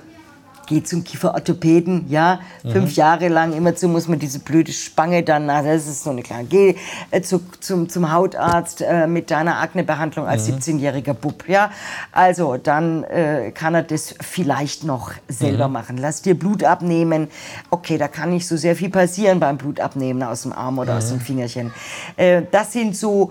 [0.67, 2.71] geh zum Kieferorthopäden, ja, mhm.
[2.71, 6.23] fünf Jahre lang, immerzu muss man diese blöde Spange dann, na, das ist so eine
[6.23, 6.77] kleine, geh
[7.11, 10.57] äh, zu, zum, zum Hautarzt äh, mit deiner Aknebehandlung als mhm.
[10.57, 11.71] 17-jähriger Bub, ja,
[12.12, 15.75] also dann äh, kann er das vielleicht noch selber mhm.
[15.75, 15.99] machen.
[15.99, 17.29] Lass dir Blut abnehmen,
[17.71, 21.09] okay, da kann nicht so sehr viel passieren beim Blutabnehmen aus dem Arm oder aus
[21.09, 21.23] dem mhm.
[21.23, 21.73] Fingerchen.
[22.17, 23.31] Äh, das sind so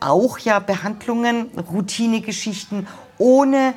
[0.00, 2.86] auch ja Behandlungen, Routinegeschichten
[3.18, 3.74] ohne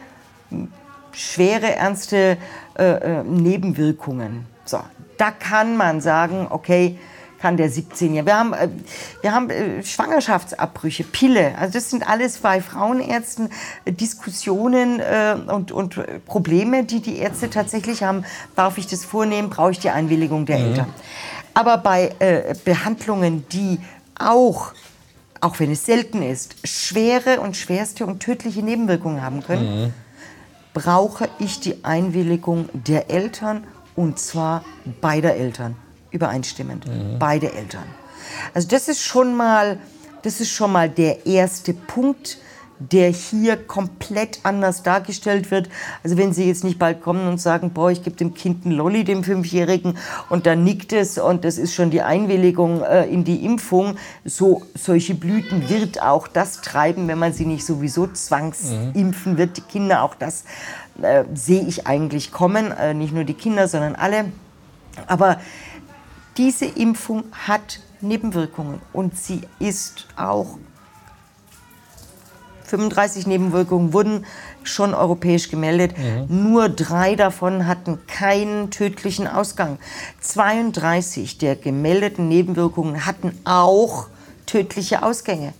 [1.11, 2.37] schwere, ernste
[2.77, 4.45] äh, äh, Nebenwirkungen.
[4.65, 4.79] So,
[5.17, 6.99] da kann man sagen, okay,
[7.39, 8.27] kann der 17-Jährige.
[8.27, 8.69] Wir haben, äh,
[9.21, 11.55] wir haben äh, Schwangerschaftsabbrüche, Pille.
[11.57, 13.49] Also das sind alles bei Frauenärzten
[13.87, 15.01] Diskussionen
[15.47, 18.25] und, und Probleme, die die Ärzte tatsächlich haben.
[18.55, 19.49] Darf ich das vornehmen?
[19.49, 20.65] Brauche ich die Einwilligung der mhm.
[20.65, 20.93] Eltern?
[21.55, 23.79] Aber bei äh, Behandlungen, die
[24.19, 24.73] auch
[25.39, 29.93] auch wenn es selten ist, schwere und schwerste und tödliche Nebenwirkungen haben können, mhm
[30.77, 33.63] brauche ich die Einwilligung der Eltern
[33.95, 34.63] und zwar
[35.01, 35.75] beider Eltern,
[36.11, 37.17] übereinstimmend, mhm.
[37.17, 37.85] beide Eltern.
[38.53, 39.79] Also das ist schon mal,
[40.21, 42.37] das ist schon mal der erste Punkt,
[42.79, 45.69] der hier komplett anders dargestellt wird.
[46.03, 48.75] Also wenn Sie jetzt nicht bald kommen und sagen, boah, ich gebe dem Kind einen
[48.75, 49.97] Lolli, dem Fünfjährigen,
[50.29, 54.63] und dann nickt es und das ist schon die Einwilligung äh, in die Impfung, so
[54.75, 60.03] solche Blüten wird auch das treiben, wenn man sie nicht sowieso zwangsimpfen wird, die Kinder,
[60.03, 60.43] auch das
[61.01, 64.25] äh, sehe ich eigentlich kommen, äh, nicht nur die Kinder, sondern alle.
[65.07, 65.39] Aber
[66.37, 70.57] diese Impfung hat Nebenwirkungen und sie ist auch
[72.67, 74.25] 35 Nebenwirkungen wurden
[74.63, 75.97] schon europäisch gemeldet.
[75.97, 76.51] Mhm.
[76.51, 79.79] Nur drei davon hatten keinen tödlichen Ausgang.
[80.21, 84.07] 32 der gemeldeten Nebenwirkungen hatten auch
[84.45, 85.53] tödliche Ausgänge.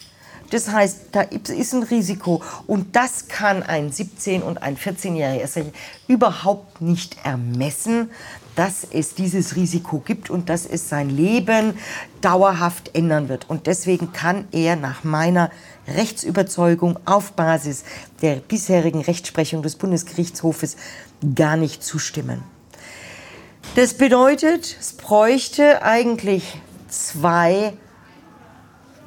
[0.49, 5.65] Das heißt, da ist ein Risiko und das kann ein 17- und ein 14-Jähriger
[6.07, 8.11] überhaupt nicht ermessen,
[8.55, 11.77] dass es dieses Risiko gibt und dass es sein Leben
[12.21, 13.49] dauerhaft ändern wird.
[13.49, 15.51] Und deswegen kann er nach meiner
[15.88, 17.83] Rechtsüberzeugung auf Basis
[18.21, 20.77] der bisherigen Rechtsprechung des Bundesgerichtshofes
[21.35, 22.43] gar nicht zustimmen.
[23.75, 26.59] Das bedeutet, es bräuchte eigentlich
[26.89, 27.73] zwei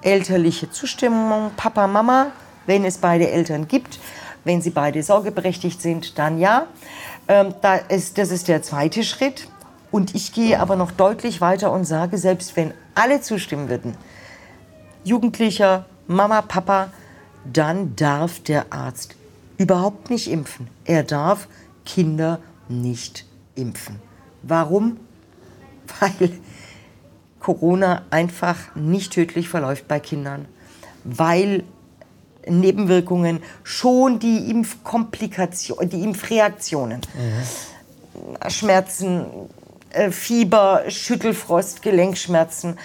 [0.02, 2.32] elterliche Zustimmung, Papa, Mama,
[2.66, 3.98] wenn es beide Eltern gibt.
[4.44, 6.66] Wenn sie beide sorgeberechtigt sind, dann ja.
[7.28, 9.48] Ähm, da ist, das ist der zweite Schritt.
[9.90, 13.96] Und ich gehe aber noch deutlich weiter und sage, selbst wenn alle zustimmen würden,
[15.02, 16.92] Jugendlicher, Mama, Papa,
[17.44, 19.14] dann darf der Arzt
[19.58, 20.66] überhaupt nicht impfen.
[20.84, 21.46] Er darf
[21.86, 24.00] Kinder nicht impfen.
[24.42, 24.98] Warum?
[26.00, 26.32] Weil
[27.38, 30.46] Corona einfach nicht tödlich verläuft bei Kindern.
[31.04, 31.62] Weil
[32.44, 38.50] Nebenwirkungen schon die Impfkomplikationen, die Impfreaktionen, mhm.
[38.50, 39.26] Schmerzen,
[39.90, 42.78] äh, Fieber, Schüttelfrost, Gelenkschmerzen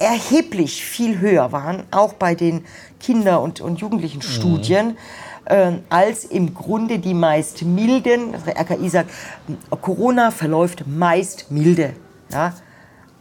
[0.00, 2.64] erheblich viel höher waren, auch bei den
[2.98, 4.88] Kinder- und, und Jugendlichen Studien.
[4.88, 4.96] Mhm.
[5.44, 9.10] Äh, als im Grunde die meist milden, der RKI sagt,
[9.80, 11.94] Corona verläuft meist milde.
[12.32, 12.54] Ja?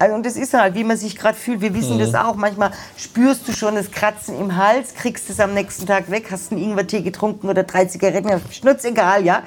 [0.01, 1.59] Also, und das ist halt, wie man sich gerade fühlt.
[1.59, 1.99] Wir wissen mhm.
[1.99, 2.35] das auch.
[2.35, 6.53] Manchmal spürst du schon das Kratzen im Hals, kriegst es am nächsten Tag weg, hast
[6.53, 9.43] einen Ingwertee getrunken oder drei Zigaretten, schnutz egal, ja.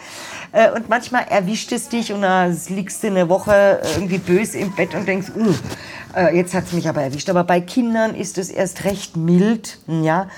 [0.52, 4.74] Äh, und manchmal erwischt es dich und dann liegst du eine Woche irgendwie böse im
[4.74, 5.54] Bett und denkst, uh,
[6.32, 7.30] jetzt hat es mich aber erwischt.
[7.30, 10.28] Aber bei Kindern ist es erst recht mild, ja.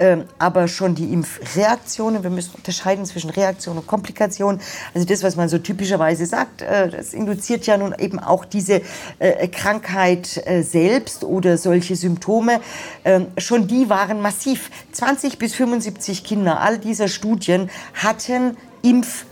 [0.00, 4.58] Ähm, aber schon die Impfreaktionen, wir müssen unterscheiden zwischen Reaktion und Komplikation.
[4.94, 8.80] Also das, was man so typischerweise sagt, äh, das induziert ja nun eben auch diese
[9.18, 12.62] äh, Krankheit äh, selbst oder solche Symptome.
[13.04, 14.70] Ähm, schon die waren massiv.
[14.92, 19.26] 20 bis 75 Kinder all dieser Studien hatten Impf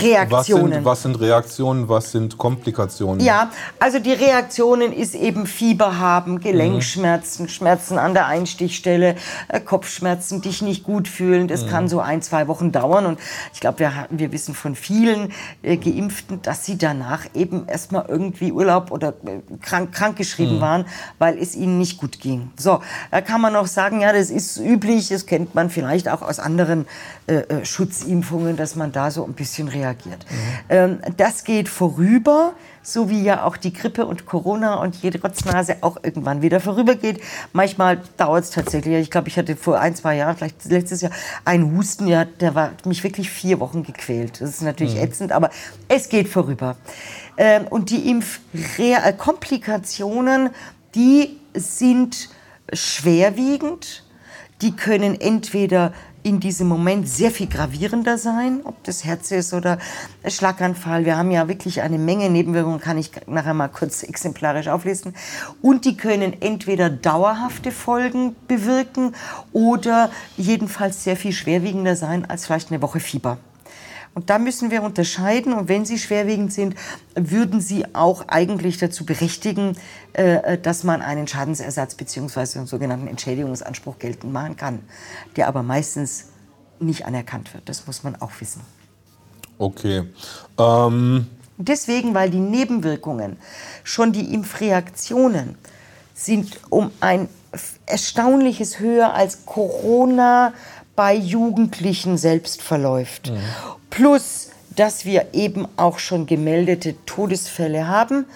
[0.00, 0.72] Reaktionen.
[0.72, 3.20] Was sind, was sind, Reaktionen, was sind Komplikationen?
[3.20, 7.48] Ja, also die Reaktionen ist eben Fieber haben, Gelenkschmerzen, mhm.
[7.48, 9.16] Schmerzen an der Einstichstelle,
[9.48, 11.48] äh, Kopfschmerzen, dich nicht gut fühlen.
[11.48, 11.68] Das mhm.
[11.68, 13.06] kann so ein, zwei Wochen dauern.
[13.06, 13.18] Und
[13.52, 18.52] ich glaube, wir, wir wissen von vielen äh, Geimpften, dass sie danach eben erstmal irgendwie
[18.52, 20.60] Urlaub oder äh, krank, krank geschrieben mhm.
[20.60, 20.84] waren,
[21.18, 22.50] weil es ihnen nicht gut ging.
[22.56, 22.80] So,
[23.10, 26.38] da kann man noch sagen, ja, das ist üblich, das kennt man vielleicht auch aus
[26.38, 26.86] anderen
[27.26, 30.26] äh, äh Schutzimpfungen, dass man da so ein bisschen reagiert.
[30.68, 30.98] Mhm.
[31.16, 35.98] das geht vorüber, so wie ja auch die Grippe und Corona und jede Rotznase auch
[36.02, 37.20] irgendwann wieder vorübergeht.
[37.52, 38.96] Manchmal dauert es tatsächlich.
[38.96, 41.12] Ich glaube, ich hatte vor ein, zwei Jahren, vielleicht letztes Jahr,
[41.44, 44.40] einen Husten, ja, der war mich wirklich vier Wochen gequält.
[44.40, 45.02] Das ist natürlich mhm.
[45.02, 45.50] ätzend, aber
[45.88, 46.76] es geht vorüber.
[47.36, 50.50] Ähm, und die Impfkomplikationen,
[50.94, 52.30] die sind
[52.72, 54.04] schwerwiegend.
[54.60, 55.92] Die können entweder
[56.22, 59.78] in diesem Moment sehr viel gravierender sein, ob das Herz ist oder
[60.26, 61.04] Schlaganfall.
[61.04, 65.14] Wir haben ja wirklich eine Menge Nebenwirkungen, kann ich nachher mal kurz exemplarisch auflisten.
[65.60, 69.14] Und die können entweder dauerhafte Folgen bewirken
[69.52, 73.38] oder jedenfalls sehr viel schwerwiegender sein als vielleicht eine Woche Fieber.
[74.14, 75.52] Und da müssen wir unterscheiden.
[75.52, 76.74] Und wenn sie schwerwiegend sind,
[77.14, 79.76] würden sie auch eigentlich dazu berechtigen,
[80.12, 82.58] äh, dass man einen Schadensersatz bzw.
[82.58, 84.80] einen sogenannten Entschädigungsanspruch geltend machen kann,
[85.36, 86.26] der aber meistens
[86.78, 87.68] nicht anerkannt wird.
[87.68, 88.60] Das muss man auch wissen.
[89.58, 90.04] Okay.
[90.58, 91.26] Ähm
[91.58, 93.36] Deswegen, weil die Nebenwirkungen,
[93.84, 95.56] schon die Impfreaktionen,
[96.14, 97.28] sind um ein
[97.86, 100.54] erstaunliches höher als Corona
[100.96, 103.30] bei Jugendlichen selbst verläuft.
[103.30, 103.38] Mhm.
[103.90, 108.26] Plus, dass wir eben auch schon gemeldete Todesfälle haben.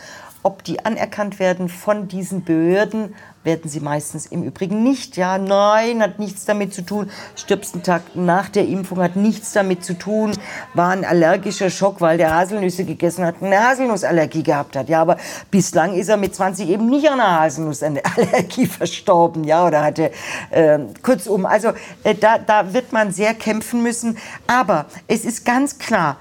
[0.43, 3.15] Ob die anerkannt werden von diesen Behörden,
[3.47, 5.17] werden sie meistens im Übrigen nicht.
[5.17, 7.09] Ja, nein, hat nichts damit zu tun.
[7.35, 10.33] Stirbst einen Tag nach der Impfung, hat nichts damit zu tun.
[10.75, 14.91] War ein allergischer Schock, weil der Haselnüsse gegessen hat, eine Haselnussallergie gehabt hat.
[14.91, 15.17] Ja, aber
[15.51, 19.45] bislang ist er mit 20 eben nicht an einer Haselnussallergie verstorben.
[19.45, 20.11] Ja, oder hatte,
[20.51, 21.73] äh, kurzum, also
[22.05, 24.19] äh, da, da wird man sehr kämpfen müssen.
[24.47, 26.19] Aber es ist ganz klar,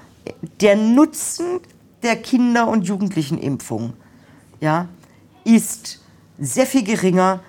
[0.60, 1.60] der Nutzen
[2.02, 3.94] der Kinder- und Jugendlichen-Impfung
[4.60, 4.88] ja,
[5.44, 6.00] ist
[6.38, 7.40] sehr viel geringer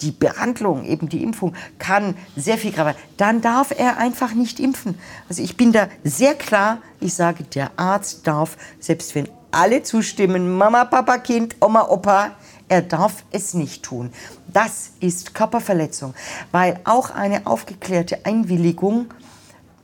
[0.00, 2.94] die Behandlung, eben die Impfung, kann sehr viel graver.
[3.16, 4.98] Dann darf er einfach nicht impfen.
[5.28, 6.78] Also ich bin da sehr klar.
[7.00, 12.32] Ich sage, der Arzt darf, selbst wenn alle zustimmen, Mama, Papa, Kind, Oma, Opa,
[12.68, 14.12] er darf es nicht tun.
[14.48, 16.14] Das ist Körperverletzung,
[16.52, 19.06] weil auch eine aufgeklärte Einwilligung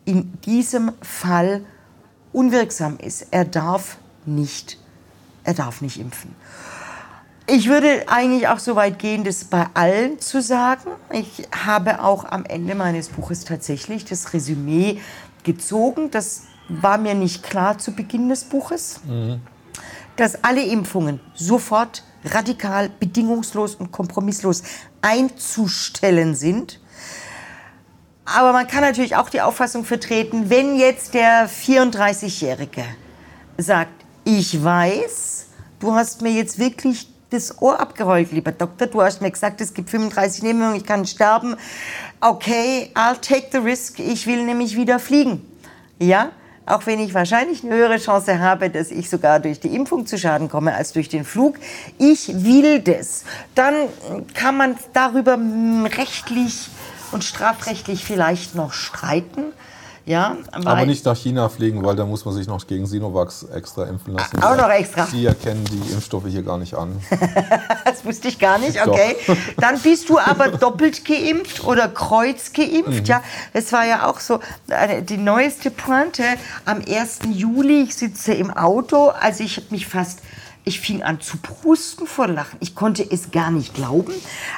[0.04, 1.64] in diesem Fall
[2.32, 3.28] unwirksam ist.
[3.30, 4.78] Er darf nicht,
[5.44, 6.34] er darf nicht impfen.
[7.54, 10.90] Ich würde eigentlich auch so weit gehen, das bei allen zu sagen.
[11.12, 15.02] Ich habe auch am Ende meines Buches tatsächlich das Resümee
[15.44, 16.10] gezogen.
[16.10, 19.42] Das war mir nicht klar zu Beginn des Buches, mhm.
[20.16, 24.62] dass alle Impfungen sofort radikal, bedingungslos und kompromisslos
[25.02, 26.80] einzustellen sind.
[28.24, 32.84] Aber man kann natürlich auch die Auffassung vertreten, wenn jetzt der 34-Jährige
[33.58, 33.92] sagt,
[34.24, 35.48] ich weiß,
[35.80, 38.86] du hast mir jetzt wirklich das Ohr abgerollt, lieber Doktor.
[38.86, 41.56] Du hast mir gesagt, es gibt 35 Nebenwirkungen, ich kann sterben.
[42.20, 43.98] Okay, I'll take the risk.
[43.98, 45.46] Ich will nämlich wieder fliegen.
[45.98, 46.32] Ja,
[46.66, 50.18] auch wenn ich wahrscheinlich eine höhere Chance habe, dass ich sogar durch die Impfung zu
[50.18, 51.56] Schaden komme als durch den Flug.
[51.98, 53.24] Ich will das.
[53.54, 53.74] Dann
[54.34, 55.38] kann man darüber
[55.96, 56.68] rechtlich
[57.10, 59.52] und strafrechtlich vielleicht noch streiten.
[60.04, 63.84] Ja, aber nicht nach China fliegen, weil da muss man sich noch gegen Sinovac extra
[63.84, 64.42] impfen lassen.
[64.42, 65.06] Auch noch extra.
[65.06, 67.00] Sie erkennen die Impfstoffe hier gar nicht an.
[67.84, 69.16] das wusste ich gar nicht, okay.
[69.58, 73.02] Dann bist du aber doppelt geimpft oder kreuz geimpft.
[73.02, 73.04] Mhm.
[73.04, 73.22] Ja,
[73.52, 76.24] es war ja auch so äh, die neueste Pointe
[76.64, 77.20] am 1.
[77.32, 77.82] Juli.
[77.82, 80.20] Ich sitze im Auto, also ich habe mich fast
[80.64, 82.56] ich fing an zu prusten vor Lachen.
[82.60, 84.12] Ich konnte es gar nicht glauben.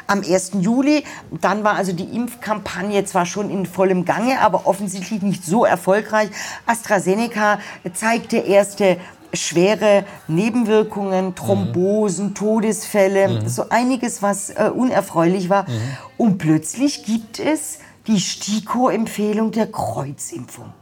[0.07, 0.53] Am 1.
[0.61, 1.05] Juli,
[1.41, 6.29] dann war also die Impfkampagne zwar schon in vollem Gange, aber offensichtlich nicht so erfolgreich.
[6.67, 7.59] AstraZeneca
[7.95, 8.99] zeigte erste
[9.33, 12.35] schwere Nebenwirkungen, Thrombosen, mhm.
[12.35, 13.49] Todesfälle, mhm.
[13.49, 15.69] so einiges, was äh, unerfreulich war.
[15.69, 15.97] Mhm.
[16.19, 20.73] Und plötzlich gibt es die STIKO-Empfehlung der Kreuzimpfung.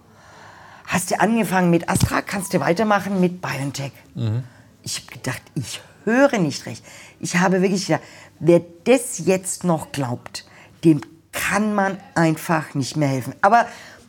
[0.87, 3.93] Hast du angefangen mit Astra, kannst du weitermachen mit BioNTech.
[4.14, 4.43] Mhm
[4.83, 6.85] ich habe gedacht, ich höre nicht recht.
[7.20, 8.03] Ich habe wirklich gedacht,
[8.41, 10.45] wer das jetzt noch glaubt,
[10.85, 11.01] dem
[11.33, 13.35] kann man einfach nicht mehr helfen.
[13.41, 13.66] Aber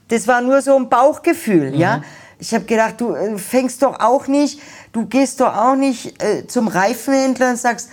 [0.09, 1.78] das war nur so ein Bauchgefühl, mhm.
[1.78, 2.01] ja.
[2.39, 4.59] Ich habe gedacht, du äh, fängst doch auch nicht,
[4.91, 7.89] du gehst doch auch nicht äh, zum Reifenhändler und sagst,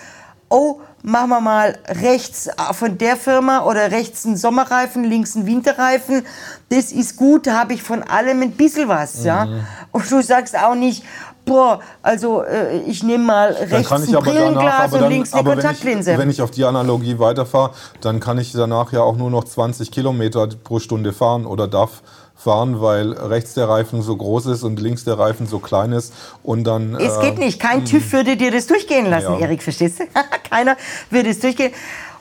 [0.48, 5.46] oh, machen wir mal rechts äh, von der Firma oder rechts einen Sommerreifen, links einen
[5.46, 6.26] Winterreifen.
[6.68, 9.26] Das ist gut, da habe ich von allem ein bisschen was, mhm.
[9.26, 9.48] ja.
[9.92, 11.04] Und du sagst auch nicht,
[11.44, 16.10] boah, also äh, ich nehme mal rechts ein Brillenglas und links eine Kontaktlinse.
[16.10, 19.30] Wenn ich, wenn ich auf die Analogie weiterfahre, dann kann ich danach ja auch nur
[19.30, 22.02] noch 20 Kilometer pro Stunde fahren oder darf
[22.40, 26.14] fahren, weil rechts der Reifen so groß ist und links der Reifen so klein ist
[26.42, 26.94] und dann...
[26.94, 27.60] Es äh, geht nicht.
[27.60, 29.40] Kein TÜV würde dir das durchgehen lassen, ja.
[29.40, 30.04] Erik, verstehst du?
[30.50, 30.76] Keiner
[31.10, 31.72] würde es durchgehen.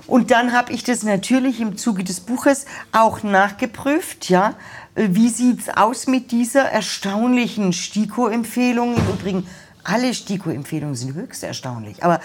[0.07, 4.55] Und dann habe ich das natürlich im Zuge des Buches auch nachgeprüft, ja.
[4.95, 8.97] Wie sieht es aus mit dieser erstaunlichen STIKO-Empfehlung?
[8.97, 9.45] Im Übrigen,
[9.83, 12.03] alle STIKO-Empfehlungen sind höchst erstaunlich.
[12.03, 12.19] Aber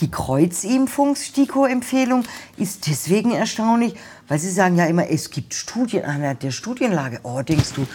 [0.00, 2.24] die Kreuzimpfungs-STIKO-Empfehlung
[2.56, 3.94] ist deswegen erstaunlich,
[4.28, 7.20] weil sie sagen ja immer, es gibt Studien anhand der Studienlage.
[7.22, 7.86] Oh, denkst du,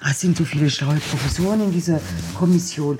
[0.00, 2.00] ah, es sind so viele schlaue Professoren in dieser
[2.38, 2.98] Kommission.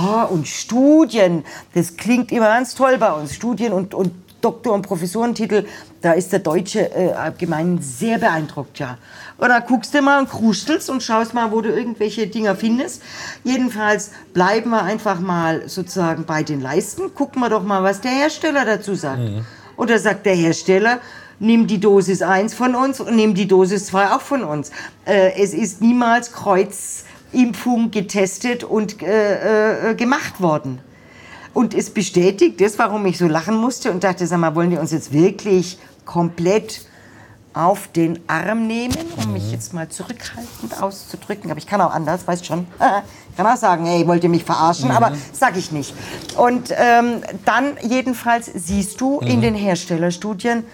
[0.00, 3.34] Oh, und Studien, das klingt immer ganz toll bei uns.
[3.34, 5.66] Studien und, und Doktor- und Professorentitel,
[6.00, 8.98] da ist der Deutsche äh, allgemein sehr beeindruckt, ja.
[9.38, 13.02] Oder guckst du mal und krustelst und schaust mal, wo du irgendwelche Dinger findest.
[13.44, 17.14] Jedenfalls bleiben wir einfach mal sozusagen bei den Leisten.
[17.14, 19.20] Gucken wir doch mal, was der Hersteller dazu sagt.
[19.20, 19.44] Mhm.
[19.76, 20.98] Oder sagt der Hersteller,
[21.38, 24.72] nimm die Dosis 1 von uns und nimm die Dosis 2 auch von uns.
[25.04, 30.80] Äh, es ist niemals Kreuzimpfung getestet und äh, äh, gemacht worden.
[31.54, 34.76] Und es bestätigt das, warum ich so lachen musste und dachte, sag mal, wollen die
[34.78, 36.87] uns jetzt wirklich komplett
[37.58, 41.50] auf den Arm nehmen, um mich jetzt mal zurückhaltend auszudrücken.
[41.50, 42.66] Aber ich kann auch anders, weißt schon.
[43.30, 44.90] Ich kann auch sagen, hey, wollt ihr mich verarschen?
[44.90, 45.94] Aber sag ich nicht.
[46.36, 50.64] Und ähm, dann jedenfalls siehst du in den Herstellerstudien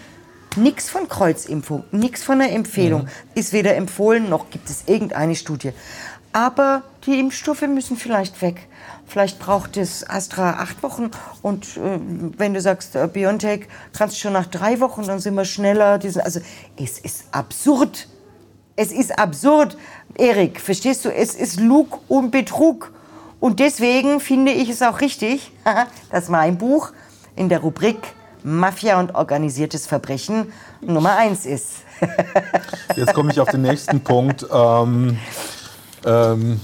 [0.57, 3.07] nichts von Kreuzimpfung, nichts von einer Empfehlung.
[3.35, 5.73] Ist weder empfohlen noch gibt es irgendeine Studie.
[6.33, 8.67] Aber die Impfstoffe müssen vielleicht weg.
[9.07, 11.11] Vielleicht braucht es Astra acht Wochen
[11.43, 11.99] und äh,
[12.39, 15.99] wenn du sagst äh, BioNTech, kannst du schon nach drei Wochen, dann sind wir schneller.
[15.99, 16.41] Diesen, also
[16.77, 18.09] es ist absurd.
[18.77, 19.77] Es ist absurd.
[20.17, 21.11] Erik, verstehst du?
[21.13, 22.93] Es ist Lug und Betrug.
[23.41, 25.53] Und deswegen finde ich es auch richtig,
[26.11, 26.93] dass mein Buch
[27.37, 27.99] in der Rubrik
[28.43, 31.77] Mafia und organisiertes Verbrechen Nummer eins ist.
[32.97, 34.47] Jetzt komme ich auf den nächsten Punkt.
[34.53, 35.19] Ähm,
[36.05, 36.61] ähm,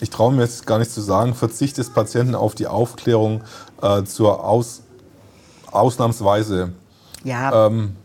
[0.00, 3.42] ich traue mir jetzt gar nicht zu sagen, Verzicht des Patienten auf die Aufklärung
[3.82, 4.82] äh, zur Aus,
[5.70, 6.72] Ausnahmsweise.
[7.24, 7.96] Ja, Ähm,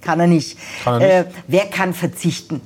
[0.00, 0.58] kann er nicht.
[0.84, 2.60] Kann er Äh, wer kann verzichten?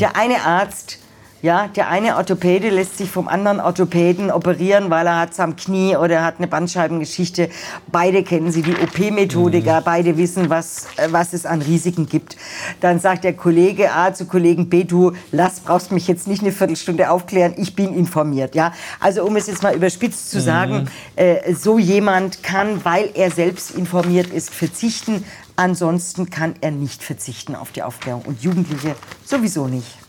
[0.00, 0.98] Der eine Arzt,
[1.42, 5.96] ja, der eine Orthopäde lässt sich vom anderen Orthopäden operieren, weil er hat am Knie
[5.96, 7.48] oder er hat eine Bandscheibengeschichte.
[7.90, 12.36] Beide kennen sie die OP-Methodik, beide wissen, was, was es an Risiken gibt.
[12.80, 16.52] Dann sagt der Kollege A zu Kollegen B, du lass, brauchst mich jetzt nicht eine
[16.52, 18.54] Viertelstunde aufklären, ich bin informiert.
[18.54, 18.74] Ja?
[18.98, 23.70] Also um es jetzt mal überspitzt zu sagen, äh, so jemand kann, weil er selbst
[23.70, 25.24] informiert ist, verzichten.
[25.56, 28.22] Ansonsten kann er nicht verzichten auf die Aufklärung.
[28.22, 29.99] Und Jugendliche sowieso nicht.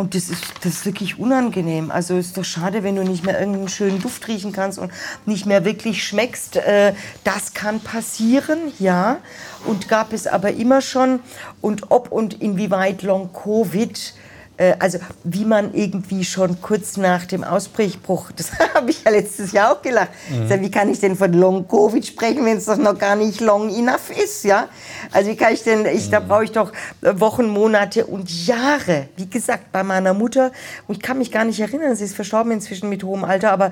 [0.01, 1.91] Und das ist, das ist wirklich unangenehm.
[1.91, 4.91] Also ist doch schade, wenn du nicht mehr irgendeinen schönen Duft riechen kannst und
[5.27, 6.57] nicht mehr wirklich schmeckst.
[6.57, 9.19] Äh, das kann passieren, ja.
[9.67, 11.21] Und gab es aber immer schon.
[11.61, 14.15] Und ob und inwieweit Long-Covid
[14.61, 19.53] äh, also wie man irgendwie schon kurz nach dem Ausbruch, das habe ich ja letztes
[19.53, 20.11] Jahr auch gelacht,
[20.49, 23.41] Sag, wie kann ich denn von Long Covid sprechen, wenn es doch noch gar nicht
[23.41, 24.69] long enough ist, ja?
[25.13, 29.09] Also wie kann ich denn, ich, da brauche ich doch äh, Wochen, Monate und Jahre,
[29.17, 30.53] wie gesagt, bei meiner Mutter,
[30.87, 33.71] und ich kann mich gar nicht erinnern, sie ist verstorben inzwischen mit hohem Alter, aber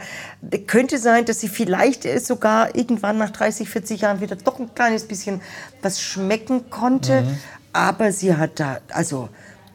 [0.67, 4.75] könnte sein, dass sie vielleicht äh, sogar irgendwann nach 30, 40 Jahren wieder doch ein
[4.75, 5.43] kleines bisschen
[5.83, 7.25] was schmecken konnte,
[7.73, 9.29] aber sie hat da, also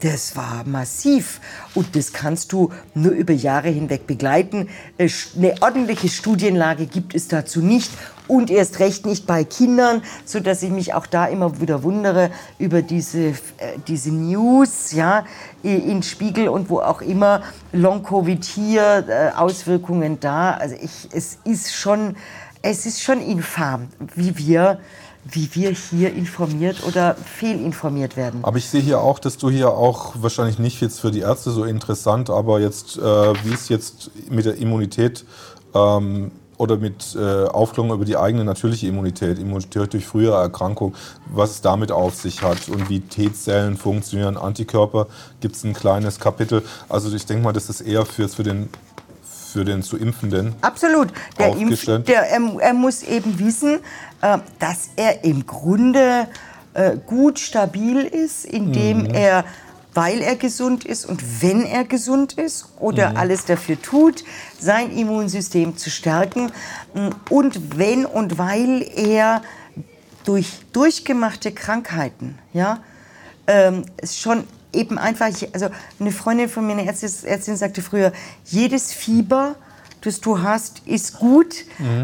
[0.04, 1.40] das war massiv
[1.76, 4.68] und das kannst du nur über Jahre hinweg begleiten.
[4.98, 7.90] Äh, Eine ordentliche Studienlage gibt es dazu nicht
[8.28, 12.32] und erst recht nicht bei Kindern, so dass ich mich auch da immer wieder wundere
[12.60, 13.34] über diese, äh,
[13.88, 15.26] diese News, ja,
[15.64, 17.42] in Spiegel und wo auch immer,
[17.72, 20.52] Long Covid hier, äh, Auswirkungen da.
[20.52, 22.18] Also ich, es ist schon,
[22.62, 24.80] es ist schon infam, wie wir
[25.26, 28.44] wie wir hier informiert oder fehlinformiert werden.
[28.44, 31.52] Aber ich sehe hier auch, dass du hier auch wahrscheinlich nicht jetzt für die Ärzte
[31.52, 35.26] so interessant, aber jetzt, äh, wie es jetzt mit der Immunität
[35.74, 40.94] ähm, oder mit äh, Aufklärung über die eigene natürliche Immunität, Immunität durch frühere Erkrankung,
[41.34, 45.08] was es damit auf sich hat und wie T-Zellen funktionieren, Antikörper,
[45.42, 46.64] gibt es ein kleines Kapitel.
[46.90, 48.70] Also ich denke mal, das ist eher für, für den
[49.54, 50.56] für den zu Impfenden.
[50.62, 51.10] Absolut.
[51.40, 53.80] Der, Impf, der er, er muss eben wissen,
[54.22, 56.28] äh, dass er im Grunde
[56.74, 59.46] äh, gut stabil ist, indem er,
[59.94, 64.24] weil er gesund ist und wenn er gesund ist oder alles dafür tut,
[64.60, 66.52] sein Immunsystem zu stärken
[66.96, 69.44] mm, und wenn und weil er
[70.26, 72.80] durch durchgemachte Krankheiten, ja,
[73.46, 75.70] ähm, schon eben einfach, also
[76.00, 78.12] eine Freundin von mir, eine Ärztin, Ärztin sagte früher,
[78.46, 79.56] jedes Fieber,
[80.02, 81.56] das du hast, ist gut,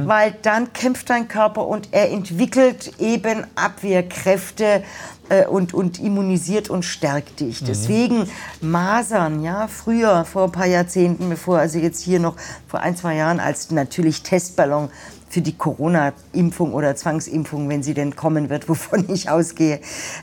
[0.05, 4.83] weil dann kämpft dein Körper und er entwickelt eben Abwehrkräfte
[5.27, 7.63] äh, und, und immunisiert und stärkt dich.
[7.63, 8.29] Deswegen
[8.61, 12.35] Masern, ja, früher, vor ein paar Jahrzehnten, bevor, also jetzt hier noch
[12.67, 14.89] vor ein, zwei Jahren als natürlich Testballon
[15.29, 19.79] für die Corona-Impfung oder Zwangsimpfung, wenn sie denn kommen wird, wovon ich ausgehe.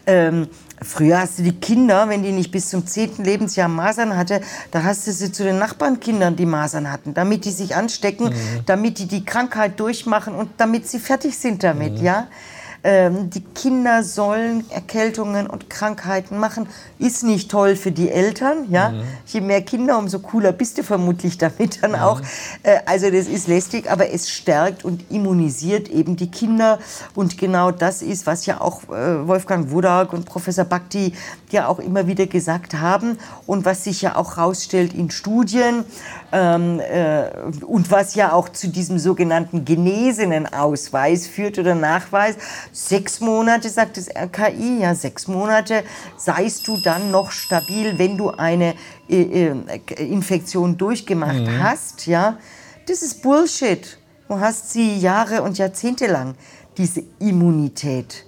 [0.06, 0.48] Ähm,
[0.82, 3.24] früher hast du die Kinder, wenn die nicht bis zum 10.
[3.24, 7.50] Lebensjahr Masern hatte, da hast du sie zu den Nachbarnkindern, die Masern hatten, damit die
[7.50, 8.32] sich anstecken,
[8.66, 12.28] damit die die Krankheit durchmachen und damit sie fertig sind damit, ja.
[12.86, 16.68] Ähm, die Kinder sollen Erkältungen und Krankheiten machen,
[17.00, 18.70] ist nicht toll für die Eltern.
[18.70, 18.90] Ja?
[18.90, 19.02] Mhm.
[19.26, 21.96] Je mehr Kinder, umso cooler bist du vermutlich damit dann mhm.
[21.96, 22.20] auch.
[22.62, 26.78] Äh, also das ist lästig, aber es stärkt und immunisiert eben die Kinder.
[27.16, 31.12] Und genau das ist, was ja auch äh, Wolfgang Wodak und Professor Bhakti
[31.52, 35.84] ja auch immer wieder gesagt haben und was sich ja auch herausstellt in Studien
[36.32, 37.30] ähm, äh,
[37.64, 42.36] und was ja auch zu diesem sogenannten genesenen Ausweis führt oder Nachweis.
[42.72, 45.82] Sechs Monate, sagt das RKI, ja, sechs Monate
[46.16, 48.74] seist du dann noch stabil, wenn du eine
[49.08, 49.54] äh, äh,
[49.98, 51.62] Infektion durchgemacht mhm.
[51.62, 52.38] hast, ja.
[52.86, 53.98] Das ist Bullshit.
[54.28, 56.34] Du hast sie Jahre und Jahrzehnte lang,
[56.76, 58.26] diese Immunität.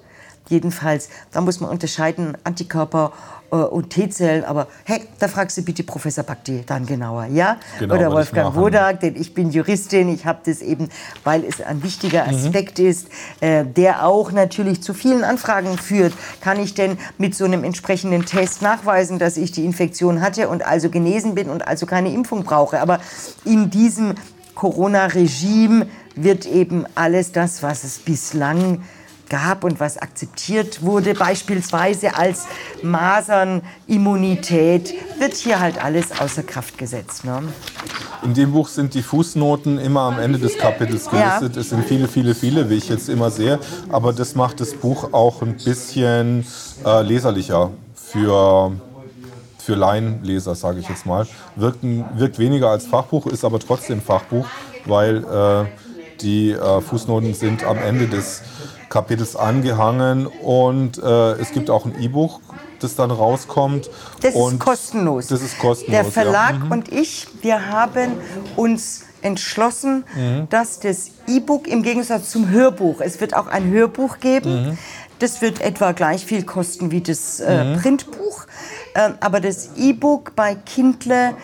[0.48, 3.12] Jedenfalls, da muss man unterscheiden, Antikörper
[3.50, 7.58] äh, und T-Zellen, aber hey, da fragst du bitte Professor Bakti dann genauer, ja?
[7.78, 10.88] Genau, Oder Wolfgang Wodak, denn ich bin Juristin, ich habe das eben,
[11.24, 12.34] weil es ein wichtiger mhm.
[12.34, 12.86] Aspekt mhm.
[12.86, 13.08] ist,
[13.40, 16.14] äh, der auch natürlich zu vielen Anfragen führt.
[16.40, 20.66] Kann ich denn mit so einem entsprechenden Test nachweisen, dass ich die Infektion hatte und
[20.66, 22.80] also genesen bin und also keine Impfung brauche?
[22.80, 23.00] Aber
[23.44, 24.14] in diesem
[24.54, 25.86] Corona-Regime
[26.16, 28.82] wird eben alles das, was es bislang
[29.28, 32.46] gab und was akzeptiert wurde, beispielsweise als
[32.82, 37.24] Masernimmunität, wird hier halt alles außer Kraft gesetzt.
[37.24, 37.42] Ne?
[38.22, 41.54] In dem Buch sind die Fußnoten immer am Ende des Kapitels gelistet.
[41.54, 41.60] Ja.
[41.60, 43.58] Es sind viele, viele, viele, wie ich jetzt immer sehe.
[43.88, 46.44] Aber das macht das Buch auch ein bisschen
[46.84, 48.72] äh, leserlicher für,
[49.58, 51.26] für Laienleser, sage ich jetzt mal.
[51.56, 54.46] Wirkt, wirkt weniger als Fachbuch, ist aber trotzdem Fachbuch,
[54.84, 55.66] weil äh,
[56.22, 58.42] die äh, Fußnoten sind am Ende des
[58.88, 62.40] Kapitels angehangen und äh, es gibt auch ein E-Buch,
[62.80, 63.90] das dann rauskommt.
[64.22, 65.26] Das ist kostenlos.
[65.26, 65.90] Das ist kostenlos.
[65.90, 66.64] Der Verlag ja.
[66.64, 66.72] mhm.
[66.72, 68.12] und ich, wir haben
[68.56, 70.48] uns entschlossen, mhm.
[70.48, 74.78] dass das E-Book im Gegensatz zum Hörbuch, es wird auch ein Hörbuch geben, mhm.
[75.18, 77.80] das wird etwa gleich viel kosten wie das äh, mhm.
[77.80, 78.46] Printbuch,
[78.94, 81.34] äh, aber das E-Book bei Kindle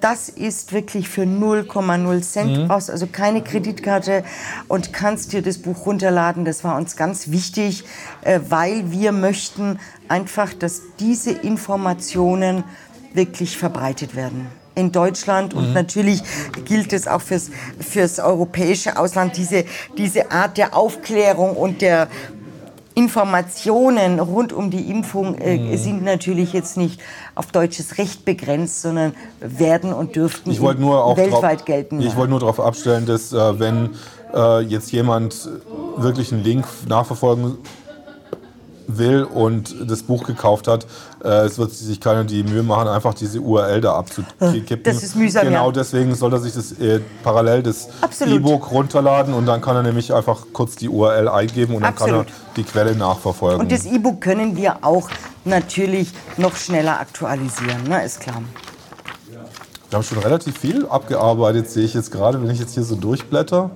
[0.00, 2.58] das ist wirklich für 0,0 Cent.
[2.58, 2.68] Mhm.
[2.68, 4.24] brauchst also keine Kreditkarte
[4.68, 6.44] und kannst dir das Buch runterladen.
[6.44, 7.84] Das war uns ganz wichtig,
[8.22, 12.64] äh, weil wir möchten einfach, dass diese Informationen
[13.12, 15.74] wirklich verbreitet werden in Deutschland und mhm.
[15.74, 16.22] natürlich
[16.64, 17.50] gilt es auch fürs,
[17.80, 19.64] fürs europäische Ausland, diese,
[19.98, 22.08] diese Art der Aufklärung und der
[22.94, 25.76] Informationen rund um die Impfung äh, mhm.
[25.76, 27.00] sind natürlich jetzt nicht
[27.34, 30.50] auf deutsches Recht begrenzt, sondern werden und dürften
[31.16, 32.00] weltweit drauf, gelten.
[32.00, 33.90] Ich wollte nur darauf abstellen, dass äh, wenn
[34.34, 35.48] äh, jetzt jemand
[35.96, 37.58] wirklich einen Link nachverfolgen
[38.98, 40.86] will und das Buch gekauft hat,
[41.24, 44.82] äh, es wird sich keiner die Mühe machen, einfach diese URL da abzukippen.
[44.82, 45.44] Das ist mühsam.
[45.44, 45.72] Genau ja.
[45.72, 47.88] deswegen soll er sich das äh, parallel das
[48.26, 52.26] E-Book runterladen und dann kann er nämlich einfach kurz die URL eingeben und dann Absolut.
[52.26, 53.60] kann er die Quelle nachverfolgen.
[53.60, 55.08] Und das E-Book können wir auch
[55.44, 58.04] natürlich noch schneller aktualisieren, ne?
[58.04, 58.42] ist klar.
[59.90, 62.94] Wir haben schon relativ viel abgearbeitet, sehe ich jetzt gerade, wenn ich jetzt hier so
[62.94, 63.70] durchblätter.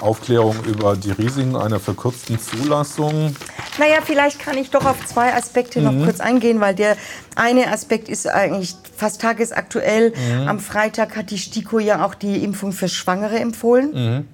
[0.00, 3.34] Aufklärung über die Risiken einer verkürzten Zulassung.
[3.78, 6.04] Naja, vielleicht kann ich doch auf zwei Aspekte noch mhm.
[6.04, 6.96] kurz eingehen, weil der
[7.34, 10.12] eine Aspekt ist eigentlich fast tagesaktuell.
[10.12, 10.48] Mhm.
[10.48, 13.92] Am Freitag hat die STIKO ja auch die Impfung für Schwangere empfohlen.
[13.92, 14.28] Mhm.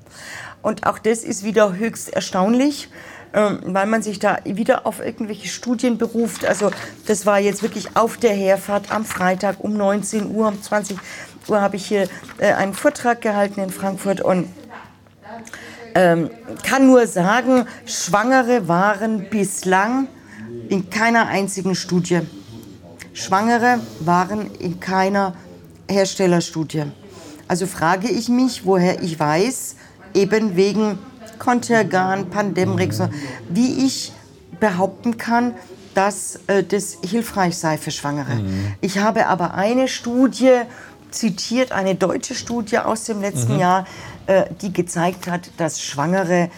[0.62, 2.89] Und auch das ist wieder höchst erstaunlich
[3.35, 6.47] ähm, weil man sich da wieder auf irgendwelche Studien beruft.
[6.47, 6.71] Also
[7.07, 10.97] das war jetzt wirklich auf der Herfahrt am Freitag um 19 Uhr, um 20
[11.49, 12.09] Uhr habe ich hier
[12.39, 14.49] äh, einen Vortrag gehalten in Frankfurt und
[15.95, 16.30] ähm,
[16.62, 20.09] kann nur sagen, Schwangere waren bislang
[20.68, 22.20] in keiner einzigen Studie.
[23.12, 25.34] Schwangere waren in keiner
[25.88, 26.84] Herstellerstudie.
[27.47, 29.76] Also frage ich mich, woher ich weiß,
[30.14, 30.99] eben wegen
[31.38, 33.01] Contergan, Pandemrix,
[33.49, 34.12] wie ich
[34.59, 35.55] behaupten kann,
[35.95, 38.36] dass äh, das hilfreich sei für Schwangere.
[38.36, 38.74] Mhm.
[38.80, 40.62] Ich habe aber eine Studie
[41.11, 43.61] zitiert, eine deutsche Studie aus dem letzten mhm.
[43.61, 43.86] Jahr,
[44.62, 46.49] die gezeigt hat, dass Schwangere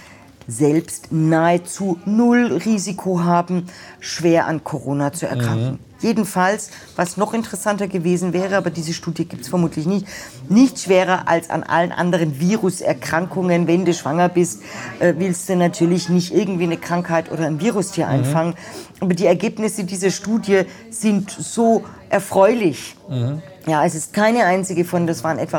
[0.48, 3.66] selbst nahezu null Risiko haben,
[4.00, 5.72] schwer an Corona zu erkranken.
[5.72, 5.78] Mhm.
[6.00, 10.06] Jedenfalls, was noch interessanter gewesen wäre, aber diese Studie gibt es vermutlich nicht,
[10.48, 13.66] nicht schwerer als an allen anderen Viruserkrankungen.
[13.66, 14.62] Wenn du schwanger bist,
[15.00, 18.12] äh, willst du natürlich nicht irgendwie eine Krankheit oder ein Virustier mhm.
[18.12, 18.54] einfangen.
[19.00, 22.94] Aber die Ergebnisse dieser Studie sind so erfreulich.
[23.08, 25.58] Mhm Ja, es ist keine einzige von, das waren etwa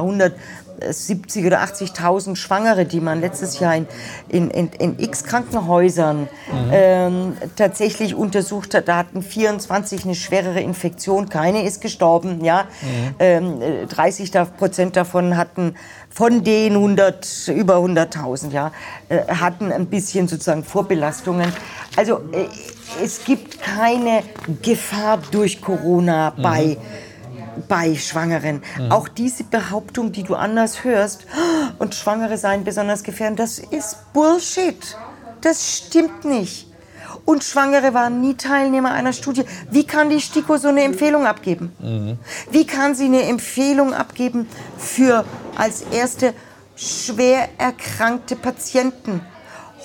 [0.81, 3.87] 170 oder 80.000 Schwangere, die man letztes Jahr in,
[4.29, 6.69] in, in, in x Krankenhäusern mhm.
[6.71, 8.87] ähm, tatsächlich untersucht hat.
[8.87, 12.43] Da hatten 24 eine schwerere Infektion, keine ist gestorben.
[12.43, 12.65] Ja?
[12.81, 13.15] Mhm.
[13.19, 13.59] Ähm,
[13.89, 15.75] 30 Prozent davon hatten
[16.09, 18.71] von den 100, über 100.000, ja,
[19.09, 21.51] äh, hatten ein bisschen sozusagen Vorbelastungen.
[21.95, 22.47] Also äh,
[23.03, 24.23] es gibt keine
[24.61, 27.06] Gefahr durch Corona bei mhm
[27.67, 28.61] bei Schwangeren.
[28.77, 28.91] Mhm.
[28.91, 31.25] Auch diese Behauptung, die du anders hörst,
[31.79, 34.97] und Schwangere seien besonders gefährdet, das ist Bullshit.
[35.41, 36.67] Das stimmt nicht.
[37.25, 39.43] Und Schwangere waren nie Teilnehmer einer Studie.
[39.69, 41.73] Wie kann die STIKO so eine Empfehlung abgeben?
[41.79, 42.19] Mhm.
[42.51, 44.47] Wie kann sie eine Empfehlung abgeben
[44.77, 45.25] für
[45.57, 46.33] als erste
[46.75, 49.21] schwer erkrankte Patienten,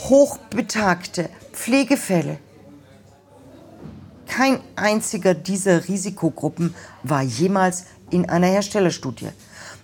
[0.09, 2.39] hochbetagte Pflegefälle?
[4.35, 9.29] Kein einziger dieser Risikogruppen war jemals in einer Herstellerstudie.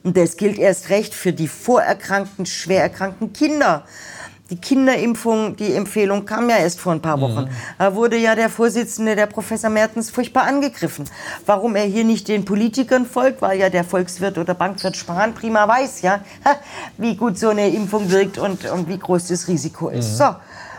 [0.04, 3.84] Und das gilt erst recht für die vorerkrankten, schwer erkrankten Kinder.
[4.48, 7.42] Die Kinderimpfung, die Empfehlung kam ja erst vor ein paar Wochen.
[7.42, 7.48] Mhm.
[7.78, 11.04] Da wurde ja der Vorsitzende, der Professor Mertens, furchtbar angegriffen.
[11.44, 15.68] Warum er hier nicht den Politikern folgt, weil ja der Volkswirt oder Bankwirt Spahn prima
[15.68, 16.20] weiß, ja,
[16.96, 20.12] wie gut so eine Impfung wirkt und, und wie groß das Risiko ist.
[20.12, 20.16] Mhm.
[20.16, 20.36] So,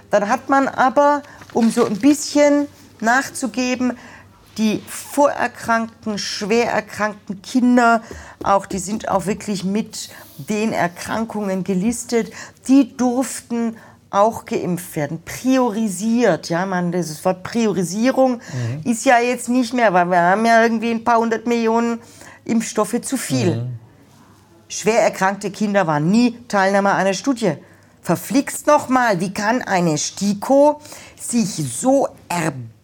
[0.10, 1.22] dann hat man aber,
[1.54, 2.68] um so ein bisschen
[3.02, 3.98] nachzugeben.
[4.58, 8.02] Die vorerkrankten, schwer erkrankten Kinder,
[8.44, 12.32] auch die sind auch wirklich mit den Erkrankungen gelistet,
[12.68, 13.78] die durften
[14.10, 15.22] auch geimpft werden.
[15.24, 18.92] Priorisiert, ja, man, das Wort Priorisierung mhm.
[18.92, 22.00] ist ja jetzt nicht mehr, weil wir haben ja irgendwie ein paar hundert Millionen
[22.44, 23.56] Impfstoffe zu viel.
[23.56, 23.80] Mhm.
[24.68, 27.54] Schwer erkrankte Kinder waren nie Teilnehmer einer Studie.
[28.02, 30.80] Verflixt nochmal, wie kann eine STIKO
[31.20, 31.50] sich
[31.80, 32.08] so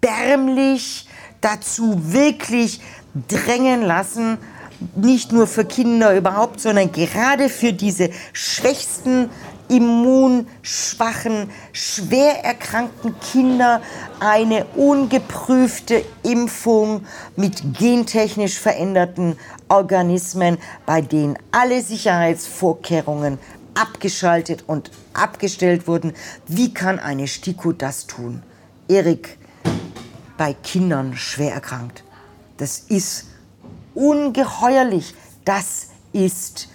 [0.05, 1.07] erbärmlich
[1.41, 2.81] dazu wirklich
[3.27, 4.37] drängen lassen,
[4.95, 9.29] nicht nur für Kinder überhaupt, sondern gerade für diese schwächsten,
[9.67, 13.81] immunschwachen, schwer erkrankten Kinder
[14.19, 17.05] eine ungeprüfte Impfung
[17.35, 19.37] mit gentechnisch veränderten
[19.67, 23.39] Organismen, bei denen alle Sicherheitsvorkehrungen
[23.73, 26.13] abgeschaltet und abgestellt wurden.
[26.47, 28.43] Wie kann eine STIKO das tun?
[28.87, 29.39] Erik,
[30.37, 32.03] bei Kindern schwer erkrankt.
[32.57, 33.25] Das ist
[33.93, 35.15] ungeheuerlich.
[35.43, 36.69] Das ist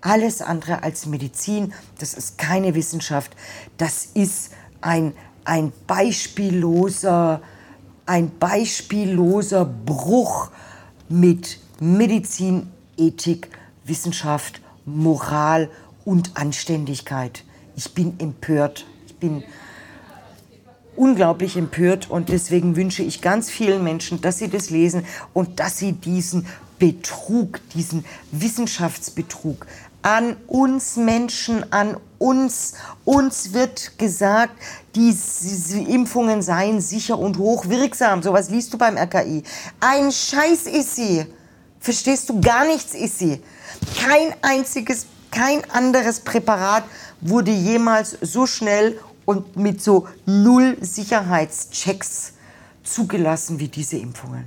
[0.00, 1.72] alles andere als Medizin.
[1.98, 3.32] Das ist keine Wissenschaft.
[3.76, 5.14] Das ist ein,
[5.44, 7.42] ein beispielloser,
[8.06, 10.50] ein beispielloser Bruch
[11.08, 13.48] mit Medizin, Ethik,
[13.84, 15.70] Wissenschaft, Moral
[16.04, 17.44] und Anständigkeit.
[17.76, 18.86] Ich bin empört.
[19.06, 19.44] Ich bin
[20.98, 25.78] unglaublich empört und deswegen wünsche ich ganz vielen Menschen, dass sie das lesen und dass
[25.78, 26.46] sie diesen
[26.78, 29.66] Betrug, diesen Wissenschaftsbetrug
[30.02, 34.54] an uns Menschen, an uns, uns wird gesagt,
[34.94, 38.22] diese Impfungen seien sicher und hochwirksam.
[38.22, 39.42] Sowas liest du beim RKI.
[39.80, 41.26] Ein Scheiß ist sie.
[41.80, 42.40] Verstehst du?
[42.40, 43.42] Gar nichts ist sie.
[43.96, 46.84] Kein einziges kein anderes Präparat
[47.20, 48.98] wurde jemals so schnell
[49.28, 52.32] und mit so null Sicherheitschecks
[52.82, 54.44] zugelassen wie diese Impfungen.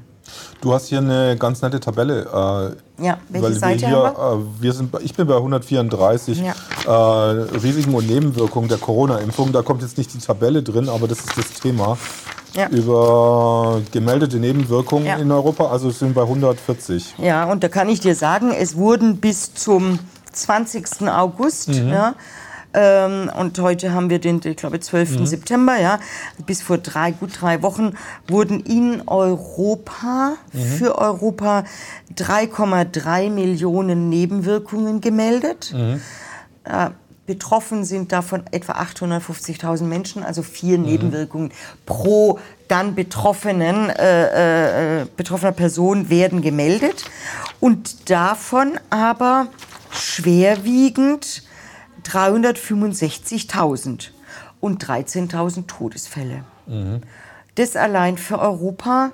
[0.60, 2.76] Du hast hier eine ganz nette Tabelle.
[2.98, 4.60] Äh, ja, welche weil Seite wir hier, haben wir?
[4.60, 6.56] Äh, wir sind, ich bin bei 134 ja.
[6.88, 9.52] äh, Risiken und Nebenwirkungen der Corona-Impfung.
[9.52, 12.00] Da kommt jetzt nicht die Tabelle drin, aber das ist das Thema.
[12.56, 12.68] Ja.
[12.70, 15.18] Über gemeldete Nebenwirkungen ja.
[15.18, 17.16] in Europa, also sind wir bei 140.
[17.20, 20.00] Ja, und da kann ich dir sagen, es wurden bis zum
[20.32, 21.08] 20.
[21.08, 21.70] August.
[21.70, 21.90] Mhm.
[21.90, 22.16] Ja,
[22.74, 25.20] ähm, und heute haben wir den, ich glaube, 12.
[25.20, 25.26] Mhm.
[25.26, 25.80] September.
[25.80, 26.00] Ja,
[26.46, 27.94] bis vor drei, gut drei Wochen
[28.28, 30.60] wurden in Europa, mhm.
[30.60, 31.66] für Europa
[32.16, 35.74] 3,3 Millionen Nebenwirkungen gemeldet.
[35.76, 36.02] Mhm.
[36.64, 36.90] Äh,
[37.26, 40.86] betroffen sind davon etwa 850.000 Menschen, also vier mhm.
[40.86, 41.52] Nebenwirkungen
[41.86, 47.06] pro dann betroffenen, äh, äh, betroffener Person werden gemeldet.
[47.60, 49.48] Und davon aber
[49.92, 51.44] schwerwiegend
[52.06, 54.10] 365.000
[54.60, 56.44] und 13.000 Todesfälle.
[56.68, 57.02] Mhm.
[57.56, 59.12] Das allein für Europa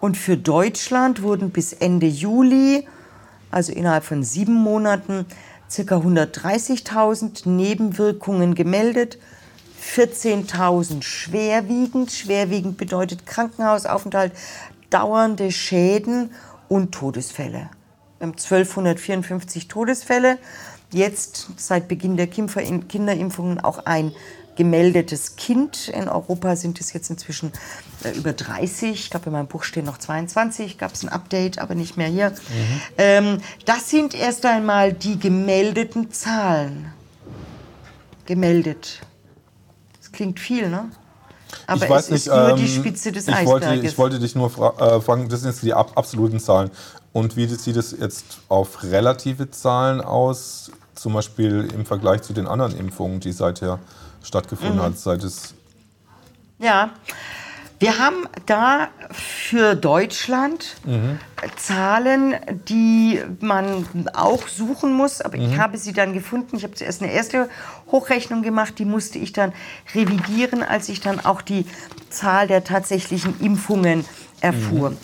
[0.00, 2.86] und für Deutschland wurden bis Ende Juli,
[3.50, 5.26] also innerhalb von sieben Monaten,
[5.74, 5.96] ca.
[5.96, 9.18] 130.000 Nebenwirkungen gemeldet.
[9.82, 12.12] 14.000 schwerwiegend.
[12.12, 14.32] Schwerwiegend bedeutet Krankenhausaufenthalt,
[14.90, 16.30] dauernde Schäden
[16.68, 17.70] und Todesfälle.
[18.18, 20.38] Wir haben 1254 Todesfälle.
[20.92, 24.12] Jetzt seit Beginn der Kinderimpfungen auch ein
[24.56, 25.88] gemeldetes Kind.
[25.88, 27.52] In Europa sind es jetzt inzwischen
[28.04, 28.90] äh, über 30.
[28.90, 30.78] Ich glaube, in meinem Buch stehen noch 22.
[30.78, 32.30] Gab es ein Update, aber nicht mehr hier.
[32.30, 32.80] Mhm.
[32.98, 36.92] Ähm, das sind erst einmal die gemeldeten Zahlen.
[38.26, 39.00] Gemeldet.
[39.98, 40.90] Das klingt viel, ne?
[41.66, 43.68] Aber ich weiß es nicht, ist nur ähm, die Spitze des ich Eisberges.
[43.68, 46.70] Wollte, ich wollte dich nur fra äh, fragen, das sind jetzt die ab absoluten Zahlen.
[47.12, 50.70] Und wie sieht es jetzt auf relative Zahlen aus?
[51.02, 53.80] Zum Beispiel im Vergleich zu den anderen Impfungen, die seither
[54.22, 54.82] stattgefunden mhm.
[54.82, 55.52] hat, seit es.
[56.60, 56.90] Ja,
[57.80, 61.18] wir haben da für Deutschland mhm.
[61.56, 62.36] Zahlen,
[62.68, 63.84] die man
[64.14, 65.50] auch suchen muss, aber mhm.
[65.50, 66.56] ich habe sie dann gefunden.
[66.56, 67.48] Ich habe zuerst eine erste
[67.90, 69.52] Hochrechnung gemacht, die musste ich dann
[69.96, 71.66] revidieren, als ich dann auch die
[72.10, 74.04] Zahl der tatsächlichen Impfungen
[74.40, 74.90] erfuhr.
[74.90, 74.98] Mhm.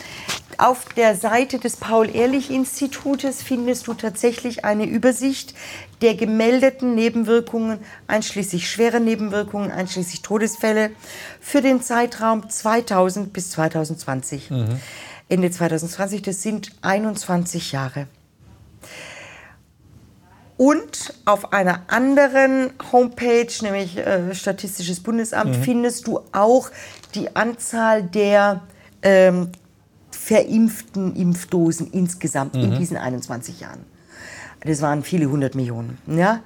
[0.60, 5.55] Auf der Seite des Paul-Ehrlich-Institutes findest du tatsächlich eine Übersicht
[6.01, 7.78] der gemeldeten Nebenwirkungen,
[8.09, 10.90] einschließlich schwere Nebenwirkungen, einschließlich Todesfälle,
[11.40, 14.51] für den Zeitraum 2000 bis 2020.
[14.51, 14.80] Mhm.
[15.28, 18.09] Ende 2020, das sind 21 Jahre.
[20.56, 25.62] Und auf einer anderen Homepage, nämlich äh, Statistisches Bundesamt, mhm.
[25.62, 26.70] findest du auch
[27.14, 28.62] die Anzahl der
[29.02, 29.52] ähm,
[30.28, 32.64] verimpften Impfdosen insgesamt mhm.
[32.64, 33.80] in diesen 21 Jahren.
[34.60, 35.96] Das waren viele hundert Millionen.
[36.06, 36.40] Ja?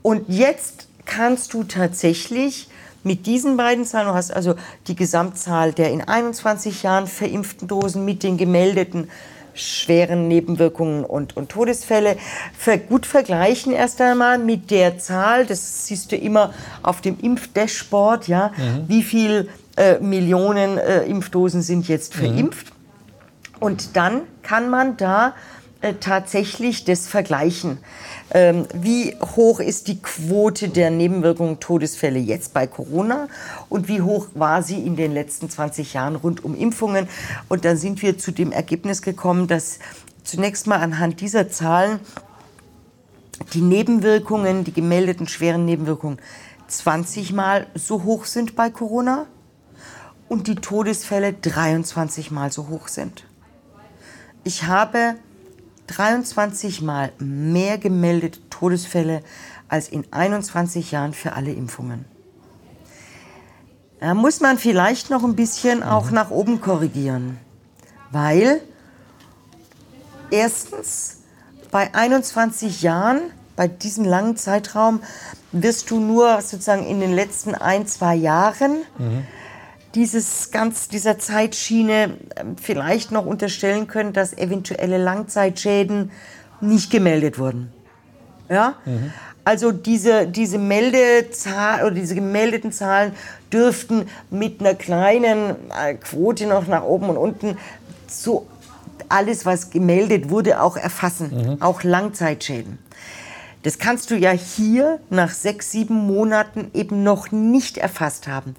[0.00, 2.70] Und jetzt kannst du tatsächlich
[3.02, 4.54] mit diesen beiden Zahlen, du hast also
[4.86, 9.10] die Gesamtzahl der in 21 Jahren verimpften Dosen mit den gemeldeten
[9.52, 12.16] schweren Nebenwirkungen und, und Todesfälle
[12.88, 18.52] gut vergleichen erst einmal mit der Zahl, das siehst du immer auf dem Impfdashboard, ja,
[18.56, 18.88] mhm.
[18.88, 22.20] wie viel äh, Millionen äh, Impfdosen sind jetzt mhm.
[22.20, 22.70] verimpft.
[22.70, 22.79] Mhm.
[23.60, 25.34] Und dann kann man da
[25.82, 27.78] äh, tatsächlich das vergleichen.
[28.32, 33.28] Ähm, wie hoch ist die Quote der Nebenwirkungen Todesfälle jetzt bei Corona
[33.68, 37.08] und wie hoch war sie in den letzten 20 Jahren rund um Impfungen?
[37.48, 39.78] Und dann sind wir zu dem Ergebnis gekommen, dass
[40.22, 42.00] zunächst mal anhand dieser Zahlen
[43.54, 46.18] die Nebenwirkungen, die gemeldeten schweren Nebenwirkungen
[46.68, 49.26] 20 Mal so hoch sind bei Corona
[50.28, 53.24] und die Todesfälle 23 Mal so hoch sind.
[54.42, 55.16] Ich habe
[55.88, 59.22] 23 Mal mehr gemeldete Todesfälle
[59.68, 62.04] als in 21 Jahren für alle Impfungen.
[64.00, 66.14] Da muss man vielleicht noch ein bisschen auch mhm.
[66.14, 67.38] nach oben korrigieren,
[68.10, 68.62] weil
[70.30, 71.18] erstens
[71.70, 73.20] bei 21 Jahren,
[73.56, 75.02] bei diesem langen Zeitraum,
[75.52, 79.26] wirst du nur sozusagen in den letzten ein, zwei Jahren mhm
[79.94, 86.10] dieses ganz, dieser Zeitschiene ähm, vielleicht noch unterstellen können, dass eventuelle Langzeitschäden
[86.60, 87.72] nicht gemeldet wurden.
[88.48, 88.74] Ja?
[88.84, 89.12] Mhm.
[89.44, 93.12] Also diese, diese Meldezahl oder diese gemeldeten Zahlen
[93.52, 97.56] dürften mit einer kleinen äh, Quote noch nach oben und unten
[98.06, 98.46] so
[99.08, 101.62] alles, was gemeldet wurde, auch erfassen, mhm.
[101.62, 102.78] auch Langzeitschäden.
[103.62, 108.54] Das kannst du ja hier nach sechs, sieben Monaten eben noch nicht erfasst haben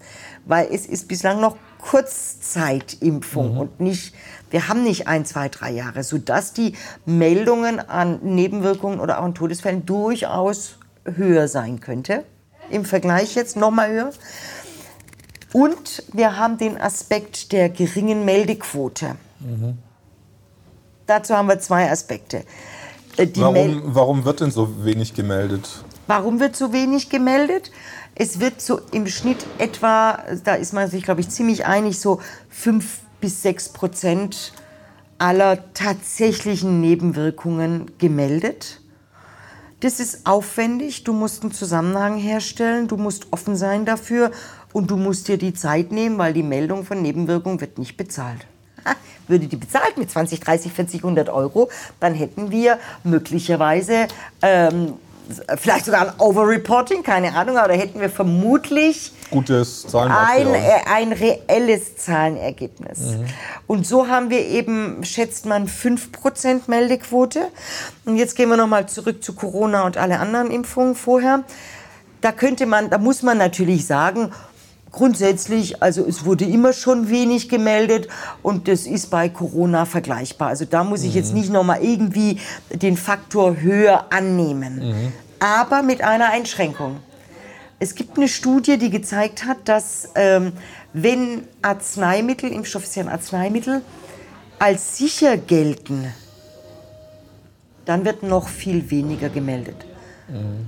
[0.51, 3.57] weil es ist bislang noch Kurzzeitimpfung mhm.
[3.57, 4.13] und nicht,
[4.49, 6.75] wir haben nicht ein, zwei, drei Jahre, sodass die
[7.05, 10.75] Meldungen an Nebenwirkungen oder auch an Todesfällen durchaus
[11.05, 12.25] höher sein könnte.
[12.69, 14.11] Im Vergleich jetzt nochmal höher.
[15.53, 19.15] Und wir haben den Aspekt der geringen Meldequote.
[19.39, 19.77] Mhm.
[21.07, 22.43] Dazu haben wir zwei Aspekte.
[23.15, 25.81] Äh, warum, warum wird denn so wenig gemeldet?
[26.07, 27.71] Warum wird so wenig gemeldet?
[28.23, 32.21] Es wird so im Schnitt etwa, da ist man sich, glaube ich, ziemlich einig, so
[32.51, 34.53] fünf bis sechs Prozent
[35.17, 38.79] aller tatsächlichen Nebenwirkungen gemeldet.
[39.79, 44.29] Das ist aufwendig, du musst einen Zusammenhang herstellen, du musst offen sein dafür
[44.71, 48.45] und du musst dir die Zeit nehmen, weil die Meldung von Nebenwirkungen wird nicht bezahlt.
[49.27, 54.07] Würde die bezahlt mit 20, 30, 40, 100 Euro, dann hätten wir möglicherweise
[54.43, 54.93] ähm,
[55.57, 60.47] vielleicht sogar ein Overreporting, keine Ahnung, aber da hätten wir vermutlich Gutes ein,
[60.85, 62.99] ein reelles Zahlenergebnis.
[62.99, 63.25] Mhm.
[63.65, 67.47] Und so haben wir eben, schätzt man, 5% Meldequote.
[68.05, 71.43] Und jetzt gehen wir nochmal zurück zu Corona und alle anderen Impfungen vorher.
[72.19, 74.31] Da könnte man, da muss man natürlich sagen,
[74.91, 78.09] Grundsätzlich, also es wurde immer schon wenig gemeldet
[78.43, 80.49] und das ist bei Corona vergleichbar.
[80.49, 81.39] Also da muss ich jetzt mhm.
[81.39, 82.39] nicht nochmal irgendwie
[82.69, 84.89] den Faktor höher annehmen.
[84.89, 85.13] Mhm.
[85.39, 86.97] Aber mit einer Einschränkung.
[87.79, 90.51] Es gibt eine Studie, die gezeigt hat, dass ähm,
[90.93, 93.81] wenn Arzneimittel, Impfstoffe sind Arzneimittel,
[94.59, 96.13] als sicher gelten,
[97.85, 99.85] dann wird noch viel weniger gemeldet.
[100.27, 100.67] Mhm.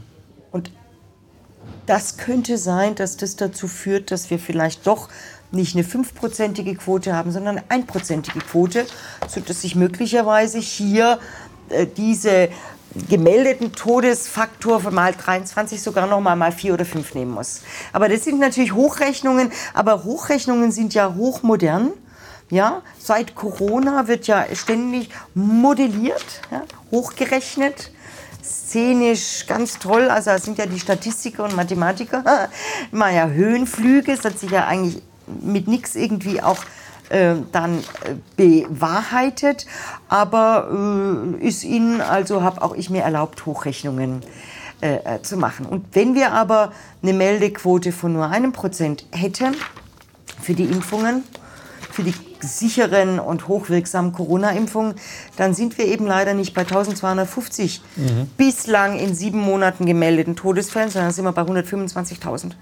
[1.86, 5.10] Das könnte sein, dass das dazu führt, dass wir vielleicht doch
[5.52, 8.86] nicht eine fünfprozentige Quote haben, sondern eine einprozentige Quote,
[9.28, 11.20] sodass sich möglicherweise hier
[11.70, 12.50] äh, diese
[13.10, 17.62] gemeldeten Todesfaktor von mal 23 sogar noch mal mal 4 oder 5 nehmen muss.
[17.92, 21.92] Aber das sind natürlich Hochrechnungen, aber Hochrechnungen sind ja hochmodern.
[22.50, 26.62] Ja, seit Corona wird ja ständig modelliert, ja,
[26.92, 27.92] hochgerechnet
[28.44, 30.10] szenisch ganz toll.
[30.10, 32.24] Also das sind ja die Statistiker und Mathematiker.
[32.92, 35.02] Mal ja Höhenflüge, das hat sich ja eigentlich
[35.42, 36.64] mit nichts irgendwie auch
[37.10, 39.66] äh, dann äh, bewahrheitet.
[40.10, 40.70] Aber
[41.40, 44.22] äh, ist Ihnen, also habe auch ich mir erlaubt, Hochrechnungen
[44.82, 45.66] äh, äh, zu machen.
[45.66, 49.56] Und wenn wir aber eine Meldequote von nur einem Prozent hätten
[50.42, 51.24] für die Impfungen,
[51.94, 54.96] für die sicheren und hochwirksamen Corona-Impfungen,
[55.38, 58.28] dann sind wir eben leider nicht bei 1250 mhm.
[58.36, 62.54] bislang in sieben Monaten gemeldeten Todesfällen, sondern sind wir bei 125.000.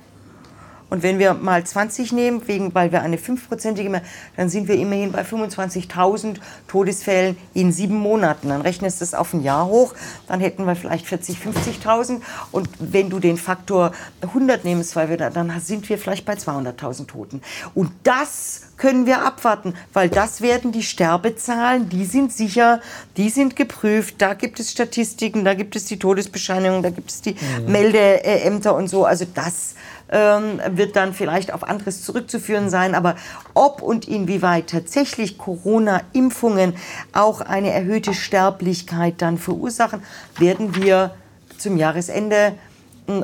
[0.92, 4.02] Und wenn wir mal 20 nehmen, wegen, weil wir eine 5-prozentige mehr,
[4.36, 6.36] dann sind wir immerhin bei 25.000
[6.68, 8.50] Todesfällen in sieben Monaten.
[8.50, 9.94] Dann rechnest du das auf ein Jahr hoch,
[10.28, 12.20] dann hätten wir vielleicht 40, 50.000.
[12.52, 16.34] Und wenn du den Faktor 100 nimmst, weil wir da, dann sind wir vielleicht bei
[16.34, 17.42] 200.000 Toten.
[17.74, 22.82] Und das können wir abwarten, weil das werden die Sterbezahlen, die sind sicher,
[23.16, 27.22] die sind geprüft, da gibt es Statistiken, da gibt es die Todesbescheinigungen, da gibt es
[27.22, 27.72] die mhm.
[27.72, 29.06] Meldeämter und so.
[29.06, 29.76] Also das
[30.12, 32.96] ähm, wird dann vielleicht auf anderes zurückzuführen sein.
[32.96, 33.16] Aber
[33.54, 36.74] ob und inwieweit tatsächlich Corona-Impfungen
[37.14, 40.04] auch eine erhöhte Sterblichkeit dann verursachen,
[40.38, 41.16] werden wir
[41.58, 42.54] zum Jahresende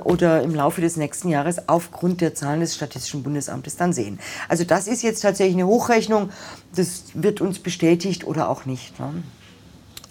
[0.04, 4.20] oder im Laufe des nächsten Jahres aufgrund der Zahlen des Statistischen Bundesamtes dann sehen.
[4.50, 6.30] Also das ist jetzt tatsächlich eine Hochrechnung,
[6.76, 9.00] das wird uns bestätigt oder auch nicht.
[9.00, 9.24] Ne?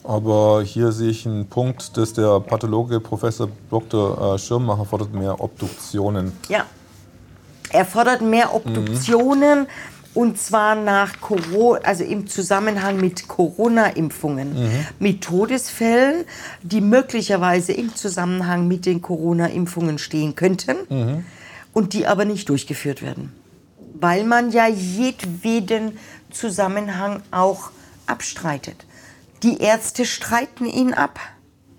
[0.07, 4.35] Aber hier sehe ich einen Punkt, dass der Pathologe Professor Dr.
[4.35, 6.33] Äh, Schirmmacher fordert mehr Obduktionen.
[6.49, 6.65] Ja,
[7.71, 9.61] er fordert mehr Obduktionen.
[9.61, 9.67] Mhm.
[10.15, 14.87] Und zwar nach Corona, also im Zusammenhang mit Corona-Impfungen, mhm.
[14.99, 16.25] mit Todesfällen,
[16.63, 21.25] die möglicherweise im Zusammenhang mit den Corona-Impfungen stehen könnten mhm.
[21.75, 23.31] und die aber nicht durchgeführt werden.
[23.93, 25.99] Weil man ja jedweden
[26.31, 27.71] Zusammenhang auch
[28.07, 28.86] abstreitet.
[29.47, 31.21] Die Ärzte streiten ihn ab.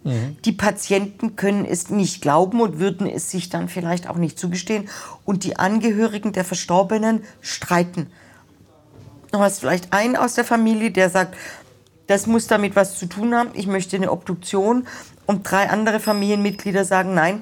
[0.06, 0.38] Mhm.
[0.46, 4.88] Die Patienten können es nicht glauben und würden es sich dann vielleicht auch nicht zugestehen.
[5.26, 8.10] Und die Angehörigen der Verstorbenen streiten.
[9.34, 11.36] Du hast vielleicht einen aus der Familie, der sagt,
[12.08, 14.88] das muss damit was zu tun haben, ich möchte eine Obduktion.
[15.26, 17.42] Und drei andere Familienmitglieder sagen, nein,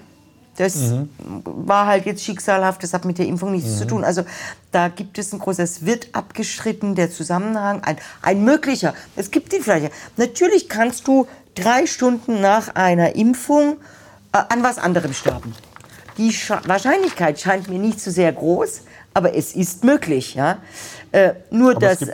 [0.57, 1.10] das mhm.
[1.44, 3.77] war halt jetzt schicksalhaft, das hat mit der Impfung nichts mhm.
[3.77, 4.03] zu tun.
[4.03, 4.23] Also
[4.72, 9.60] da gibt es ein großes, wird abgeschritten, der Zusammenhang, ein, ein möglicher, es gibt die
[9.60, 9.91] vielleicht.
[10.18, 13.77] Natürlich kannst du drei Stunden nach einer Impfung
[14.34, 15.53] äh, an was anderem sterben.
[16.18, 18.82] Die Scha Wahrscheinlichkeit scheint mir nicht so sehr groß,
[19.14, 20.36] aber es ist möglich.
[20.36, 20.60] Ja?
[21.11, 22.06] Äh, nur, aber dass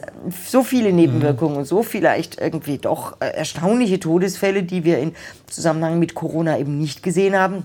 [0.48, 5.14] so viele Nebenwirkungen und so vielleicht irgendwie doch äh, erstaunliche Todesfälle, die wir im
[5.48, 7.64] Zusammenhang mit Corona eben nicht gesehen haben,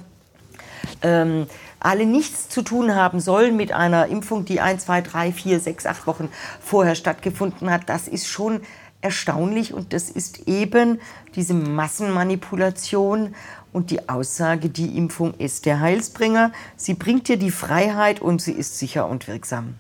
[1.03, 1.47] ähm,
[1.81, 5.87] alle nichts zu tun haben sollen mit einer Impfung, die ein, zwei, drei, vier, sechs,
[5.87, 6.29] acht Wochen
[6.61, 8.61] vorher stattgefunden hat, das ist schon
[9.03, 11.01] erstaunlich und das ist eben
[11.35, 13.35] diese Massenmanipulation
[13.73, 16.51] und die Aussage, die Impfung ist der Heilsbringer.
[16.77, 19.75] Sie bringt dir die Freiheit und sie ist sicher und wirksam.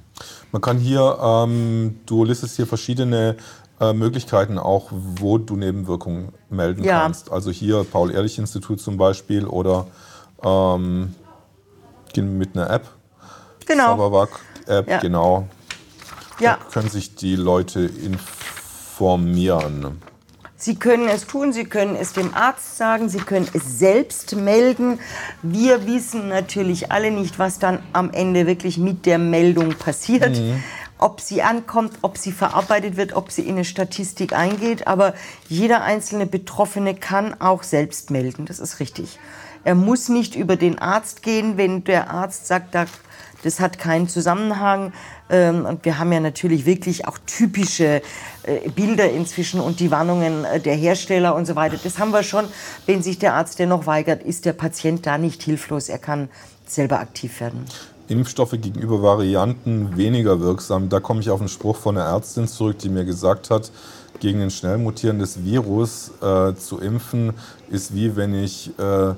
[0.52, 3.36] Man kann hier, ähm, du listest hier verschiedene
[3.80, 7.00] äh, Möglichkeiten auch, wo du Nebenwirkungen melden ja.
[7.00, 7.32] kannst.
[7.32, 9.86] Also hier Paul-Ehrlich-Institut zum Beispiel oder
[10.42, 11.14] ähm,
[12.16, 12.88] mit einer App.
[13.66, 13.88] Genau.
[13.88, 14.98] Sabawak-App, ja.
[14.98, 15.48] genau.
[16.38, 16.58] Ja.
[16.58, 20.00] Da können sich die Leute informieren.
[20.58, 24.98] Sie können es tun, Sie können es dem Arzt sagen, Sie können es selbst melden.
[25.42, 30.38] Wir wissen natürlich alle nicht, was dann am Ende wirklich mit der Meldung passiert.
[30.38, 30.62] Mhm.
[30.98, 34.86] Ob sie ankommt, ob sie verarbeitet wird, ob sie in eine Statistik eingeht.
[34.86, 35.12] Aber
[35.46, 38.46] jeder einzelne Betroffene kann auch selbst melden.
[38.46, 39.18] Das ist richtig.
[39.66, 42.76] Er muss nicht über den Arzt gehen, wenn der Arzt sagt,
[43.42, 44.92] das hat keinen Zusammenhang.
[45.28, 48.00] Ähm, und wir haben ja natürlich wirklich auch typische
[48.44, 51.78] äh, Bilder inzwischen und die Warnungen äh, der Hersteller und so weiter.
[51.82, 52.44] Das haben wir schon.
[52.86, 55.88] Wenn sich der Arzt dennoch weigert, ist der Patient da nicht hilflos.
[55.88, 56.28] Er kann
[56.64, 57.64] selber aktiv werden.
[58.06, 60.90] Impfstoffe gegenüber Varianten weniger wirksam.
[60.90, 63.72] Da komme ich auf einen Spruch von einer Ärztin zurück, die mir gesagt hat,
[64.20, 67.32] gegen ein schnell mutierendes Virus äh, zu impfen,
[67.68, 69.14] ist wie wenn ich äh,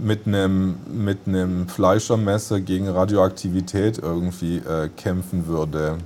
[0.00, 5.98] mit einem mit einem Fleischermesser gegen Radioaktivität irgendwie äh, kämpfen würde.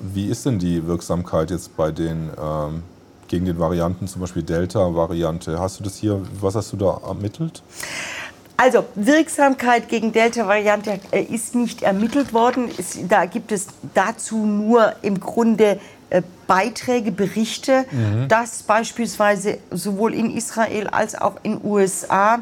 [0.00, 2.82] Wie ist denn die Wirksamkeit jetzt bei den ähm,
[3.28, 5.58] gegen den Varianten, zum Beispiel Delta-Variante?
[5.58, 7.62] Hast du das hier, was hast du da ermittelt?
[8.56, 12.68] Also Wirksamkeit gegen Delta-Variante äh, ist nicht ermittelt worden.
[12.76, 15.78] Es, da gibt es dazu nur im Grunde
[16.10, 18.26] äh, Beiträge, Berichte, mhm.
[18.28, 22.40] dass beispielsweise sowohl in Israel als auch in USA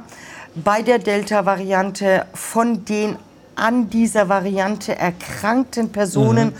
[0.64, 3.16] bei der Delta-Variante von den
[3.54, 6.54] an dieser Variante erkrankten Personen mhm.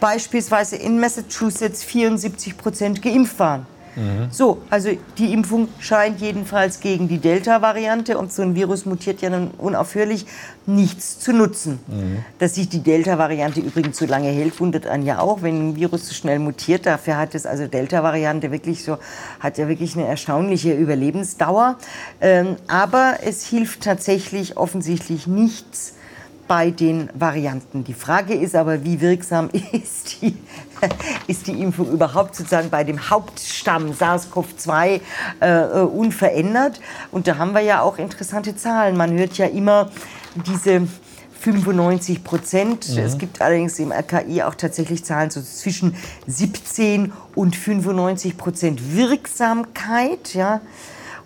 [0.00, 3.66] beispielsweise in Massachusetts 74 Prozent geimpft waren.
[3.96, 4.28] Mhm.
[4.30, 9.30] So, also die Impfung scheint jedenfalls gegen die Delta-Variante, und so ein Virus mutiert ja
[9.30, 10.26] nun unaufhörlich,
[10.66, 11.80] nichts zu nutzen.
[11.86, 12.24] Mhm.
[12.38, 16.08] Dass sich die Delta-Variante übrigens so lange hält, wundert einen ja auch, wenn ein Virus
[16.08, 16.86] so schnell mutiert.
[16.86, 18.98] Dafür hat es also Delta-Variante wirklich so,
[19.40, 21.76] hat ja wirklich eine erstaunliche Überlebensdauer.
[22.20, 25.94] Ähm, aber es hilft tatsächlich offensichtlich nichts
[26.50, 27.84] bei den Varianten.
[27.84, 30.36] Die Frage ist aber, wie wirksam ist die,
[31.26, 35.00] ist die Impfung überhaupt sozusagen bei dem Hauptstamm SARS-CoV-2
[35.40, 36.80] äh, unverändert?
[37.10, 38.96] Und da haben wir ja auch interessante Zahlen.
[38.96, 39.90] Man hört ja immer
[40.46, 40.86] diese
[41.40, 42.90] 95 Prozent.
[42.90, 42.98] Mhm.
[42.98, 45.96] Es gibt allerdings im RKI auch tatsächlich Zahlen so zwischen
[46.26, 50.34] 17 und 95 Prozent Wirksamkeit.
[50.34, 50.60] Ja.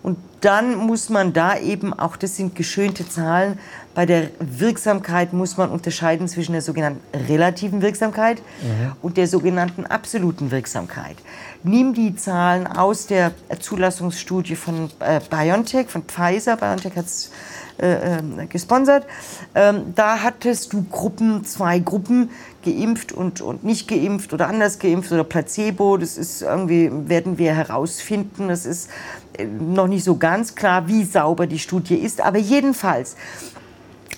[0.01, 3.59] Und dann muss man da eben, auch das sind geschönte Zahlen,
[3.95, 8.91] bei der Wirksamkeit muss man unterscheiden zwischen der sogenannten relativen Wirksamkeit mhm.
[9.01, 11.15] und der sogenannten absoluten Wirksamkeit.
[11.63, 16.57] Nimm die Zahlen aus der Zulassungsstudie von äh, BioNTech, von Pfizer.
[16.57, 17.31] BioNTech hat es
[17.77, 19.05] äh, äh, gesponsert.
[19.53, 22.29] Ähm, da hattest du Gruppen, zwei Gruppen,
[22.63, 25.97] geimpft und, und nicht geimpft oder anders geimpft oder Placebo.
[25.97, 28.49] Das ist irgendwie, werden wir herausfinden.
[28.49, 28.89] Das ist
[29.37, 32.21] äh, noch nicht so ganz klar, wie sauber die Studie ist.
[32.21, 33.15] Aber jedenfalls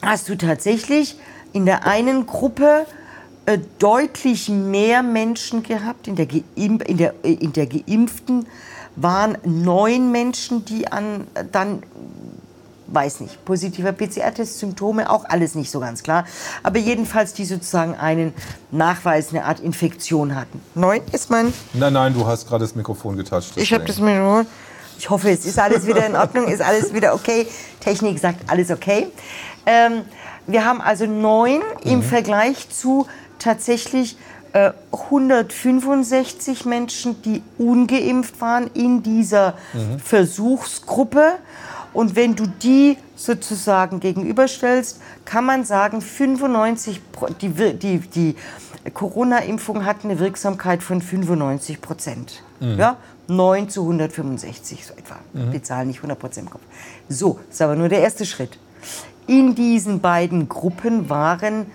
[0.01, 1.17] hast du tatsächlich
[1.53, 2.85] in der einen Gruppe
[3.45, 6.07] äh, deutlich mehr Menschen gehabt.
[6.07, 8.45] In der, Geimp in der, äh, in der Geimpften
[8.95, 11.83] waren neun Menschen, die an dann
[12.87, 16.25] weiß nicht, positiver PCR-Test, Symptome, auch alles nicht so ganz klar.
[16.63, 18.33] Aber jedenfalls, die sozusagen einen
[18.71, 20.61] Nachweis, eine Art Infektion hatten.
[20.73, 21.53] Neun ist mein...
[21.73, 23.57] Nein, nein, du hast gerade das Mikrofon getatscht.
[23.57, 24.47] Ich habe das Mikrofon...
[24.99, 27.45] Ich hoffe, es ist alles wieder in Ordnung, ist alles wieder okay.
[27.79, 29.07] Technik sagt alles okay.
[29.67, 30.03] Ähm,
[30.47, 31.91] wir haben also neun mhm.
[31.91, 33.05] im Vergleich zu
[33.37, 34.17] tatsächlich
[34.53, 39.99] äh, 165 Menschen, die ungeimpft waren in dieser mhm.
[39.99, 41.33] Versuchsgruppe.
[41.93, 47.01] Und wenn du die sozusagen gegenüberstellst, kann man sagen, 95
[47.41, 48.35] die, die, die
[48.93, 52.43] Corona-Impfung hat eine Wirksamkeit von 95 Prozent.
[52.59, 52.77] Mhm.
[52.77, 52.97] Ja?
[53.27, 55.17] 9 zu 165 so etwa.
[55.33, 55.51] Mhm.
[55.51, 56.63] Die Zahl nicht 100 Prozent im Kopf.
[57.09, 58.57] So, das ist aber nur der erste Schritt.
[59.27, 61.65] In diesen beiden Gruppen waren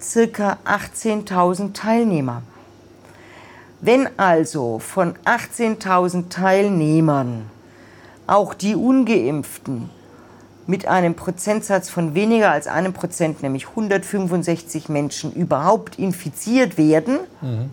[0.00, 2.42] circa 18.000 Teilnehmer.
[3.80, 7.48] Wenn also von 18.000 Teilnehmern
[8.26, 9.90] auch die ungeimpften
[10.66, 17.70] mit einem Prozentsatz von weniger als einem Prozent, nämlich 165 Menschen, überhaupt infiziert werden, mhm.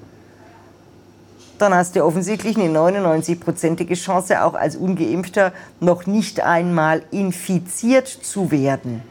[1.58, 8.52] dann hast du offensichtlich eine 99-prozentige Chance, auch als ungeimpfter noch nicht einmal infiziert zu
[8.52, 9.02] werden.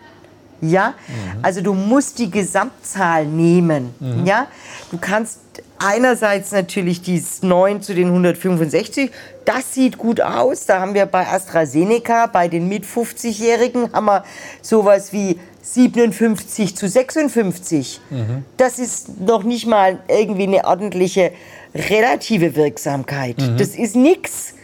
[0.61, 1.41] Ja, mhm.
[1.43, 3.95] also du musst die Gesamtzahl nehmen.
[4.01, 4.25] Mhm.
[4.25, 4.47] Ja,
[4.91, 5.41] du kannst
[5.79, 9.11] einerseits natürlich die 9 zu den 165.
[9.45, 10.67] Das sieht gut aus.
[10.67, 14.25] Da haben wir bei AstraZeneca, bei den mit 50-Jährigen, haben wir
[14.63, 18.01] sowas wie 57 zu 56.
[18.11, 18.45] Mhm.
[18.57, 21.33] Das ist noch nicht mal irgendwie eine ordentliche
[21.75, 23.39] relative Wirksamkeit.
[23.39, 23.57] Mhm.
[23.57, 24.55] Das ist nichts.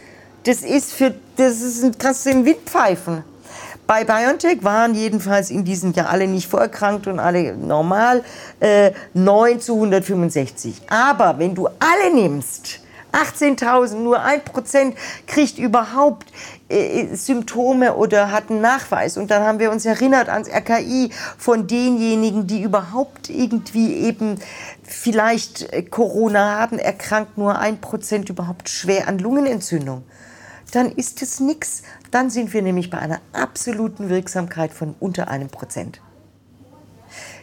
[0.43, 3.23] Das ist für, das ist, kannst du in den Wind pfeifen.
[3.87, 8.23] Bei BioNTech waren jedenfalls in diesem Jahr alle nicht vorerkrankt und alle normal,
[8.59, 10.81] äh, 9 zu 165.
[10.89, 12.79] Aber wenn du alle nimmst,
[13.11, 14.95] 18.000, nur ein Prozent
[15.27, 16.27] kriegt überhaupt
[16.69, 19.17] äh, Symptome oder hat einen Nachweis.
[19.17, 24.39] Und dann haben wir uns erinnert ans RKI von denjenigen, die überhaupt irgendwie eben
[24.83, 30.03] vielleicht äh, Corona haben, erkrankt nur ein Prozent überhaupt schwer an Lungenentzündung
[30.71, 31.83] dann ist es nichts.
[32.11, 36.01] Dann sind wir nämlich bei einer absoluten Wirksamkeit von unter einem Prozent.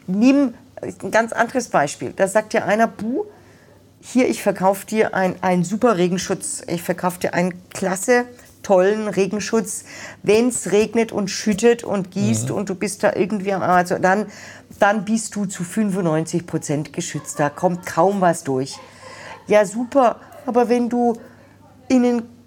[0.06, 2.12] Nimm ein ganz anderes Beispiel.
[2.14, 3.24] Da sagt ja einer, Buh,
[4.00, 6.62] hier, ich verkaufe dir einen super Regenschutz.
[6.68, 8.26] Ich verkaufe dir einen klasse,
[8.62, 9.84] tollen Regenschutz.
[10.22, 12.54] Wenn es regnet und schüttet und gießt mhm.
[12.54, 14.26] und du bist da irgendwie am also dann,
[14.78, 17.40] dann bist du zu 95 Prozent geschützt.
[17.40, 18.78] Da kommt kaum was durch.
[19.46, 20.16] Ja, super.
[20.46, 21.14] Aber wenn du
[21.88, 22.37] in den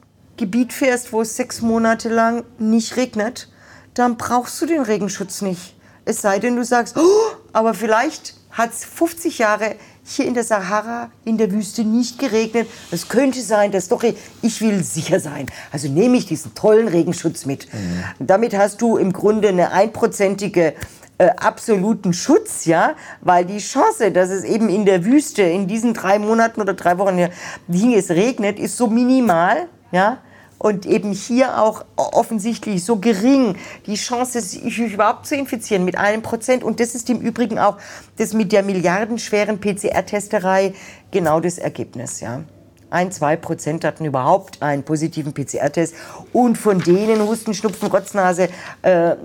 [0.41, 3.47] Gebiet fährst, wo es sechs Monate lang nicht regnet,
[3.93, 5.75] dann brauchst du den Regenschutz nicht.
[6.03, 10.43] Es sei denn, du sagst, oh, aber vielleicht hat es 50 Jahre hier in der
[10.43, 12.67] Sahara, in der Wüste nicht geregnet.
[12.89, 14.03] Es könnte sein, dass doch,
[14.41, 15.45] ich will sicher sein.
[15.71, 17.71] Also nehme ich diesen tollen Regenschutz mit.
[17.71, 18.03] Mhm.
[18.17, 20.73] Damit hast du im Grunde eine einprozentige
[21.19, 25.93] äh, absoluten Schutz, ja, weil die Chance, dass es eben in der Wüste in diesen
[25.93, 27.29] drei Monaten oder drei Wochen,
[27.67, 30.17] die es regnet, ist so minimal, ja,
[30.61, 33.55] und eben hier auch offensichtlich so gering
[33.87, 36.63] die Chance, sich überhaupt zu infizieren mit einem Prozent.
[36.63, 37.77] Und das ist im Übrigen auch
[38.17, 40.75] das mit der milliardenschweren PCR-Testerei
[41.09, 42.19] genau das Ergebnis.
[42.19, 42.43] Ja.
[42.91, 45.95] Ein, zwei Prozent hatten überhaupt einen positiven PCR-Test
[46.31, 48.49] und von denen Husten, Schnupfen, Rotznase
[48.83, 49.15] äh,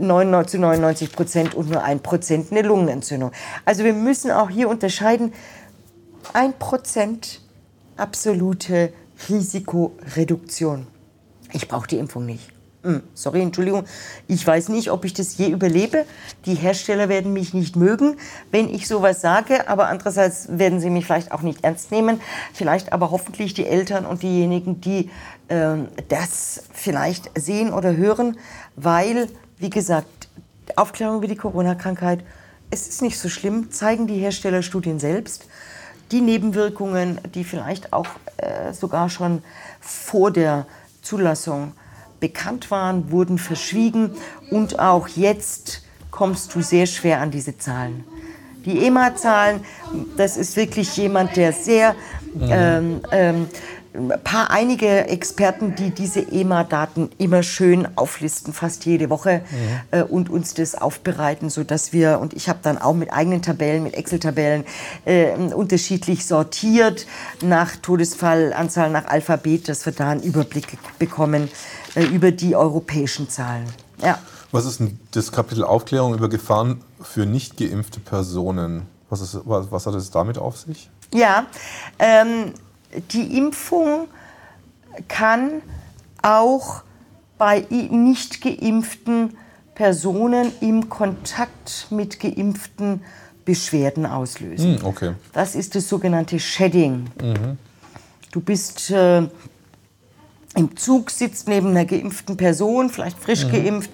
[0.00, 3.32] 99 zu 99 Prozent und nur ein Prozent eine Lungenentzündung.
[3.66, 5.34] Also wir müssen auch hier unterscheiden,
[6.32, 7.42] ein Prozent
[7.98, 8.94] absolute
[9.28, 10.86] Risikoreduktion.
[11.52, 12.52] Ich brauche die Impfung nicht.
[12.86, 13.84] Hm, sorry, Entschuldigung,
[14.28, 16.04] ich weiß nicht, ob ich das je überlebe.
[16.44, 18.16] Die Hersteller werden mich nicht mögen,
[18.52, 22.20] wenn ich sowas sage, aber andererseits werden sie mich vielleicht auch nicht ernst nehmen.
[22.52, 25.10] Vielleicht aber hoffentlich die Eltern und diejenigen, die
[25.48, 25.78] äh,
[26.08, 28.38] das vielleicht sehen oder hören,
[28.76, 29.28] weil,
[29.58, 30.28] wie gesagt,
[30.76, 32.20] Aufklärung über die Corona-Krankheit,
[32.70, 35.46] es ist nicht so schlimm, zeigen die Herstellerstudien selbst
[36.12, 38.06] die Nebenwirkungen, die vielleicht auch
[38.36, 39.42] äh, sogar schon
[39.80, 40.66] vor der
[41.02, 41.72] Zulassung
[42.20, 44.12] bekannt waren, wurden verschwiegen
[44.50, 48.04] und auch jetzt kommst du sehr schwer an diese Zahlen.
[48.64, 49.60] Die EMA-Zahlen,
[50.16, 51.94] das ist wirklich jemand, der sehr
[52.40, 53.48] ähm, ähm,
[54.24, 59.98] paar einige Experten, die diese EMA-Daten immer schön auflisten, fast jede Woche mhm.
[59.98, 63.42] äh, und uns das aufbereiten, so dass wir und ich habe dann auch mit eigenen
[63.42, 64.64] Tabellen, mit Excel-Tabellen
[65.04, 67.06] äh, unterschiedlich sortiert
[67.42, 71.48] nach Todesfallanzahl, nach Alphabet, dass wir da einen Überblick bekommen
[71.94, 73.66] äh, über die europäischen Zahlen.
[74.02, 74.18] Ja.
[74.52, 78.82] Was ist denn das Kapitel Aufklärung über Gefahren für nicht geimpfte Personen?
[79.10, 80.90] Was, ist, was, was hat es damit auf sich?
[81.12, 81.46] Ja,
[81.98, 82.52] ähm,
[83.12, 84.08] die Impfung
[85.08, 85.62] kann
[86.22, 86.82] auch
[87.38, 89.36] bei nicht geimpften
[89.74, 93.02] Personen im Kontakt mit geimpften
[93.44, 94.78] Beschwerden auslösen.
[94.78, 95.12] Hm, okay.
[95.32, 97.06] Das ist das sogenannte Shedding.
[97.20, 97.58] Mhm.
[98.32, 99.22] Du bist äh,
[100.56, 103.52] im Zug sitzt neben einer geimpften Person, vielleicht frisch mhm.
[103.52, 103.90] geimpft,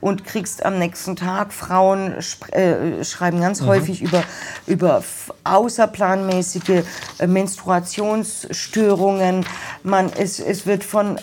[0.00, 2.14] und kriegst am nächsten Tag, Frauen
[2.52, 3.66] äh, schreiben ganz mhm.
[3.66, 4.24] häufig über,
[4.66, 5.04] über
[5.44, 6.82] außerplanmäßige
[7.18, 9.44] äh, Menstruationsstörungen.
[9.82, 11.20] Man, es, es wird von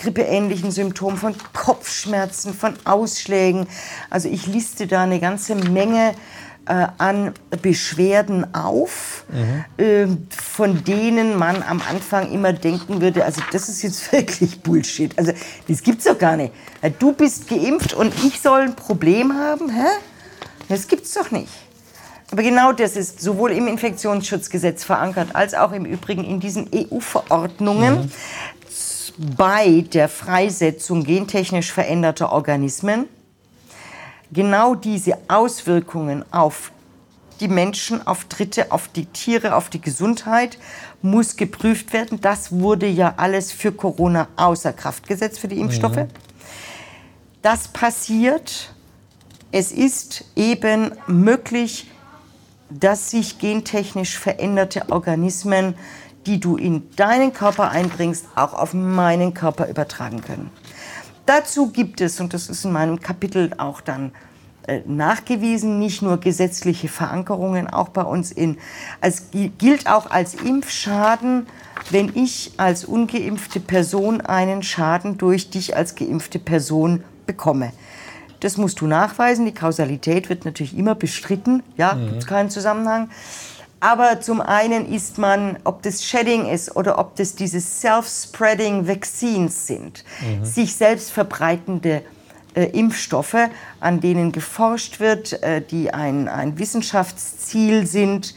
[0.00, 3.68] grippeähnlichen Symptomen, von Kopfschmerzen, von Ausschlägen.
[4.10, 6.14] Also ich liste da eine ganze Menge
[6.66, 7.32] an
[7.62, 9.84] Beschwerden auf, mhm.
[9.84, 15.16] äh, von denen man am Anfang immer denken würde, also das ist jetzt wirklich Bullshit.
[15.18, 15.32] Also
[15.68, 16.52] das gibt's doch gar nicht.
[16.98, 19.68] Du bist geimpft und ich soll ein Problem haben?
[19.68, 19.86] Hä?
[20.68, 21.52] Das gibt's doch nicht.
[22.30, 28.10] Aber genau das ist sowohl im Infektionsschutzgesetz verankert als auch im Übrigen in diesen EU-Verordnungen
[29.18, 29.34] mhm.
[29.36, 33.06] bei der Freisetzung gentechnisch veränderter Organismen
[34.32, 36.72] genau diese Auswirkungen auf
[37.40, 40.58] die Menschen, auf Dritte, auf die Tiere, auf die Gesundheit
[41.02, 42.20] muss geprüft werden.
[42.20, 45.96] Das wurde ja alles für Corona außer Kraft gesetzt, für die Impfstoffe.
[45.96, 46.08] Mhm.
[47.42, 48.72] Das passiert.
[49.52, 51.90] Es ist eben möglich,
[52.70, 55.74] dass sich gentechnisch veränderte Organismen,
[56.26, 60.50] die du in deinen Körper einbringst, auch auf meinen Körper übertragen können.
[61.26, 64.12] Dazu gibt es, und das ist in meinem Kapitel auch dann
[64.66, 68.58] äh, nachgewiesen, nicht nur gesetzliche Verankerungen, auch bei uns in,
[69.00, 71.46] es gilt auch als Impfschaden,
[71.90, 77.72] wenn ich als ungeimpfte Person einen Schaden durch dich als geimpfte Person bekomme.
[78.40, 79.46] Das musst du nachweisen.
[79.46, 81.62] Die Kausalität wird natürlich immer bestritten.
[81.76, 82.06] Ja, mhm.
[82.06, 83.08] gibt es keinen Zusammenhang.
[83.84, 89.66] Aber zum einen ist man, ob das Shedding ist oder ob das diese Self-Spreading Vaccines
[89.66, 90.42] sind, mhm.
[90.42, 92.00] sich selbst verbreitende
[92.54, 93.36] äh, Impfstoffe,
[93.80, 98.34] an denen geforscht wird, äh, die ein, ein Wissenschaftsziel sind.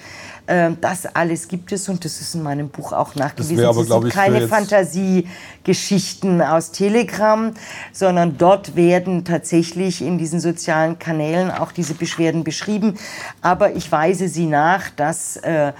[0.47, 3.57] Äh, das alles gibt es und das ist in meinem Buch auch nachgewiesen.
[3.57, 7.53] Das aber, es sind keine Fantasiegeschichten aus Telegram,
[7.91, 12.97] sondern dort werden tatsächlich in diesen sozialen Kanälen auch diese Beschwerden beschrieben.
[13.41, 15.73] Aber ich weise sie nach, dass äh,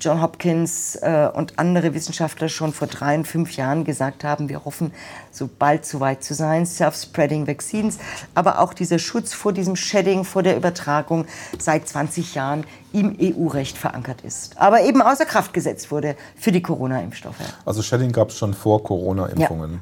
[0.00, 4.64] John Hopkins äh, und andere Wissenschaftler schon vor drei und fünf Jahren gesagt haben, wir
[4.64, 4.92] hoffen,
[5.30, 7.98] so bald so weit zu sein, Self-Spreading Vaccines,
[8.34, 11.26] aber auch dieser Schutz vor diesem Shedding, vor der Übertragung
[11.58, 14.58] seit 20 Jahren im EU-Recht verankert ist.
[14.58, 17.36] Aber eben außer Kraft gesetzt wurde für die Corona-Impfstoffe.
[17.64, 19.72] Also Shedding gab es schon vor Corona-Impfungen?
[19.72, 19.78] Ja.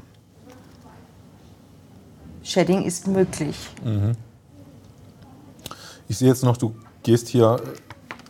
[2.43, 3.57] Shedding ist möglich.
[3.85, 4.17] Mhm.
[6.09, 7.61] Ich sehe jetzt noch, du gehst hier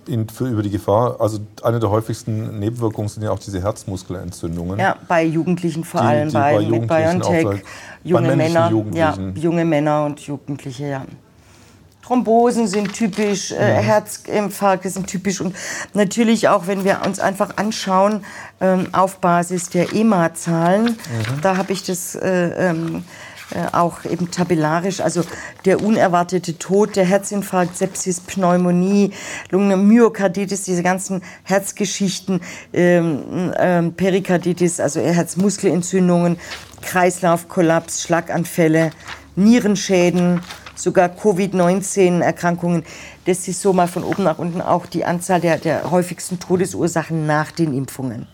[0.08, 4.78] in, für, über die Gefahr, also eine der häufigsten Nebenwirkungen sind ja auch diese Herzmuskelentzündungen.
[4.78, 7.62] Ja, bei Jugendlichen vor allem, die, bei, bei mit BioNTech,
[8.04, 11.04] junge Männer, ja, junge Männer und Jugendliche, ja.
[12.08, 13.80] Thrombosen sind typisch, äh, ja.
[13.80, 15.54] Herzinfarkte sind typisch und
[15.92, 18.24] natürlich auch, wenn wir uns einfach anschauen,
[18.62, 21.40] ähm, auf Basis der EMA-Zahlen, mhm.
[21.42, 23.04] da habe ich das äh, ähm,
[23.54, 25.22] äh, auch eben tabellarisch, also
[25.64, 29.12] der unerwartete Tod, der Herzinfarkt, Sepsis, Pneumonie,
[29.50, 32.40] Lungenmyokarditis, diese ganzen Herzgeschichten,
[32.72, 36.38] ähm, ähm, Perikarditis, also Herzmuskelentzündungen,
[36.82, 38.90] Kreislaufkollaps, Schlaganfälle,
[39.34, 40.42] Nierenschäden,
[40.74, 42.84] sogar Covid-19-Erkrankungen.
[43.24, 47.26] Das ist so mal von oben nach unten auch die Anzahl der, der häufigsten Todesursachen
[47.26, 48.26] nach den Impfungen.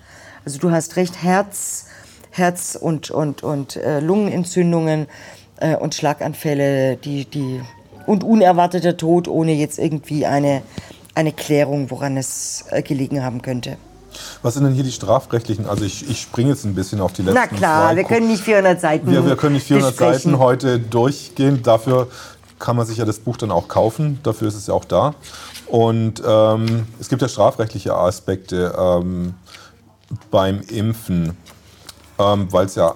[0.44, 1.86] Also du hast recht, Herz,
[2.34, 5.06] Herz- und, und, und äh, Lungenentzündungen
[5.60, 7.60] äh, und Schlaganfälle, die, die,
[8.06, 10.62] und unerwarteter Tod ohne jetzt irgendwie eine,
[11.14, 13.76] eine Klärung, woran es äh, gelegen haben könnte.
[14.42, 15.66] Was sind denn hier die strafrechtlichen?
[15.66, 17.96] Also ich, ich springe jetzt ein bisschen auf die letzten Na klar, zwei.
[17.96, 20.32] wir können nicht 400 Seiten Wir, wir können nicht 400 besprechen.
[20.32, 21.62] Seiten heute durchgehen.
[21.62, 22.08] Dafür
[22.58, 24.18] kann man sich ja das Buch dann auch kaufen.
[24.24, 25.14] Dafür ist es ja auch da.
[25.66, 29.34] Und ähm, es gibt ja strafrechtliche Aspekte ähm,
[30.30, 31.36] beim Impfen
[32.18, 32.94] ähm, weil es ja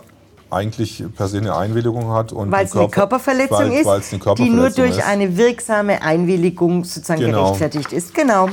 [0.51, 2.32] eigentlich per se eine Einwilligung hat.
[2.35, 5.07] Weil es eine Körperverletzung weil, ist, eine Körperverletzung die nur durch ist.
[5.07, 7.45] eine wirksame Einwilligung sozusagen genau.
[7.45, 8.15] gerechtfertigt ist.
[8.15, 8.49] Genau.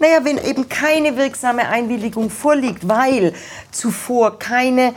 [0.00, 3.32] Naja, wenn eben keine wirksame Einwilligung vorliegt, weil
[3.72, 4.94] zuvor keine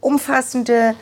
[0.00, 0.94] umfassende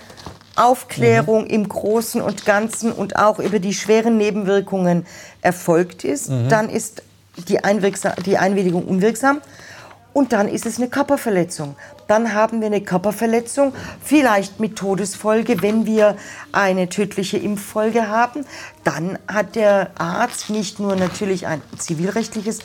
[0.56, 1.50] Aufklärung mhm.
[1.50, 5.06] im Großen und Ganzen und auch über die schweren Nebenwirkungen
[5.42, 6.48] erfolgt ist, mhm.
[6.48, 7.02] dann ist
[7.48, 7.58] die,
[8.24, 9.40] die Einwilligung unwirksam
[10.14, 11.76] und dann ist es eine Körperverletzung.
[12.06, 16.16] Dann haben wir eine Körperverletzung, vielleicht mit Todesfolge, wenn wir
[16.52, 18.46] eine tödliche Impffolge haben.
[18.84, 22.60] Dann hat der Arzt nicht nur natürlich ein zivilrechtliches,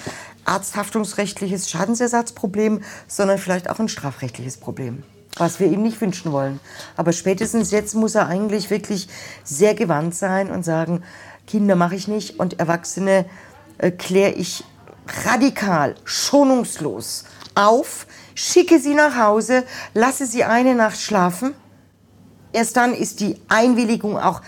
[0.46, 5.04] arzthaftungsrechtliches Schadensersatzproblem, sondern vielleicht auch ein strafrechtliches Problem
[5.38, 6.60] was wir ihm nicht wünschen wollen.
[6.98, 9.08] Aber spätestens jetzt muss er eigentlich wirklich
[9.46, 11.02] sehr gewandt sein und sagen,
[11.48, 13.26] Kinder mache ich nicht und Erwachsene
[13.78, 14.66] äh, kläre ich
[15.26, 19.64] radikal, schonungslos auf, schicke sie nach Hause,
[19.94, 21.54] lasse sie eine Nacht schlafen.
[22.52, 24.42] Erst dann ist die Einwilligung auch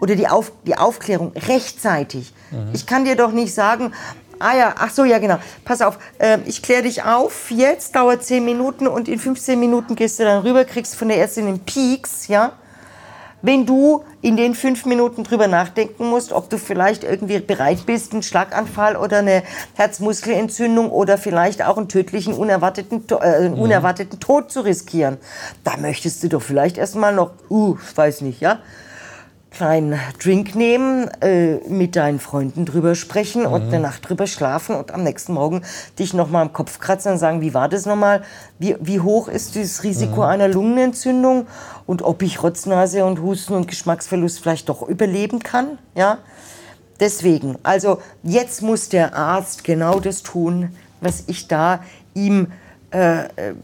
[0.00, 2.32] oder die, auf, die Aufklärung rechtzeitig.
[2.50, 2.70] Mhm.
[2.72, 3.92] Ich kann dir doch nicht sagen,
[4.38, 8.24] ah ja, ach so, ja genau, pass auf, äh, ich kläre dich auf, jetzt dauert
[8.24, 11.60] 10 Minuten und in 15 Minuten gehst du dann rüber, kriegst von der Ärztin den
[11.60, 12.52] Peaks, ja,
[13.42, 18.12] wenn du in den fünf Minuten drüber nachdenken musst, ob du vielleicht irgendwie bereit bist,
[18.12, 19.42] einen Schlaganfall oder eine
[19.74, 23.60] Herzmuskelentzündung oder vielleicht auch einen tödlichen, unerwarteten, äh, einen mhm.
[23.60, 25.18] unerwarteten Tod zu riskieren.
[25.64, 28.58] Da möchtest du doch vielleicht erstmal noch, uh, weiß nicht, ja,
[29.50, 33.52] kleinen Drink nehmen, äh, mit deinen Freunden drüber sprechen mhm.
[33.52, 35.62] und eine Nacht drüber schlafen und am nächsten Morgen
[35.98, 38.22] dich nochmal am Kopf kratzen und sagen, wie war das nochmal?
[38.58, 40.28] Wie, wie hoch ist das Risiko mhm.
[40.28, 41.46] einer Lungenentzündung
[41.86, 45.78] und ob ich Rotznase und Husten und Geschmacksverlust vielleicht doch überleben kann?
[45.94, 46.18] Ja?
[47.00, 51.80] Deswegen, also jetzt muss der Arzt genau das tun, was ich da
[52.14, 52.48] ihm
[52.90, 53.54] äh, äh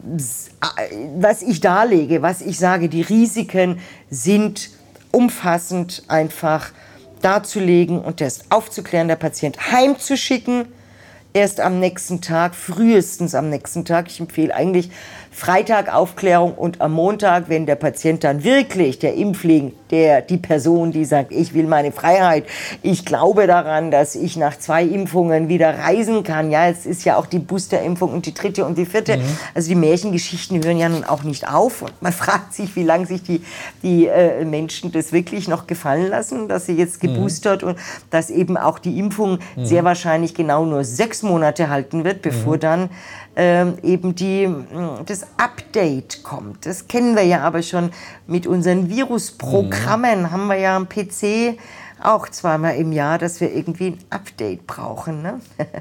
[1.17, 3.79] was ich darlege, was ich sage, die Risiken
[4.09, 4.69] sind
[5.15, 6.71] umfassend einfach
[7.21, 10.67] darzulegen und das aufzuklären, der Patient heimzuschicken,
[11.31, 14.07] erst am nächsten Tag, frühestens am nächsten Tag.
[14.09, 14.91] Ich empfehle eigentlich
[15.35, 20.93] Freitag Aufklärung und am Montag, wenn der Patient dann wirklich, der Impfling, der, die Person,
[20.93, 22.45] die sagt, ich will meine Freiheit,
[22.81, 26.51] ich glaube daran, dass ich nach zwei Impfungen wieder reisen kann.
[26.51, 29.17] Ja, es ist ja auch die Boosterimpfung und die dritte und die vierte.
[29.17, 29.23] Mhm.
[29.53, 31.81] Also die Märchengeschichten hören ja nun auch nicht auf.
[31.81, 33.43] Und man fragt sich, wie lange sich die,
[33.83, 37.07] die äh, Menschen das wirklich noch gefallen lassen, dass sie jetzt mhm.
[37.07, 37.69] geboostert mhm.
[37.69, 37.79] und
[38.09, 39.65] dass eben auch die Impfung mhm.
[39.65, 42.59] sehr wahrscheinlich genau nur sechs Monate halten wird, bevor mhm.
[42.61, 42.89] dann
[43.35, 44.49] ähm, eben die,
[45.05, 46.65] das Update kommt.
[46.65, 47.91] Das kennen wir ja aber schon
[48.27, 50.31] mit unseren Virusprogrammen, mhm.
[50.31, 51.57] haben wir ja am PC
[52.01, 55.21] auch zweimal im Jahr, dass wir irgendwie ein Update brauchen.
[55.21, 55.39] Ne?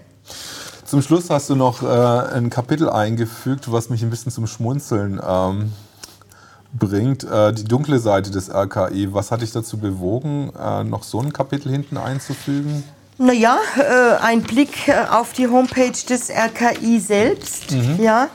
[0.85, 5.21] Zum Schluss hast du noch äh, ein Kapitel eingefügt, was mich ein bisschen zum Schmunzeln
[5.27, 5.73] ähm,
[6.73, 7.25] bringt.
[7.25, 9.13] Äh, die dunkle Seite des RKI.
[9.13, 12.85] Was hat dich dazu bewogen, äh, noch so ein Kapitel hinten einzufügen?
[13.17, 18.03] Naja, äh, ein Blick äh, auf die Homepage des RKI selbst, mhm.
[18.03, 18.29] ja,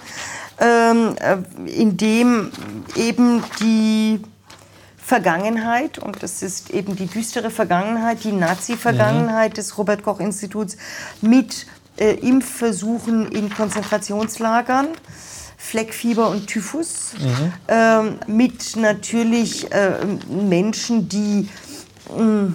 [0.59, 2.51] ähm, äh, in dem
[2.95, 4.21] eben die
[4.97, 9.55] Vergangenheit, und das ist eben die düstere Vergangenheit, die Nazi-Vergangenheit mhm.
[9.55, 10.77] des Robert-Koch-Instituts
[11.21, 11.65] mit
[11.97, 14.87] äh, Impfversuchen in Konzentrationslagern,
[15.57, 17.53] Fleckfieber und Typhus, mhm.
[17.67, 21.49] ähm, mit natürlich äh, Menschen, die
[22.17, 22.53] mh,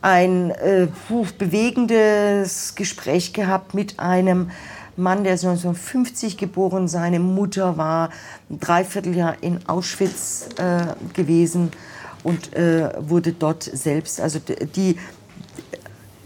[0.00, 0.88] ein äh,
[1.38, 4.50] bewegendes Gespräch gehabt mit einem
[4.98, 8.10] Mann, der ist 1950 geboren, seine Mutter war
[8.50, 11.70] ein Dreivierteljahr in Auschwitz äh, gewesen
[12.24, 14.98] und äh, wurde dort selbst, also die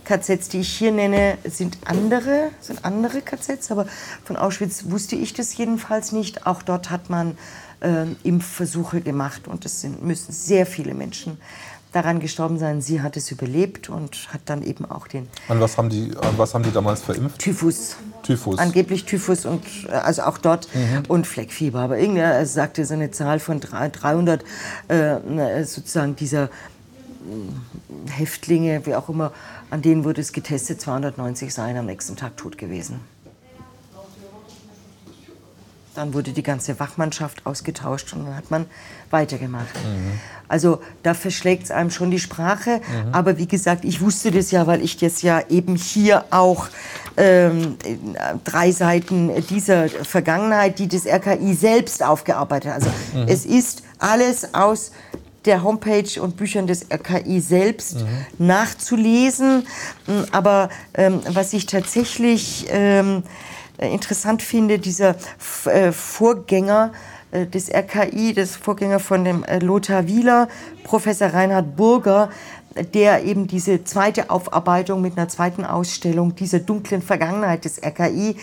[0.04, 3.86] KZs, die ich hier nenne, sind andere, sind andere KZs, aber
[4.24, 6.46] von Auschwitz wusste ich das jedenfalls nicht.
[6.46, 7.36] Auch dort hat man
[7.80, 11.38] äh, Impfversuche gemacht und es müssen sehr viele Menschen
[11.92, 12.80] daran gestorben sein.
[12.80, 15.28] Sie hat es überlebt und hat dann eben auch den.
[15.48, 17.38] An was haben die, an was haben die damals verimpft?
[17.38, 17.96] Typhus.
[18.22, 18.58] Typhus.
[18.58, 21.02] Angeblich Typhus und äh, also auch dort mhm.
[21.08, 21.80] und Fleckfieber.
[21.80, 24.44] Aber irgendwer sagte so eine Zahl von 300
[24.88, 26.48] äh, sozusagen dieser äh,
[28.10, 29.32] Häftlinge, wie auch immer,
[29.70, 33.00] an denen wurde es getestet, 290 seien am nächsten Tag tot gewesen.
[35.94, 38.66] Dann wurde die ganze Wachmannschaft ausgetauscht und dann hat man
[39.10, 39.74] weitergemacht.
[39.84, 40.18] Mhm.
[40.48, 42.80] Also da verschlägt es einem schon die Sprache.
[42.80, 43.14] Mhm.
[43.14, 46.68] Aber wie gesagt, ich wusste das ja, weil ich das ja eben hier auch
[47.16, 47.76] ähm,
[48.44, 52.82] drei Seiten dieser Vergangenheit, die das RKI selbst aufgearbeitet hat.
[52.82, 53.28] Also mhm.
[53.28, 54.92] es ist alles aus
[55.44, 58.46] der Homepage und Büchern des RKI selbst mhm.
[58.46, 59.66] nachzulesen.
[60.30, 63.22] Aber ähm, was ich tatsächlich ähm,
[63.88, 65.16] interessant finde, dieser
[65.66, 66.92] äh, Vorgänger
[67.30, 70.48] äh, des RKI, des Vorgänger von dem äh, Lothar Wieler,
[70.84, 72.30] Professor Reinhard Burger,
[72.94, 78.36] der eben diese zweite Aufarbeitung mit einer zweiten Ausstellung dieser dunklen Vergangenheit des RKI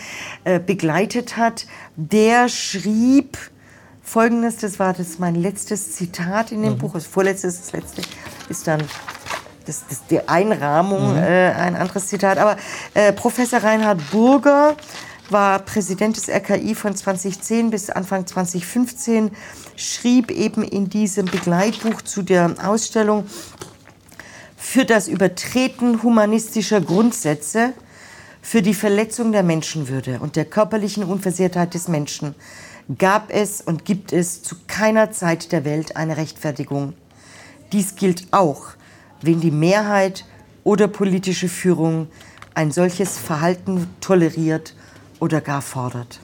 [0.44, 3.38] äh, begleitet hat, der schrieb
[4.02, 6.78] Folgendes, das war das mein letztes Zitat in dem mhm.
[6.78, 8.02] Buch, das vorletzte, das letzte
[8.48, 8.82] ist dann
[9.66, 11.18] das, das, die Einrahmung, mhm.
[11.18, 12.56] äh, ein anderes Zitat, aber
[12.94, 14.74] äh, Professor Reinhard Burger
[15.32, 19.30] war Präsident des RKI von 2010 bis Anfang 2015,
[19.76, 23.26] schrieb eben in diesem Begleitbuch zu der Ausstellung
[24.56, 27.72] für das Übertreten humanistischer Grundsätze,
[28.42, 32.34] für die Verletzung der Menschenwürde und der körperlichen Unversehrtheit des Menschen
[32.98, 36.94] gab es und gibt es zu keiner Zeit der Welt eine Rechtfertigung.
[37.72, 38.70] Dies gilt auch,
[39.22, 40.24] wenn die Mehrheit
[40.64, 42.08] oder politische Führung
[42.54, 44.74] ein solches Verhalten toleriert
[45.20, 46.20] oder gar fordert.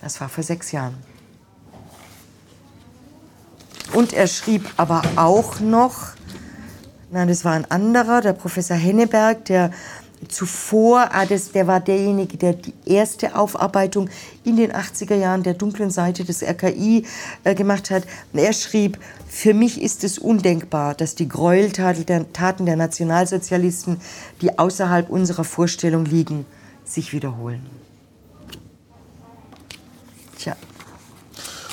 [0.00, 0.96] Das war vor sechs Jahren.
[3.92, 6.12] Und er schrieb aber auch noch,
[7.10, 9.70] nein, das war ein anderer, der Professor Henneberg, der
[10.28, 14.08] zuvor, ah, das, der war derjenige, der die erste Aufarbeitung
[14.44, 17.04] in den 80er Jahren der dunklen Seite des RKI
[17.44, 18.04] äh, gemacht hat.
[18.32, 18.98] Er schrieb,
[19.28, 24.00] für mich ist es undenkbar, dass die Gräueltaten der, Taten der Nationalsozialisten,
[24.40, 26.46] die außerhalb unserer Vorstellung liegen,
[26.84, 27.64] sich wiederholen.
[30.38, 30.56] Tja.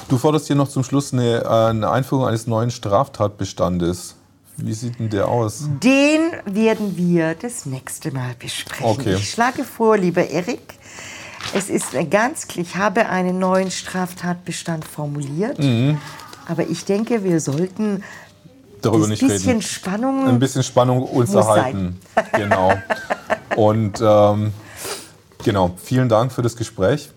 [0.07, 4.15] Du forderst hier noch zum Schluss eine, eine Einführung eines neuen Straftatbestandes.
[4.57, 5.69] Wie sieht denn der aus?
[5.83, 8.85] Den werden wir das nächste Mal besprechen.
[8.85, 9.15] Okay.
[9.15, 10.61] Ich schlage vor, lieber Erik,
[11.53, 15.97] es ist ganz klar, ich habe einen neuen Straftatbestand formuliert, mhm.
[16.47, 18.03] aber ich denke, wir sollten
[18.81, 19.61] darüber nicht bisschen reden.
[19.61, 21.99] Spannung ein bisschen Spannung uns erhalten.
[22.33, 22.73] Genau.
[23.55, 24.53] Und ähm,
[25.43, 27.11] Genau, vielen Dank für das Gespräch.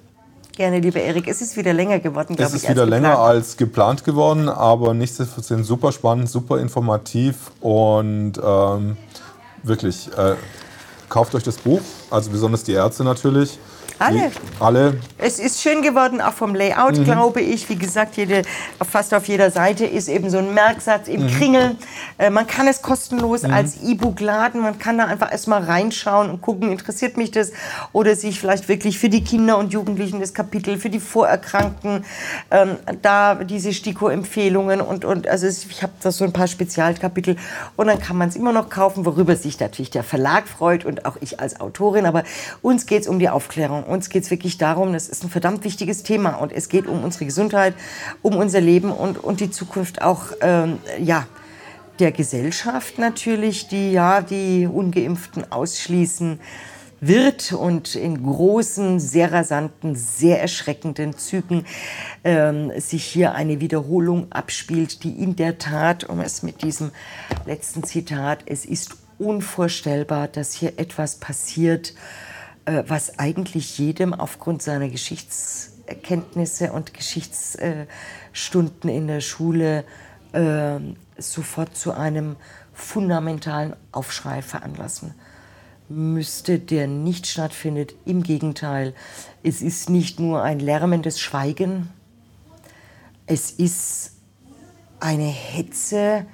[0.52, 1.26] Gerne, lieber Erik.
[1.28, 2.56] Es ist wieder länger geworden, glaube ich.
[2.56, 8.96] Es ist wieder länger als geplant geworden, aber nichtsdestotrotz super spannend, super informativ und ähm,
[9.62, 10.34] wirklich, äh,
[11.08, 11.80] kauft euch das Buch,
[12.10, 13.58] also besonders die Ärzte natürlich.
[14.02, 14.30] Alle.
[14.58, 15.00] alle.
[15.18, 17.04] Es ist schön geworden, auch vom Layout, mhm.
[17.04, 17.68] glaube ich.
[17.68, 18.42] Wie gesagt, jede,
[18.88, 21.28] fast auf jeder Seite ist eben so ein Merksatz im mhm.
[21.28, 21.76] Kringel.
[22.18, 23.52] Äh, man kann es kostenlos mhm.
[23.52, 24.60] als E-Book laden.
[24.60, 27.52] Man kann da einfach erstmal reinschauen und gucken, interessiert mich das?
[27.92, 32.04] Oder sich vielleicht wirklich für die Kinder und Jugendlichen das Kapitel, für die Vorerkrankten,
[32.50, 37.36] ähm, da diese STIKO-Empfehlungen und, und also ich habe da so ein paar Spezialkapitel.
[37.76, 41.04] Und dann kann man es immer noch kaufen, worüber sich natürlich der Verlag freut und
[41.04, 42.06] auch ich als Autorin.
[42.06, 42.24] Aber
[42.60, 45.64] uns geht es um die Aufklärung uns geht es wirklich darum, das ist ein verdammt
[45.64, 47.74] wichtiges Thema und es geht um unsere Gesundheit,
[48.22, 51.26] um unser Leben und, und die Zukunft auch, ähm, ja,
[51.98, 56.40] der Gesellschaft natürlich, die ja die Ungeimpften ausschließen
[57.02, 61.66] wird und in großen, sehr rasanten, sehr erschreckenden Zügen
[62.22, 66.92] ähm, sich hier eine Wiederholung abspielt, die in der Tat, um es mit diesem
[67.44, 71.92] letzten Zitat, es ist unvorstellbar, dass hier etwas passiert,
[72.64, 79.84] was eigentlich jedem aufgrund seiner Geschichtserkenntnisse und Geschichtsstunden in der Schule
[80.32, 80.78] äh,
[81.18, 82.36] sofort zu einem
[82.72, 85.14] fundamentalen Aufschrei veranlassen
[85.88, 87.94] müsste, der nicht stattfindet.
[88.04, 88.94] Im Gegenteil,
[89.42, 91.90] es ist nicht nur ein lärmendes Schweigen,
[93.26, 94.12] es ist
[95.00, 96.26] eine Hetze,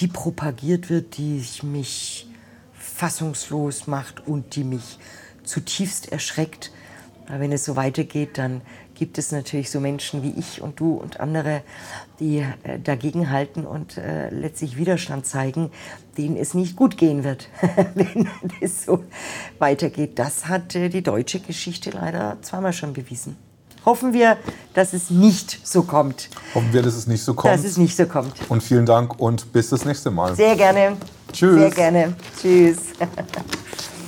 [0.00, 2.26] die propagiert wird, die mich
[2.72, 4.98] fassungslos macht und die mich
[5.44, 6.72] zutiefst erschreckt.
[7.28, 8.62] Aber wenn es so weitergeht, dann
[8.94, 11.62] gibt es natürlich so Menschen wie ich und du und andere,
[12.20, 15.70] die äh, dagegen halten und äh, letztlich Widerstand zeigen,
[16.18, 17.48] denen es nicht gut gehen wird,
[17.94, 18.28] wenn
[18.60, 19.04] es so
[19.58, 20.18] weitergeht.
[20.18, 23.36] Das hat äh, die deutsche Geschichte leider zweimal schon bewiesen.
[23.84, 24.36] Hoffen wir,
[24.74, 26.28] dass es nicht so kommt.
[26.54, 27.52] Hoffen wir, dass es nicht so kommt.
[27.52, 28.34] Dass es nicht so kommt.
[28.48, 30.36] Und vielen Dank und bis das nächste Mal.
[30.36, 30.96] Sehr gerne.
[31.32, 31.58] Tschüss.
[31.58, 32.14] Sehr gerne.
[32.40, 32.78] Tschüss.